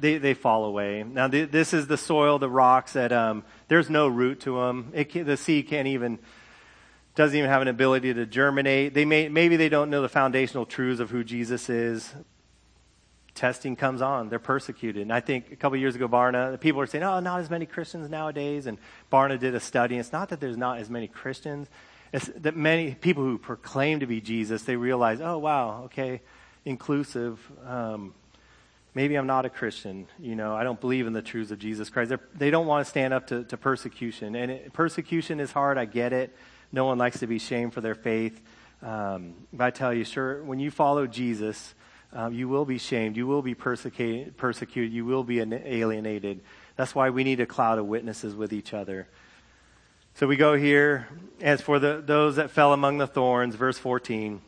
they, 0.00 0.18
they 0.18 0.34
fall 0.34 0.64
away. 0.64 1.02
Now, 1.02 1.28
th- 1.28 1.50
this 1.50 1.72
is 1.72 1.86
the 1.86 1.96
soil, 1.96 2.38
the 2.38 2.50
rocks 2.50 2.92
that 2.92 3.12
um, 3.12 3.44
there's 3.68 3.90
no 3.90 4.08
root 4.08 4.40
to 4.40 4.60
them. 4.60 4.92
Can, 5.08 5.26
the 5.26 5.36
seed 5.36 5.68
can't 5.68 5.88
even 5.88 6.18
doesn't 7.14 7.36
even 7.36 7.50
have 7.50 7.62
an 7.62 7.68
ability 7.68 8.14
to 8.14 8.26
germinate. 8.26 8.94
They 8.94 9.04
may 9.04 9.28
maybe 9.28 9.56
they 9.56 9.68
don't 9.68 9.90
know 9.90 10.02
the 10.02 10.08
foundational 10.08 10.66
truths 10.66 11.00
of 11.00 11.10
who 11.10 11.24
Jesus 11.24 11.68
is. 11.68 12.14
Testing 13.38 13.76
comes 13.76 14.02
on; 14.02 14.30
they're 14.30 14.40
persecuted. 14.40 15.02
And 15.02 15.12
I 15.12 15.20
think 15.20 15.52
a 15.52 15.56
couple 15.56 15.78
years 15.78 15.94
ago, 15.94 16.08
Barna, 16.08 16.58
people 16.58 16.80
were 16.80 16.88
saying, 16.88 17.04
"Oh, 17.04 17.20
not 17.20 17.38
as 17.38 17.48
many 17.48 17.66
Christians 17.66 18.10
nowadays." 18.10 18.66
And 18.66 18.78
Barna 19.12 19.38
did 19.38 19.54
a 19.54 19.60
study. 19.60 19.94
And 19.94 20.00
it's 20.00 20.12
not 20.12 20.30
that 20.30 20.40
there's 20.40 20.56
not 20.56 20.78
as 20.78 20.90
many 20.90 21.06
Christians; 21.06 21.68
it's 22.12 22.26
that 22.26 22.56
many 22.56 22.96
people 22.96 23.22
who 23.22 23.38
proclaim 23.38 24.00
to 24.00 24.06
be 24.06 24.20
Jesus, 24.20 24.64
they 24.64 24.74
realize, 24.74 25.20
"Oh, 25.20 25.38
wow, 25.38 25.84
okay, 25.84 26.20
inclusive." 26.64 27.38
Um, 27.64 28.12
maybe 28.92 29.14
I'm 29.14 29.28
not 29.28 29.46
a 29.46 29.50
Christian. 29.50 30.08
You 30.18 30.34
know, 30.34 30.56
I 30.56 30.64
don't 30.64 30.80
believe 30.80 31.06
in 31.06 31.12
the 31.12 31.22
truths 31.22 31.52
of 31.52 31.60
Jesus 31.60 31.90
Christ. 31.90 32.08
They're, 32.08 32.20
they 32.34 32.46
do 32.46 32.56
not 32.56 32.64
want 32.64 32.84
to 32.84 32.90
stand 32.90 33.14
up 33.14 33.28
to, 33.28 33.44
to 33.44 33.56
persecution. 33.56 34.34
And 34.34 34.50
it, 34.50 34.72
persecution 34.72 35.38
is 35.38 35.52
hard. 35.52 35.78
I 35.78 35.84
get 35.84 36.12
it. 36.12 36.36
No 36.72 36.86
one 36.86 36.98
likes 36.98 37.20
to 37.20 37.28
be 37.28 37.38
shamed 37.38 37.72
for 37.72 37.80
their 37.80 37.94
faith. 37.94 38.42
Um, 38.82 39.34
but 39.52 39.64
I 39.64 39.70
tell 39.70 39.94
you, 39.94 40.02
sure, 40.02 40.42
when 40.42 40.58
you 40.58 40.72
follow 40.72 41.06
Jesus, 41.06 41.74
um, 42.12 42.32
you 42.32 42.48
will 42.48 42.64
be 42.64 42.78
shamed. 42.78 43.16
You 43.16 43.26
will 43.26 43.42
be 43.42 43.54
persecuted. 43.54 44.36
persecuted. 44.36 44.92
You 44.92 45.04
will 45.04 45.24
be 45.24 45.40
alienated. 45.40 46.40
That's 46.76 46.94
why 46.94 47.10
we 47.10 47.24
need 47.24 47.40
a 47.40 47.46
cloud 47.46 47.78
of 47.78 47.86
witnesses 47.86 48.34
with 48.34 48.52
each 48.52 48.72
other. 48.72 49.08
So 50.14 50.26
we 50.26 50.36
go 50.36 50.56
here. 50.56 51.08
As 51.40 51.60
for 51.60 51.78
the, 51.78 52.02
those 52.04 52.36
that 52.36 52.50
fell 52.50 52.72
among 52.72 52.98
the 52.98 53.06
thorns, 53.06 53.54
verse 53.54 53.78
14. 53.78 54.40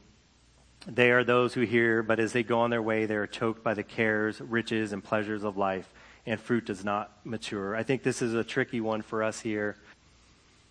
They 0.86 1.10
are 1.10 1.24
those 1.24 1.52
who 1.52 1.60
hear, 1.60 2.02
but 2.02 2.18
as 2.18 2.32
they 2.32 2.42
go 2.42 2.60
on 2.60 2.70
their 2.70 2.80
way, 2.80 3.04
they 3.04 3.16
are 3.16 3.26
choked 3.26 3.62
by 3.62 3.74
the 3.74 3.82
cares, 3.82 4.40
riches, 4.40 4.92
and 4.92 5.04
pleasures 5.04 5.44
of 5.44 5.58
life, 5.58 5.92
and 6.24 6.40
fruit 6.40 6.64
does 6.64 6.84
not 6.84 7.12
mature. 7.22 7.76
I 7.76 7.82
think 7.82 8.02
this 8.02 8.22
is 8.22 8.32
a 8.32 8.42
tricky 8.42 8.80
one 8.80 9.02
for 9.02 9.22
us 9.22 9.40
here. 9.40 9.76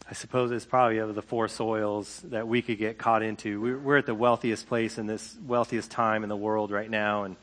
I 0.10 0.14
suppose 0.14 0.50
it's 0.50 0.66
probably 0.66 0.98
of 0.98 1.14
the 1.14 1.22
four 1.22 1.48
soils 1.48 2.22
that 2.30 2.48
we 2.48 2.64
could 2.64 2.80
get 2.80 2.98
caught 2.98 3.22
into. 3.22 3.62
We're 3.62 3.78
we're 3.78 3.98
at 3.98 4.08
the 4.08 4.16
wealthiest 4.16 4.68
place 4.68 4.98
in 4.98 5.06
this 5.06 5.38
wealthiest 5.46 5.92
time 5.92 6.24
in 6.24 6.30
the 6.30 6.36
world 6.36 6.72
right 6.72 6.90
now, 6.90 7.26
and 7.26 7.36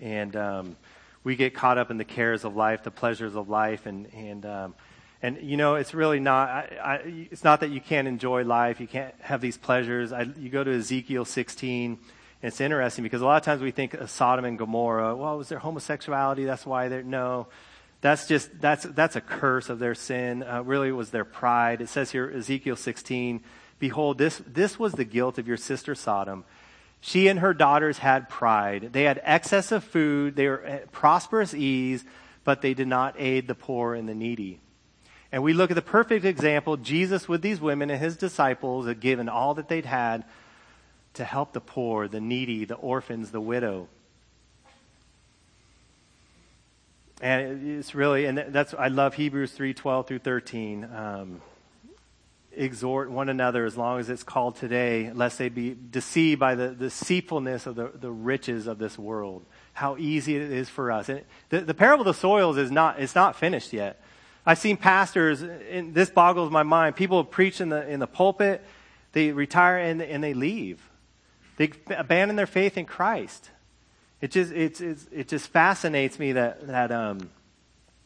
and 0.00 0.34
um, 0.34 0.76
we 1.22 1.36
get 1.36 1.52
caught 1.54 1.76
up 1.76 1.90
in 1.90 1.98
the 1.98 2.04
cares 2.04 2.44
of 2.46 2.56
life, 2.56 2.82
the 2.82 2.90
pleasures 2.90 3.36
of 3.36 3.50
life, 3.50 3.84
and 3.84 4.06
and 4.14 4.46
um, 4.46 4.74
and 5.20 5.36
you 5.42 5.58
know 5.58 5.74
it's 5.74 5.92
really 5.92 6.18
not. 6.18 6.48
I, 6.48 6.78
I, 6.82 6.94
it's 7.30 7.44
not 7.44 7.60
that 7.60 7.68
you 7.68 7.82
can't 7.82 8.08
enjoy 8.08 8.42
life, 8.42 8.80
you 8.80 8.86
can't 8.86 9.14
have 9.20 9.42
these 9.42 9.58
pleasures. 9.58 10.10
I, 10.10 10.22
you 10.38 10.48
go 10.48 10.64
to 10.64 10.74
Ezekiel 10.74 11.26
16 11.26 11.90
And 11.90 11.98
it's 12.40 12.62
interesting 12.62 13.02
because 13.02 13.20
a 13.20 13.26
lot 13.26 13.36
of 13.36 13.42
times 13.42 13.60
we 13.60 13.70
think 13.70 13.92
of 13.92 14.08
Sodom 14.08 14.46
and 14.46 14.58
Gomorrah. 14.58 15.14
Well, 15.14 15.36
was 15.36 15.50
there 15.50 15.58
homosexuality? 15.58 16.46
That's 16.46 16.64
why 16.64 16.88
they're 16.88 17.02
no. 17.02 17.48
That's 18.04 18.26
just 18.26 18.60
that's 18.60 18.84
that's 18.84 19.16
a 19.16 19.22
curse 19.22 19.70
of 19.70 19.78
their 19.78 19.94
sin. 19.94 20.42
Uh, 20.42 20.62
really, 20.62 20.88
it 20.88 20.92
was 20.92 21.08
their 21.08 21.24
pride. 21.24 21.80
It 21.80 21.88
says 21.88 22.10
here, 22.10 22.30
Ezekiel 22.30 22.76
16, 22.76 23.42
"Behold, 23.78 24.18
this 24.18 24.42
this 24.46 24.78
was 24.78 24.92
the 24.92 25.06
guilt 25.06 25.38
of 25.38 25.48
your 25.48 25.56
sister 25.56 25.94
Sodom. 25.94 26.44
She 27.00 27.28
and 27.28 27.38
her 27.38 27.54
daughters 27.54 27.96
had 27.96 28.28
pride. 28.28 28.90
They 28.92 29.04
had 29.04 29.22
excess 29.24 29.72
of 29.72 29.84
food. 29.84 30.36
They 30.36 30.48
were 30.48 30.62
at 30.62 30.92
prosperous 30.92 31.54
ease, 31.54 32.04
but 32.44 32.60
they 32.60 32.74
did 32.74 32.88
not 32.88 33.14
aid 33.18 33.48
the 33.48 33.54
poor 33.54 33.94
and 33.94 34.06
the 34.06 34.14
needy." 34.14 34.60
And 35.32 35.42
we 35.42 35.54
look 35.54 35.70
at 35.70 35.74
the 35.74 35.80
perfect 35.80 36.26
example, 36.26 36.76
Jesus 36.76 37.26
with 37.26 37.40
these 37.40 37.58
women 37.58 37.88
and 37.88 37.98
his 37.98 38.18
disciples 38.18 38.86
had 38.86 39.00
given 39.00 39.30
all 39.30 39.54
that 39.54 39.68
they'd 39.68 39.86
had 39.86 40.26
to 41.14 41.24
help 41.24 41.54
the 41.54 41.60
poor, 41.62 42.06
the 42.06 42.20
needy, 42.20 42.66
the 42.66 42.74
orphans, 42.74 43.30
the 43.30 43.40
widow. 43.40 43.88
And 47.24 47.78
it's 47.78 47.94
really, 47.94 48.26
and 48.26 48.36
that's, 48.36 48.74
I 48.74 48.88
love 48.88 49.14
Hebrews 49.14 49.52
3 49.52 49.72
12 49.72 50.06
through 50.06 50.18
13. 50.18 50.84
Um, 50.84 51.40
exhort 52.52 53.10
one 53.10 53.30
another 53.30 53.64
as 53.64 53.78
long 53.78 53.98
as 53.98 54.10
it's 54.10 54.22
called 54.22 54.56
today, 54.56 55.10
lest 55.10 55.38
they 55.38 55.48
be 55.48 55.74
deceived 55.90 56.38
by 56.38 56.54
the, 56.54 56.68
deceitfulness 56.68 57.64
of 57.64 57.76
the, 57.76 57.90
the 57.94 58.10
riches 58.10 58.66
of 58.66 58.76
this 58.78 58.98
world. 58.98 59.42
How 59.72 59.96
easy 59.96 60.36
it 60.36 60.52
is 60.52 60.68
for 60.68 60.92
us. 60.92 61.08
And 61.08 61.22
the, 61.48 61.62
the 61.62 61.72
parable 61.72 62.02
of 62.02 62.14
the 62.14 62.20
soils 62.20 62.58
is 62.58 62.70
not, 62.70 63.00
it's 63.00 63.14
not 63.14 63.36
finished 63.36 63.72
yet. 63.72 64.02
I've 64.44 64.58
seen 64.58 64.76
pastors, 64.76 65.40
and 65.40 65.94
this 65.94 66.10
boggles 66.10 66.50
my 66.50 66.62
mind. 66.62 66.94
People 66.94 67.24
preach 67.24 67.58
in 67.58 67.70
the, 67.70 67.88
in 67.88 68.00
the 68.00 68.06
pulpit, 68.06 68.62
they 69.12 69.32
retire 69.32 69.78
and, 69.78 70.02
and 70.02 70.22
they 70.22 70.34
leave. 70.34 70.90
They 71.56 71.70
abandon 71.88 72.36
their 72.36 72.46
faith 72.46 72.76
in 72.76 72.84
Christ. 72.84 73.48
It 74.24 74.30
just, 74.30 74.52
it's, 74.52 74.80
it's, 74.80 75.06
it 75.12 75.28
just 75.28 75.48
fascinates 75.48 76.18
me 76.18 76.32
that, 76.32 76.66
that 76.68 76.90
um, 76.90 77.28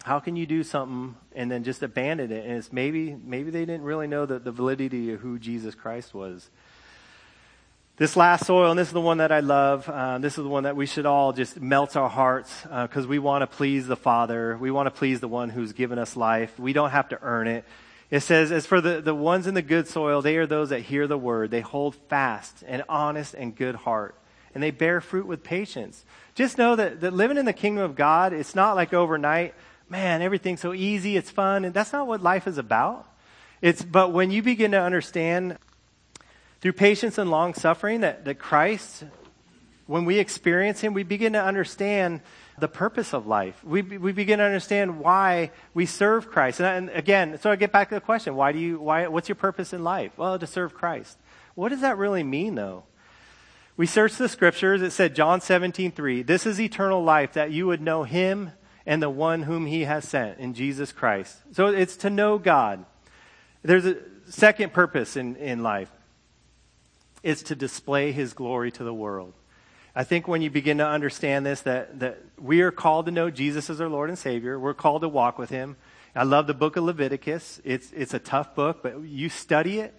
how 0.02 0.18
can 0.18 0.34
you 0.34 0.46
do 0.46 0.64
something 0.64 1.14
and 1.32 1.48
then 1.48 1.62
just 1.62 1.84
abandon 1.84 2.32
it? 2.32 2.44
And 2.44 2.56
it's 2.56 2.72
maybe, 2.72 3.14
maybe 3.14 3.52
they 3.52 3.64
didn't 3.64 3.84
really 3.84 4.08
know 4.08 4.26
the, 4.26 4.40
the 4.40 4.50
validity 4.50 5.12
of 5.12 5.20
who 5.20 5.38
Jesus 5.38 5.76
Christ 5.76 6.12
was. 6.14 6.50
This 7.98 8.16
last 8.16 8.46
soil, 8.46 8.72
and 8.72 8.76
this 8.76 8.88
is 8.88 8.92
the 8.92 9.00
one 9.00 9.18
that 9.18 9.30
I 9.30 9.38
love. 9.38 9.88
Uh, 9.88 10.18
this 10.18 10.36
is 10.36 10.42
the 10.42 10.50
one 10.50 10.64
that 10.64 10.74
we 10.74 10.86
should 10.86 11.06
all 11.06 11.32
just 11.32 11.60
melt 11.60 11.94
our 11.94 12.08
hearts 12.08 12.62
because 12.64 13.04
uh, 13.04 13.08
we 13.08 13.20
want 13.20 13.42
to 13.42 13.46
please 13.46 13.86
the 13.86 13.94
Father. 13.94 14.58
We 14.60 14.72
want 14.72 14.88
to 14.88 14.90
please 14.90 15.20
the 15.20 15.28
one 15.28 15.50
who's 15.50 15.72
given 15.72 16.00
us 16.00 16.16
life. 16.16 16.58
We 16.58 16.72
don't 16.72 16.90
have 16.90 17.10
to 17.10 17.22
earn 17.22 17.46
it. 17.46 17.64
It 18.10 18.20
says, 18.24 18.50
as 18.50 18.66
for 18.66 18.80
the, 18.80 19.00
the 19.00 19.14
ones 19.14 19.46
in 19.46 19.54
the 19.54 19.62
good 19.62 19.86
soil, 19.86 20.20
they 20.20 20.36
are 20.38 20.46
those 20.46 20.70
that 20.70 20.80
hear 20.80 21.06
the 21.06 21.16
word. 21.16 21.52
They 21.52 21.60
hold 21.60 21.94
fast 22.08 22.64
an 22.66 22.82
honest 22.88 23.34
and 23.34 23.54
good 23.54 23.76
heart, 23.76 24.16
and 24.58 24.62
they 24.64 24.72
bear 24.72 25.00
fruit 25.00 25.24
with 25.24 25.44
patience. 25.44 26.04
Just 26.34 26.58
know 26.58 26.74
that, 26.74 27.00
that 27.02 27.12
living 27.12 27.36
in 27.36 27.44
the 27.44 27.52
kingdom 27.52 27.84
of 27.84 27.94
God, 27.94 28.32
it's 28.32 28.56
not 28.56 28.74
like 28.74 28.92
overnight, 28.92 29.54
man, 29.88 30.20
everything's 30.20 30.58
so 30.58 30.74
easy, 30.74 31.16
it's 31.16 31.30
fun, 31.30 31.64
and 31.64 31.72
that's 31.72 31.92
not 31.92 32.08
what 32.08 32.24
life 32.24 32.48
is 32.48 32.58
about. 32.58 33.06
It's, 33.62 33.84
but 33.84 34.12
when 34.12 34.32
you 34.32 34.42
begin 34.42 34.72
to 34.72 34.80
understand 34.80 35.58
through 36.60 36.72
patience 36.72 37.18
and 37.18 37.30
long 37.30 37.54
suffering 37.54 38.00
that, 38.00 38.24
that 38.24 38.40
Christ, 38.40 39.04
when 39.86 40.04
we 40.04 40.18
experience 40.18 40.80
Him, 40.80 40.92
we 40.92 41.04
begin 41.04 41.34
to 41.34 41.40
understand 41.40 42.20
the 42.58 42.66
purpose 42.66 43.14
of 43.14 43.28
life. 43.28 43.62
We, 43.62 43.82
we 43.82 44.10
begin 44.10 44.40
to 44.40 44.44
understand 44.44 44.98
why 44.98 45.52
we 45.72 45.86
serve 45.86 46.28
Christ. 46.32 46.60
And, 46.60 46.88
and 46.88 46.98
again, 46.98 47.38
so 47.38 47.52
I 47.52 47.54
get 47.54 47.70
back 47.70 47.90
to 47.90 47.94
the 47.94 48.00
question, 48.00 48.34
why 48.34 48.50
do 48.50 48.58
you, 48.58 48.80
why, 48.80 49.06
what's 49.06 49.28
your 49.28 49.36
purpose 49.36 49.72
in 49.72 49.84
life? 49.84 50.18
Well, 50.18 50.36
to 50.36 50.48
serve 50.48 50.74
Christ. 50.74 51.16
What 51.54 51.68
does 51.68 51.82
that 51.82 51.96
really 51.96 52.24
mean 52.24 52.56
though? 52.56 52.82
We 53.78 53.86
searched 53.86 54.18
the 54.18 54.28
scriptures. 54.28 54.82
It 54.82 54.90
said, 54.90 55.14
John 55.14 55.40
17, 55.40 55.92
3, 55.92 56.22
this 56.22 56.44
is 56.46 56.60
eternal 56.60 57.02
life, 57.02 57.34
that 57.34 57.52
you 57.52 57.68
would 57.68 57.80
know 57.80 58.02
him 58.02 58.50
and 58.84 59.00
the 59.00 59.08
one 59.08 59.44
whom 59.44 59.66
he 59.66 59.84
has 59.84 60.06
sent 60.06 60.38
in 60.38 60.52
Jesus 60.52 60.90
Christ. 60.90 61.36
So 61.52 61.68
it's 61.68 61.96
to 61.98 62.10
know 62.10 62.38
God. 62.38 62.84
There's 63.62 63.86
a 63.86 63.98
second 64.28 64.72
purpose 64.72 65.16
in, 65.16 65.36
in 65.36 65.62
life. 65.62 65.90
It's 67.22 67.44
to 67.44 67.54
display 67.54 68.10
his 68.10 68.32
glory 68.32 68.72
to 68.72 68.82
the 68.82 68.92
world. 68.92 69.32
I 69.94 70.02
think 70.02 70.26
when 70.26 70.42
you 70.42 70.50
begin 70.50 70.78
to 70.78 70.86
understand 70.86 71.46
this, 71.46 71.60
that, 71.60 72.00
that 72.00 72.18
we 72.36 72.62
are 72.62 72.72
called 72.72 73.06
to 73.06 73.12
know 73.12 73.30
Jesus 73.30 73.70
as 73.70 73.80
our 73.80 73.88
Lord 73.88 74.08
and 74.08 74.18
Savior. 74.18 74.58
We're 74.58 74.74
called 74.74 75.02
to 75.02 75.08
walk 75.08 75.38
with 75.38 75.50
Him. 75.50 75.76
I 76.16 76.24
love 76.24 76.46
the 76.46 76.54
book 76.54 76.76
of 76.76 76.84
Leviticus. 76.84 77.60
It's, 77.64 77.92
it's 77.92 78.14
a 78.14 78.18
tough 78.18 78.54
book, 78.54 78.82
but 78.82 79.02
you 79.02 79.28
study 79.28 79.78
it, 79.78 79.94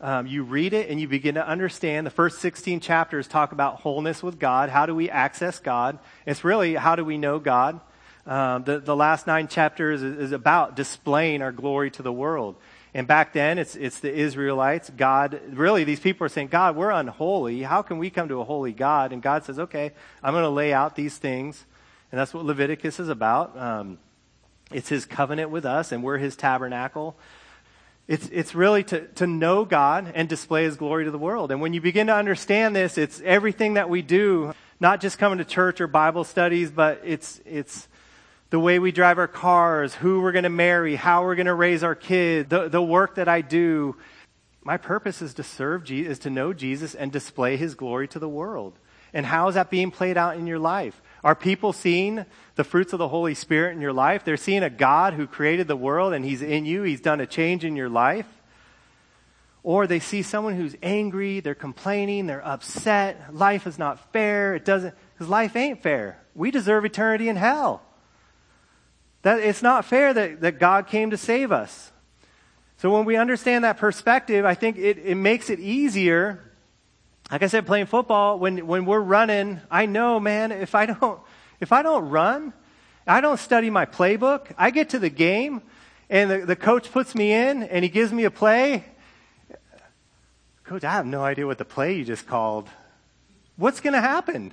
um, 0.00 0.26
you 0.26 0.44
read 0.44 0.72
it, 0.72 0.88
and 0.88 1.00
you 1.00 1.08
begin 1.08 1.34
to 1.34 1.46
understand. 1.46 2.06
The 2.06 2.10
first 2.10 2.38
16 2.38 2.80
chapters 2.80 3.28
talk 3.28 3.52
about 3.52 3.80
wholeness 3.80 4.22
with 4.22 4.38
God. 4.38 4.70
How 4.70 4.86
do 4.86 4.94
we 4.94 5.10
access 5.10 5.58
God? 5.58 5.98
It's 6.26 6.42
really 6.42 6.74
how 6.74 6.96
do 6.96 7.04
we 7.04 7.18
know 7.18 7.38
God? 7.38 7.80
Um, 8.26 8.64
the, 8.64 8.78
the 8.78 8.96
last 8.96 9.26
nine 9.26 9.48
chapters 9.48 10.02
is, 10.02 10.18
is 10.18 10.32
about 10.32 10.76
displaying 10.76 11.42
our 11.42 11.52
glory 11.52 11.90
to 11.92 12.02
the 12.02 12.12
world. 12.12 12.56
And 12.92 13.06
back 13.06 13.32
then, 13.32 13.58
it's, 13.58 13.76
it's 13.76 14.00
the 14.00 14.12
Israelites. 14.12 14.90
God, 14.90 15.40
really, 15.52 15.84
these 15.84 16.00
people 16.00 16.24
are 16.24 16.28
saying, 16.28 16.48
God, 16.48 16.76
we're 16.76 16.90
unholy. 16.90 17.62
How 17.62 17.82
can 17.82 17.98
we 17.98 18.10
come 18.10 18.28
to 18.28 18.40
a 18.40 18.44
holy 18.44 18.72
God? 18.72 19.12
And 19.12 19.22
God 19.22 19.44
says, 19.44 19.58
okay, 19.58 19.92
I'm 20.22 20.32
going 20.32 20.44
to 20.44 20.50
lay 20.50 20.72
out 20.72 20.96
these 20.96 21.16
things. 21.16 21.64
And 22.10 22.18
that's 22.18 22.34
what 22.34 22.44
Leviticus 22.44 22.98
is 22.98 23.08
about. 23.08 23.56
Um, 23.56 23.98
it's 24.72 24.88
his 24.88 25.04
covenant 25.04 25.50
with 25.50 25.64
us, 25.64 25.92
and 25.92 26.02
we're 26.02 26.18
his 26.18 26.36
tabernacle. 26.36 27.16
It's, 28.10 28.28
it's 28.32 28.56
really 28.56 28.82
to, 28.82 29.06
to 29.06 29.26
know 29.28 29.64
God 29.64 30.10
and 30.16 30.28
display 30.28 30.64
his 30.64 30.74
glory 30.76 31.04
to 31.04 31.12
the 31.12 31.18
world. 31.18 31.52
And 31.52 31.60
when 31.60 31.72
you 31.72 31.80
begin 31.80 32.08
to 32.08 32.12
understand 32.12 32.74
this, 32.74 32.98
it's 32.98 33.22
everything 33.24 33.74
that 33.74 33.88
we 33.88 34.02
do, 34.02 34.52
not 34.80 35.00
just 35.00 35.16
coming 35.16 35.38
to 35.38 35.44
church 35.44 35.80
or 35.80 35.86
Bible 35.86 36.24
studies, 36.24 36.72
but 36.72 37.02
it's, 37.04 37.40
it's 37.46 37.86
the 38.50 38.58
way 38.58 38.80
we 38.80 38.90
drive 38.90 39.18
our 39.18 39.28
cars, 39.28 39.94
who 39.94 40.22
we're 40.22 40.32
going 40.32 40.42
to 40.42 40.48
marry, 40.48 40.96
how 40.96 41.22
we're 41.22 41.36
going 41.36 41.46
to 41.46 41.54
raise 41.54 41.84
our 41.84 41.94
kids, 41.94 42.48
the, 42.48 42.68
the 42.68 42.82
work 42.82 43.14
that 43.14 43.28
I 43.28 43.42
do. 43.42 43.94
My 44.64 44.76
purpose 44.76 45.22
is 45.22 45.34
to 45.34 45.44
serve 45.44 45.84
Jesus, 45.84 46.10
is 46.10 46.18
to 46.18 46.30
know 46.30 46.52
Jesus 46.52 46.96
and 46.96 47.12
display 47.12 47.56
his 47.56 47.76
glory 47.76 48.08
to 48.08 48.18
the 48.18 48.28
world. 48.28 48.76
And 49.14 49.24
how 49.24 49.46
is 49.46 49.54
that 49.54 49.70
being 49.70 49.92
played 49.92 50.16
out 50.16 50.36
in 50.36 50.48
your 50.48 50.58
life? 50.58 51.00
Are 51.22 51.34
people 51.34 51.72
seeing 51.72 52.24
the 52.54 52.64
fruits 52.64 52.92
of 52.92 52.98
the 52.98 53.08
Holy 53.08 53.34
Spirit 53.34 53.72
in 53.72 53.80
your 53.80 53.92
life? 53.92 54.24
They're 54.24 54.36
seeing 54.36 54.62
a 54.62 54.70
God 54.70 55.14
who 55.14 55.26
created 55.26 55.68
the 55.68 55.76
world 55.76 56.12
and 56.12 56.24
he's 56.24 56.42
in 56.42 56.64
you, 56.64 56.82
he's 56.82 57.00
done 57.00 57.20
a 57.20 57.26
change 57.26 57.64
in 57.64 57.76
your 57.76 57.88
life. 57.88 58.26
Or 59.62 59.86
they 59.86 60.00
see 60.00 60.22
someone 60.22 60.56
who's 60.56 60.74
angry, 60.82 61.40
they're 61.40 61.54
complaining, 61.54 62.26
they're 62.26 62.46
upset, 62.46 63.34
life 63.34 63.66
is 63.66 63.78
not 63.78 64.12
fair, 64.12 64.54
it 64.54 64.64
doesn't, 64.64 64.94
because 65.12 65.28
life 65.28 65.54
ain't 65.54 65.82
fair. 65.82 66.18
We 66.34 66.50
deserve 66.50 66.86
eternity 66.86 67.28
in 67.28 67.36
hell. 67.36 67.82
That 69.22 69.40
it's 69.40 69.62
not 69.62 69.84
fair 69.84 70.14
that, 70.14 70.40
that 70.40 70.58
God 70.58 70.86
came 70.86 71.10
to 71.10 71.18
save 71.18 71.52
us. 71.52 71.92
So 72.78 72.90
when 72.90 73.04
we 73.04 73.16
understand 73.16 73.64
that 73.64 73.76
perspective, 73.76 74.46
I 74.46 74.54
think 74.54 74.78
it, 74.78 74.96
it 74.96 75.16
makes 75.16 75.50
it 75.50 75.60
easier. 75.60 76.49
Like 77.30 77.42
I 77.42 77.46
said, 77.46 77.64
playing 77.66 77.86
football, 77.86 78.38
when, 78.38 78.66
when 78.66 78.86
we're 78.86 79.00
running, 79.00 79.60
I 79.70 79.86
know, 79.86 80.18
man, 80.18 80.50
if 80.50 80.74
I 80.74 80.86
don't, 80.86 81.20
if 81.60 81.72
I 81.72 81.82
don't 81.82 82.08
run, 82.08 82.52
I 83.06 83.20
don't 83.20 83.38
study 83.38 83.70
my 83.70 83.86
playbook, 83.86 84.52
I 84.58 84.70
get 84.70 84.90
to 84.90 84.98
the 84.98 85.10
game 85.10 85.62
and 86.08 86.30
the, 86.30 86.38
the 86.38 86.56
coach 86.56 86.90
puts 86.90 87.14
me 87.14 87.32
in 87.32 87.62
and 87.62 87.84
he 87.84 87.88
gives 87.88 88.12
me 88.12 88.24
a 88.24 88.30
play. 88.30 88.84
Coach, 90.64 90.82
I 90.82 90.92
have 90.92 91.06
no 91.06 91.22
idea 91.22 91.46
what 91.46 91.58
the 91.58 91.64
play 91.64 91.96
you 91.96 92.04
just 92.04 92.26
called. 92.26 92.68
What's 93.56 93.80
going 93.80 93.92
to 93.92 94.00
happen? 94.00 94.52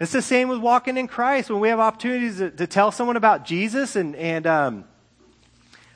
It's 0.00 0.12
the 0.12 0.22
same 0.22 0.48
with 0.48 0.60
walking 0.60 0.96
in 0.96 1.08
Christ 1.08 1.50
when 1.50 1.60
we 1.60 1.68
have 1.68 1.78
opportunities 1.78 2.38
to, 2.38 2.50
to 2.50 2.66
tell 2.66 2.90
someone 2.90 3.16
about 3.16 3.44
Jesus 3.44 3.96
and, 3.96 4.16
and 4.16 4.46
um, 4.46 4.84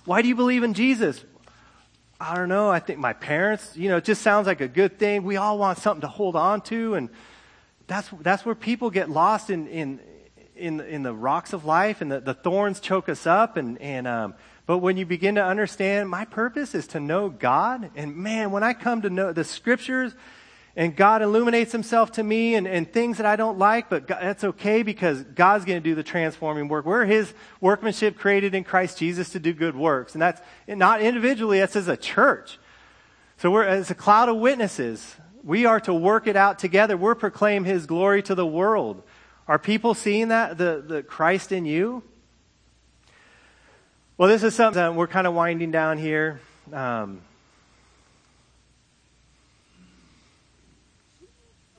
why 0.05 0.23
do 0.23 0.29
you 0.29 0.35
believe 0.35 0.63
in 0.63 0.75
Jesus? 0.75 1.25
I 2.21 2.35
don't 2.35 2.49
know. 2.49 2.69
I 2.69 2.81
think 2.81 2.99
my 2.99 3.13
parents, 3.13 3.77
you 3.77 3.89
know, 3.89 3.99
it 3.99 4.05
just 4.05 4.23
sounds 4.23 4.49
like 4.49 4.61
a 4.61 4.67
good 4.67 4.99
thing. 4.99 5.23
We 5.23 5.37
all 5.37 5.57
want 5.57 5.79
something 5.79 6.01
to 6.01 6.09
hold 6.09 6.35
on 6.35 6.63
to. 6.63 6.95
And 6.95 7.11
that's, 7.87 8.09
that's 8.21 8.45
where 8.45 8.57
people 8.57 8.91
get 8.91 9.09
lost 9.09 9.51
in, 9.51 9.69
in, 9.69 10.01
in, 10.57 10.81
in 10.81 11.03
the 11.05 11.15
rocks 11.15 11.53
of 11.53 11.65
life 11.65 12.01
and 12.01 12.11
the, 12.11 12.19
the 12.19 12.35
thorns 12.35 12.81
choke 12.81 13.09
us 13.09 13.25
up. 13.25 13.57
And, 13.57 13.81
and, 13.81 14.09
um, 14.09 14.35
but 14.67 14.79
when 14.79 14.97
you 14.97 15.07
begin 15.07 15.37
to 15.37 15.45
understand 15.45 16.11
my 16.11 16.25
purpose 16.25 16.75
is 16.75 16.89
to 16.89 17.01
know 17.01 17.29
God. 17.29 17.91
And 17.95 18.17
man, 18.17 18.51
when 18.51 18.65
I 18.65 18.73
come 18.73 19.03
to 19.03 19.11
know 19.11 19.33
the 19.33 19.45
scriptures, 19.45 20.13
and 20.79 20.95
God 20.95 21.23
illuminates 21.23 21.73
himself 21.73 22.13
to 22.13 22.23
me 22.23 22.55
and, 22.55 22.65
and 22.69 22.91
things 22.91 23.17
that 23.17 23.27
I 23.27 23.35
don't 23.35 23.59
like, 23.59 23.91
but 23.91 24.07
God, 24.07 24.21
that's 24.23 24.45
okay 24.45 24.85
because 24.85 25.25
God's 25.25 25.65
going 25.65 25.77
to 25.77 25.83
do 25.83 25.97
the 25.97 26.05
transforming 26.05 26.69
work. 26.69 26.87
We're 26.87 27.05
his 27.05 27.35
workmanship 27.61 28.17
created 28.17 28.55
in 28.55 28.63
Christ 28.63 28.97
Jesus 28.97 29.31
to 29.31 29.41
do 29.41 29.53
good 29.53 29.75
works. 29.75 30.15
And 30.15 30.23
that's 30.23 30.41
not 30.69 31.03
individually, 31.03 31.59
that's 31.59 31.75
as 31.75 31.89
a 31.89 31.97
church. 31.97 32.61
So 33.39 33.51
we're 33.51 33.65
as 33.65 33.91
a 33.91 33.95
cloud 33.97 34.29
of 34.29 34.37
witnesses. 34.37 35.17
We 35.43 35.67
are 35.67 35.81
to 35.81 35.93
work 35.93 36.29
it 36.29 36.37
out 36.37 36.61
together. 36.61 36.97
We're 36.97 37.17
proclaim 37.17 37.65
his 37.65 37.85
glory 37.87 38.23
to 38.23 38.37
the 38.37 38.47
world. 38.47 39.03
Are 39.49 39.59
people 39.59 39.95
seeing 39.95 40.29
that, 40.29 40.59
the, 40.59 40.85
the 40.87 41.03
Christ 41.03 41.51
in 41.51 41.67
you? 41.67 42.05
Well, 44.17 44.29
this 44.29 44.45
is 44.45 44.55
something 44.55 44.95
we're 44.95 45.09
kind 45.09 45.27
of 45.27 45.35
winding 45.35 45.73
down 45.73 45.99
here. 45.99 46.41
Um, 46.73 47.23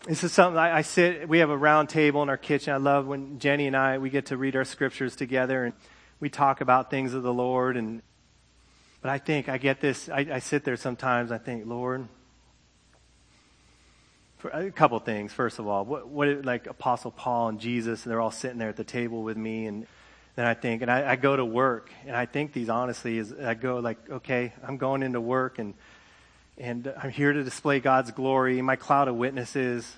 This 0.09 0.23
is 0.23 0.31
something 0.31 0.57
I, 0.57 0.77
I, 0.77 0.81
sit, 0.81 1.29
we 1.29 1.37
have 1.37 1.51
a 1.51 1.55
round 1.55 1.87
table 1.87 2.23
in 2.23 2.29
our 2.29 2.37
kitchen. 2.37 2.73
I 2.73 2.77
love 2.77 3.05
when 3.05 3.37
Jenny 3.37 3.67
and 3.67 3.77
I, 3.77 3.99
we 3.99 4.09
get 4.09 4.25
to 4.27 4.37
read 4.37 4.55
our 4.55 4.65
scriptures 4.65 5.15
together 5.15 5.65
and 5.65 5.75
we 6.19 6.31
talk 6.31 6.61
about 6.61 6.89
things 6.89 7.13
of 7.13 7.21
the 7.21 7.31
Lord. 7.31 7.77
And, 7.77 8.01
but 9.03 9.11
I 9.11 9.19
think 9.19 9.49
I 9.49 9.59
get 9.59 9.81
this, 9.81 10.09
I, 10.09 10.25
I 10.31 10.39
sit 10.39 10.63
there 10.63 10.77
sometimes, 10.77 11.31
I 11.31 11.37
think, 11.37 11.67
Lord, 11.67 12.07
a 14.51 14.71
couple 14.71 14.97
things. 14.97 15.31
First 15.31 15.59
of 15.59 15.67
all, 15.67 15.85
what, 15.85 16.07
what, 16.07 16.43
like 16.43 16.65
Apostle 16.65 17.11
Paul 17.11 17.49
and 17.49 17.59
Jesus, 17.59 18.03
and 18.03 18.11
they're 18.11 18.19
all 18.19 18.31
sitting 18.31 18.57
there 18.57 18.69
at 18.69 18.77
the 18.77 18.83
table 18.83 19.21
with 19.21 19.37
me. 19.37 19.67
And 19.67 19.85
then 20.35 20.47
I 20.47 20.55
think, 20.55 20.81
and 20.81 20.89
I, 20.89 21.11
I 21.11 21.15
go 21.17 21.35
to 21.35 21.45
work 21.45 21.91
and 22.07 22.15
I 22.15 22.25
think 22.25 22.51
these 22.51 22.69
honestly 22.69 23.19
is, 23.19 23.31
I 23.31 23.53
go 23.53 23.77
like, 23.77 24.09
okay, 24.09 24.53
I'm 24.67 24.77
going 24.77 25.03
into 25.03 25.21
work 25.21 25.59
and 25.59 25.75
and 26.59 26.93
I'm 27.01 27.09
here 27.09 27.31
to 27.31 27.43
display 27.43 27.79
God's 27.79 28.11
glory. 28.11 28.61
My 28.61 28.75
cloud 28.75 29.07
of 29.07 29.15
witnesses. 29.15 29.95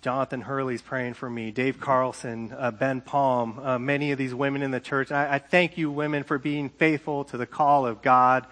Jonathan 0.00 0.40
Hurley's 0.40 0.82
praying 0.82 1.14
for 1.14 1.28
me. 1.28 1.50
Dave 1.50 1.78
Carlson, 1.78 2.52
uh, 2.58 2.70
Ben 2.70 3.02
Palm, 3.02 3.60
uh, 3.60 3.78
many 3.78 4.10
of 4.10 4.18
these 4.18 4.34
women 4.34 4.62
in 4.62 4.70
the 4.70 4.80
church. 4.80 5.12
I, 5.12 5.34
I 5.34 5.38
thank 5.38 5.76
you, 5.76 5.90
women, 5.90 6.24
for 6.24 6.38
being 6.38 6.70
faithful 6.70 7.24
to 7.26 7.36
the 7.36 7.46
call 7.46 7.86
of 7.86 8.02
God. 8.02 8.46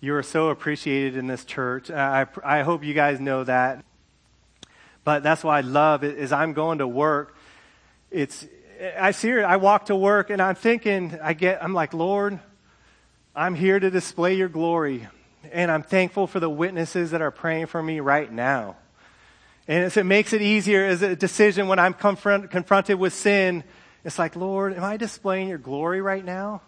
You 0.00 0.14
are 0.16 0.22
so 0.22 0.48
appreciated 0.48 1.16
in 1.16 1.26
this 1.26 1.44
church. 1.44 1.90
I, 1.90 2.26
I 2.42 2.62
hope 2.62 2.82
you 2.82 2.94
guys 2.94 3.20
know 3.20 3.44
that. 3.44 3.84
But 5.04 5.22
that's 5.22 5.44
why 5.44 5.58
I 5.58 5.60
love 5.60 6.02
is 6.02 6.32
I'm 6.32 6.54
going 6.54 6.78
to 6.78 6.88
work. 6.88 7.36
It's 8.10 8.46
I 8.98 9.10
see 9.10 9.28
it. 9.28 9.44
I 9.44 9.58
walk 9.58 9.86
to 9.86 9.96
work 9.96 10.30
and 10.30 10.40
I'm 10.40 10.54
thinking, 10.54 11.18
I 11.22 11.34
get, 11.34 11.62
I'm 11.62 11.74
like, 11.74 11.92
Lord, 11.92 12.40
I'm 13.36 13.54
here 13.54 13.78
to 13.78 13.90
display 13.90 14.34
your 14.34 14.48
glory 14.48 15.06
and 15.52 15.70
I'm 15.70 15.82
thankful 15.82 16.26
for 16.26 16.40
the 16.40 16.50
witnesses 16.50 17.10
that 17.10 17.22
are 17.22 17.30
praying 17.30 17.66
for 17.66 17.82
me 17.82 18.00
right 18.00 18.30
now. 18.30 18.76
And 19.68 19.96
it 19.96 20.04
makes 20.04 20.32
it 20.32 20.42
easier 20.42 20.84
as 20.84 21.02
a 21.02 21.14
decision 21.14 21.68
when 21.68 21.78
I'm 21.78 21.94
confront, 21.94 22.50
confronted 22.50 22.98
with 22.98 23.12
sin. 23.12 23.62
It's 24.04 24.18
like, 24.18 24.34
Lord, 24.34 24.74
am 24.74 24.82
I 24.82 24.96
displaying 24.96 25.48
your 25.48 25.58
glory 25.58 26.00
right 26.00 26.24
now? 26.24 26.62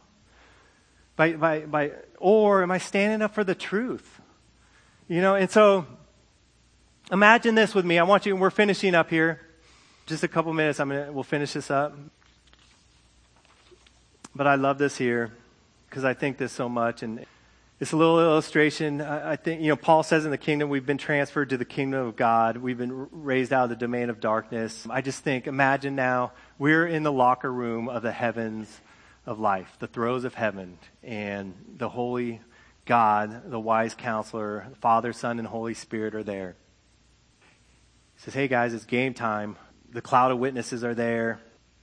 By, 1.17 1.33
by, 1.33 1.61
by, 1.61 1.93
or 2.19 2.63
am 2.63 2.71
I 2.71 2.79
standing 2.79 3.23
up 3.23 3.35
for 3.35 3.45
the 3.45 3.55
truth? 3.55 4.21
You 5.09 5.21
know, 5.21 5.35
and 5.35 5.51
so 5.51 5.87
imagine 7.11 7.55
this 7.55 7.75
with 7.75 7.85
me. 7.85 7.99
I 7.99 8.05
want 8.05 8.25
you, 8.25 8.37
we're 8.37 8.51
finishing 8.51 8.95
up 8.95 9.11
here. 9.11 9.41
Just 10.07 10.23
a 10.23 10.29
couple 10.29 10.53
minutes, 10.53 10.81
I'm 10.81 10.89
gonna, 10.89 11.13
we'll 11.13 11.23
finish 11.23 11.53
this 11.53 11.71
up. 11.71 11.97
But 14.35 14.47
I 14.47 14.55
love 14.55 14.79
this 14.79 14.97
here 14.97 15.33
because 15.89 16.05
I 16.05 16.15
think 16.15 16.39
this 16.39 16.53
so 16.53 16.69
much. 16.69 17.03
And 17.03 17.27
it's 17.83 17.91
a 17.91 17.97
little 17.97 18.21
illustration. 18.21 19.01
I 19.01 19.35
think, 19.35 19.61
you 19.61 19.67
know, 19.67 19.75
Paul 19.75 20.05
says 20.05 20.25
in 20.25 20.31
the 20.31 20.39
kingdom, 20.39 20.69
we've 20.69 20.87
been 20.87 20.99
transferred 20.99 21.51
to 21.51 21.57
the 21.57 21.65
kingdom 21.65 22.07
of 22.07 22.15
God. 22.15 22.59
We've 22.59 22.79
been 22.79 23.09
raised 23.11 23.53
out 23.53 23.65
of 23.65 23.71
the 23.71 23.77
domain 23.77 24.09
of 24.09 24.21
darkness. 24.21 24.87
I 24.89 25.01
just 25.01 25.25
think, 25.25 25.49
imagine 25.49 25.97
now, 25.97 26.31
we're 26.61 26.87
in 26.87 27.03
the 27.03 27.11
locker 27.11 27.53
room 27.53 27.89
of 27.89 28.05
the 28.05 28.13
heavens 28.13 28.81
of 29.27 29.41
life, 29.41 29.75
the 29.81 29.89
throes 29.89 30.23
of 30.23 30.35
heaven, 30.35 30.79
and 31.03 31.55
the 31.77 31.89
holy 31.89 32.41
God, 32.85 33.51
the 33.51 33.59
wise 33.59 33.95
counselor, 33.95 34.69
Father, 34.81 35.13
Son, 35.13 35.41
and 35.41 35.49
Holy 35.49 35.75
Spirit 35.75 36.15
are 36.15 36.23
there. 36.23 36.55
He 38.15 38.21
says, 38.21 38.35
hey 38.35 38.47
guys, 38.47 38.75
it's 38.75 38.85
game 38.85 39.13
time. 39.13 39.57
The 39.91 40.03
cloud 40.03 40.31
of 40.31 40.39
witnesses 40.39 40.85
are 40.85 40.95
there. 40.95 41.41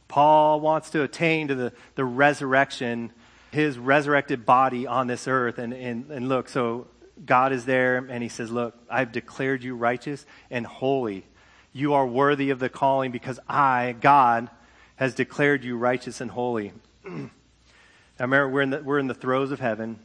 Paul 0.08 0.62
wants 0.62 0.92
to 0.92 1.04
attain 1.04 1.50
to 1.50 1.56
the, 1.56 1.74
the 1.96 2.06
resurrection 2.06 3.12
his 3.52 3.78
resurrected 3.78 4.46
body 4.46 4.86
on 4.86 5.08
this 5.08 5.28
earth. 5.28 5.58
And, 5.58 5.74
and, 5.74 6.10
and 6.12 6.30
look, 6.30 6.50
so 6.50 6.88
God 7.26 7.52
is 7.52 7.66
there 7.66 7.98
and 7.98 8.24
he 8.24 8.30
says, 8.30 8.52
Look, 8.52 8.76
I've 8.90 9.12
declared 9.12 9.64
you 9.64 9.76
righteous 9.76 10.26
and 10.50 10.66
holy. 10.66 11.26
You 11.74 11.94
are 11.94 12.06
worthy 12.06 12.50
of 12.50 12.60
the 12.60 12.70
calling 12.70 13.12
because 13.12 13.40
I, 13.48 13.96
God, 14.00 14.50
has 14.96 15.14
declared 15.14 15.64
you 15.64 15.78
righteous 15.78 16.22
and 16.22 16.32
holy. 16.32 16.74
I 17.06 18.24
remember 18.24 18.50
we're 18.50 18.62
in 18.62 18.70
the, 18.70 18.84
we're 18.84 19.00
in 19.00 19.08
the 19.08 19.14
throes 19.14 19.52
of 19.52 19.60
heaven. 19.60 20.00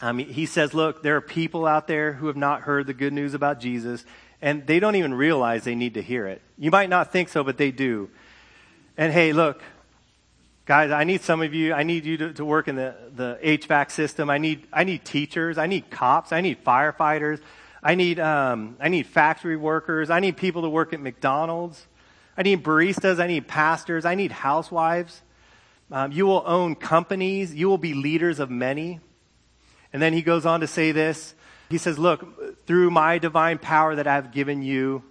Um, 0.00 0.08
I 0.08 0.12
mean, 0.12 0.28
he 0.28 0.46
says, 0.46 0.72
Look, 0.74 1.02
there 1.02 1.16
are 1.16 1.20
people 1.20 1.66
out 1.66 1.86
there 1.86 2.14
who 2.14 2.26
have 2.26 2.36
not 2.36 2.62
heard 2.62 2.86
the 2.86 2.94
good 2.94 3.12
news 3.12 3.34
about 3.34 3.60
Jesus, 3.60 4.04
and 4.40 4.66
they 4.66 4.80
don't 4.80 4.96
even 4.96 5.14
realize 5.14 5.64
they 5.64 5.74
need 5.74 5.94
to 5.94 6.02
hear 6.02 6.26
it. 6.26 6.42
You 6.58 6.70
might 6.70 6.88
not 6.88 7.12
think 7.12 7.28
so, 7.28 7.44
but 7.44 7.58
they 7.58 7.70
do. 7.70 8.08
And 8.96 9.12
hey, 9.12 9.32
look, 9.32 9.62
Guys, 10.64 10.92
I 10.92 11.02
need 11.02 11.22
some 11.22 11.42
of 11.42 11.52
you, 11.54 11.72
I 11.72 11.82
need 11.82 12.04
you 12.04 12.16
to, 12.18 12.32
to 12.34 12.44
work 12.44 12.68
in 12.68 12.76
the, 12.76 12.94
the 13.16 13.38
HVAC 13.42 13.90
system. 13.90 14.30
I 14.30 14.38
need, 14.38 14.68
I 14.72 14.84
need 14.84 15.04
teachers. 15.04 15.58
I 15.58 15.66
need 15.66 15.90
cops. 15.90 16.32
I 16.32 16.40
need 16.40 16.64
firefighters. 16.64 17.40
I 17.82 17.96
need, 17.96 18.20
um, 18.20 18.76
I 18.78 18.88
need 18.88 19.08
factory 19.08 19.56
workers. 19.56 20.08
I 20.08 20.20
need 20.20 20.36
people 20.36 20.62
to 20.62 20.68
work 20.68 20.92
at 20.92 21.00
McDonald's. 21.00 21.84
I 22.36 22.42
need 22.42 22.62
baristas. 22.62 23.18
I 23.18 23.26
need 23.26 23.48
pastors. 23.48 24.04
I 24.04 24.14
need 24.14 24.30
housewives. 24.30 25.22
Um, 25.90 26.12
you 26.12 26.26
will 26.26 26.44
own 26.46 26.76
companies. 26.76 27.52
You 27.52 27.68
will 27.68 27.78
be 27.78 27.92
leaders 27.92 28.38
of 28.38 28.48
many. 28.48 29.00
And 29.92 30.00
then 30.00 30.12
he 30.12 30.22
goes 30.22 30.46
on 30.46 30.60
to 30.60 30.68
say 30.68 30.92
this. 30.92 31.34
He 31.70 31.78
says, 31.78 31.98
Look, 31.98 32.66
through 32.66 32.90
my 32.90 33.18
divine 33.18 33.58
power 33.58 33.96
that 33.96 34.06
I've 34.06 34.30
given 34.30 34.62
you, 34.62 35.02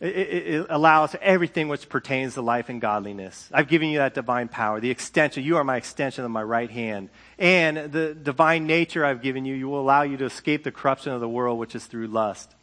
it, 0.00 0.16
it, 0.16 0.46
it, 0.54 0.66
allows 0.70 1.16
everything 1.20 1.66
which 1.68 1.88
pertains 1.88 2.34
to 2.34 2.42
life 2.42 2.68
and 2.68 2.80
godliness. 2.80 3.50
I've 3.52 3.66
given 3.66 3.88
you 3.88 3.98
that 3.98 4.14
divine 4.14 4.48
power, 4.48 4.80
the 4.80 4.90
extension. 4.90 5.42
You 5.42 5.56
are 5.56 5.64
my 5.64 5.76
extension 5.76 6.24
of 6.24 6.30
my 6.30 6.42
right 6.42 6.70
hand. 6.70 7.10
And 7.36 7.90
the 7.90 8.14
divine 8.14 8.66
nature 8.66 9.04
I've 9.04 9.22
given 9.22 9.44
you, 9.44 9.54
you 9.54 9.68
will 9.68 9.80
allow 9.80 10.02
you 10.02 10.16
to 10.18 10.24
escape 10.24 10.62
the 10.62 10.70
corruption 10.70 11.12
of 11.12 11.20
the 11.20 11.28
world, 11.28 11.58
which 11.58 11.74
is 11.74 11.86
through 11.86 12.06
lust. 12.06 12.54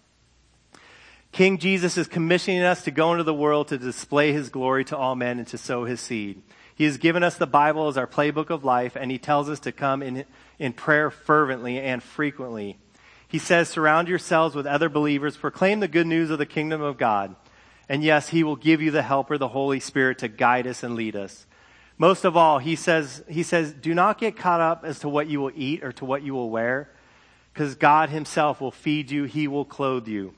King 1.33 1.57
Jesus 1.57 1.97
is 1.97 2.07
commissioning 2.07 2.61
us 2.61 2.85
to 2.85 2.91
go 2.91 3.11
into 3.11 3.25
the 3.25 3.33
world 3.33 3.67
to 3.67 3.77
display 3.77 4.31
his 4.31 4.47
glory 4.47 4.85
to 4.85 4.95
all 4.95 5.15
men 5.15 5.37
and 5.37 5.47
to 5.49 5.57
sow 5.57 5.83
his 5.83 5.99
seed. 5.99 6.41
He 6.73 6.85
has 6.85 6.97
given 6.97 7.23
us 7.23 7.35
the 7.35 7.47
Bible 7.47 7.89
as 7.89 7.97
our 7.97 8.07
playbook 8.07 8.49
of 8.49 8.63
life, 8.63 8.95
and 8.95 9.11
he 9.11 9.17
tells 9.17 9.49
us 9.49 9.59
to 9.61 9.73
come 9.73 10.01
in, 10.01 10.23
in 10.59 10.71
prayer 10.71 11.11
fervently 11.11 11.79
and 11.79 12.01
frequently. 12.01 12.77
He 13.27 13.39
says, 13.39 13.69
surround 13.69 14.07
yourselves 14.07 14.55
with 14.55 14.65
other 14.65 14.89
believers, 14.89 15.37
proclaim 15.37 15.79
the 15.79 15.87
good 15.87 16.07
news 16.07 16.29
of 16.29 16.37
the 16.37 16.45
kingdom 16.45 16.81
of 16.81 16.97
God. 16.97 17.35
And 17.89 18.03
yes, 18.03 18.29
he 18.29 18.43
will 18.43 18.55
give 18.55 18.81
you 18.81 18.91
the 18.91 19.01
helper, 19.01 19.37
the 19.37 19.47
Holy 19.47 19.79
Spirit, 19.79 20.19
to 20.19 20.27
guide 20.27 20.67
us 20.67 20.83
and 20.83 20.95
lead 20.95 21.15
us. 21.15 21.45
Most 21.97 22.25
of 22.25 22.35
all, 22.35 22.59
he 22.59 22.75
says, 22.75 23.23
he 23.29 23.43
says, 23.43 23.73
do 23.73 23.93
not 23.93 24.19
get 24.19 24.35
caught 24.35 24.61
up 24.61 24.83
as 24.83 24.99
to 24.99 25.09
what 25.09 25.27
you 25.27 25.39
will 25.39 25.51
eat 25.55 25.83
or 25.83 25.91
to 25.93 26.05
what 26.05 26.23
you 26.23 26.33
will 26.33 26.49
wear, 26.49 26.89
because 27.53 27.75
God 27.75 28.09
himself 28.09 28.59
will 28.59 28.71
feed 28.71 29.11
you, 29.11 29.23
he 29.23 29.47
will 29.47 29.65
clothe 29.65 30.07
you. 30.07 30.33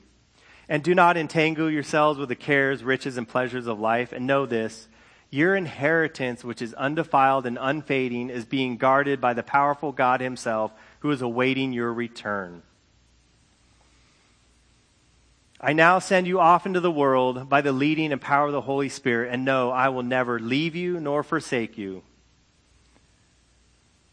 And 0.68 0.82
do 0.82 0.94
not 0.94 1.16
entangle 1.16 1.70
yourselves 1.70 2.18
with 2.18 2.28
the 2.28 2.36
cares, 2.36 2.84
riches, 2.84 3.16
and 3.16 3.26
pleasures 3.26 3.66
of 3.66 3.80
life. 3.80 4.12
And 4.12 4.26
know 4.26 4.46
this 4.46 4.86
your 5.30 5.56
inheritance, 5.56 6.44
which 6.44 6.62
is 6.62 6.74
undefiled 6.74 7.46
and 7.46 7.58
unfading, 7.60 8.30
is 8.30 8.44
being 8.44 8.76
guarded 8.76 9.20
by 9.20 9.34
the 9.34 9.42
powerful 9.42 9.92
God 9.92 10.20
Himself, 10.20 10.72
who 11.00 11.10
is 11.10 11.22
awaiting 11.22 11.72
your 11.72 11.92
return. 11.92 12.62
I 15.60 15.72
now 15.72 15.98
send 15.98 16.28
you 16.28 16.38
off 16.38 16.66
into 16.66 16.78
the 16.78 16.90
world 16.90 17.48
by 17.48 17.62
the 17.62 17.72
leading 17.72 18.12
and 18.12 18.20
power 18.20 18.46
of 18.46 18.52
the 18.52 18.60
Holy 18.60 18.88
Spirit, 18.88 19.32
and 19.32 19.44
know 19.44 19.70
I 19.70 19.88
will 19.88 20.04
never 20.04 20.38
leave 20.38 20.76
you 20.76 21.00
nor 21.00 21.24
forsake 21.24 21.76
you. 21.76 22.02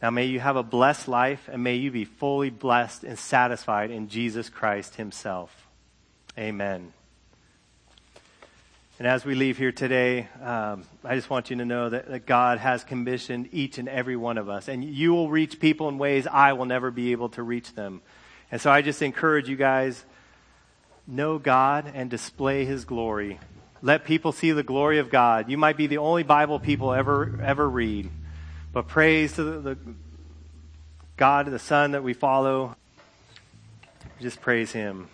Now 0.01 0.09
may 0.09 0.25
you 0.25 0.39
have 0.39 0.55
a 0.55 0.63
blessed 0.63 1.07
life, 1.07 1.47
and 1.51 1.63
may 1.63 1.75
you 1.75 1.91
be 1.91 2.03
fully 2.03 2.49
blessed 2.49 3.03
and 3.03 3.17
satisfied 3.17 3.91
in 3.91 4.09
Jesus 4.09 4.49
Christ 4.49 4.95
Himself. 4.95 5.67
Amen. 6.37 6.93
And 8.97 9.07
as 9.07 9.23
we 9.23 9.35
leave 9.35 9.57
here 9.57 9.71
today, 9.71 10.27
um, 10.41 10.85
I 11.03 11.15
just 11.15 11.29
want 11.29 11.49
you 11.49 11.57
to 11.57 11.65
know 11.65 11.89
that, 11.89 12.07
that, 12.09 12.25
God 12.25 12.59
has 12.59 12.83
commissioned 12.83 13.49
each 13.51 13.77
and 13.77 13.89
every 13.89 14.15
one 14.15 14.37
of 14.37 14.47
us. 14.47 14.69
And 14.69 14.83
you 14.85 15.13
will 15.13 15.29
reach 15.29 15.59
people 15.59 15.89
in 15.89 15.97
ways 15.97 16.27
I 16.27 16.53
will 16.53 16.65
never 16.65 16.91
be 16.91 17.11
able 17.11 17.29
to 17.29 17.43
reach 17.43 17.73
them. 17.73 18.01
And 18.51 18.61
so 18.61 18.71
I 18.71 18.81
just 18.81 19.01
encourage 19.01 19.49
you 19.49 19.57
guys 19.57 20.05
know 21.07 21.37
God 21.37 21.91
and 21.93 22.09
display 22.09 22.65
his 22.65 22.85
glory. 22.85 23.39
Let 23.81 24.05
people 24.05 24.31
see 24.31 24.51
the 24.51 24.63
glory 24.63 24.99
of 24.99 25.09
God. 25.09 25.49
You 25.49 25.57
might 25.57 25.77
be 25.77 25.87
the 25.87 25.99
only 25.99 26.23
Bible 26.23 26.59
people 26.59 26.93
ever 26.93 27.39
ever 27.43 27.69
read. 27.69 28.09
But 28.73 28.87
praise 28.87 29.33
to 29.33 29.43
the, 29.43 29.59
the 29.59 29.77
God, 31.17 31.45
the 31.45 31.59
Son 31.59 31.91
that 31.91 32.03
we 32.03 32.13
follow. 32.13 32.75
Just 34.19 34.41
praise 34.41 34.71
him. 34.71 35.09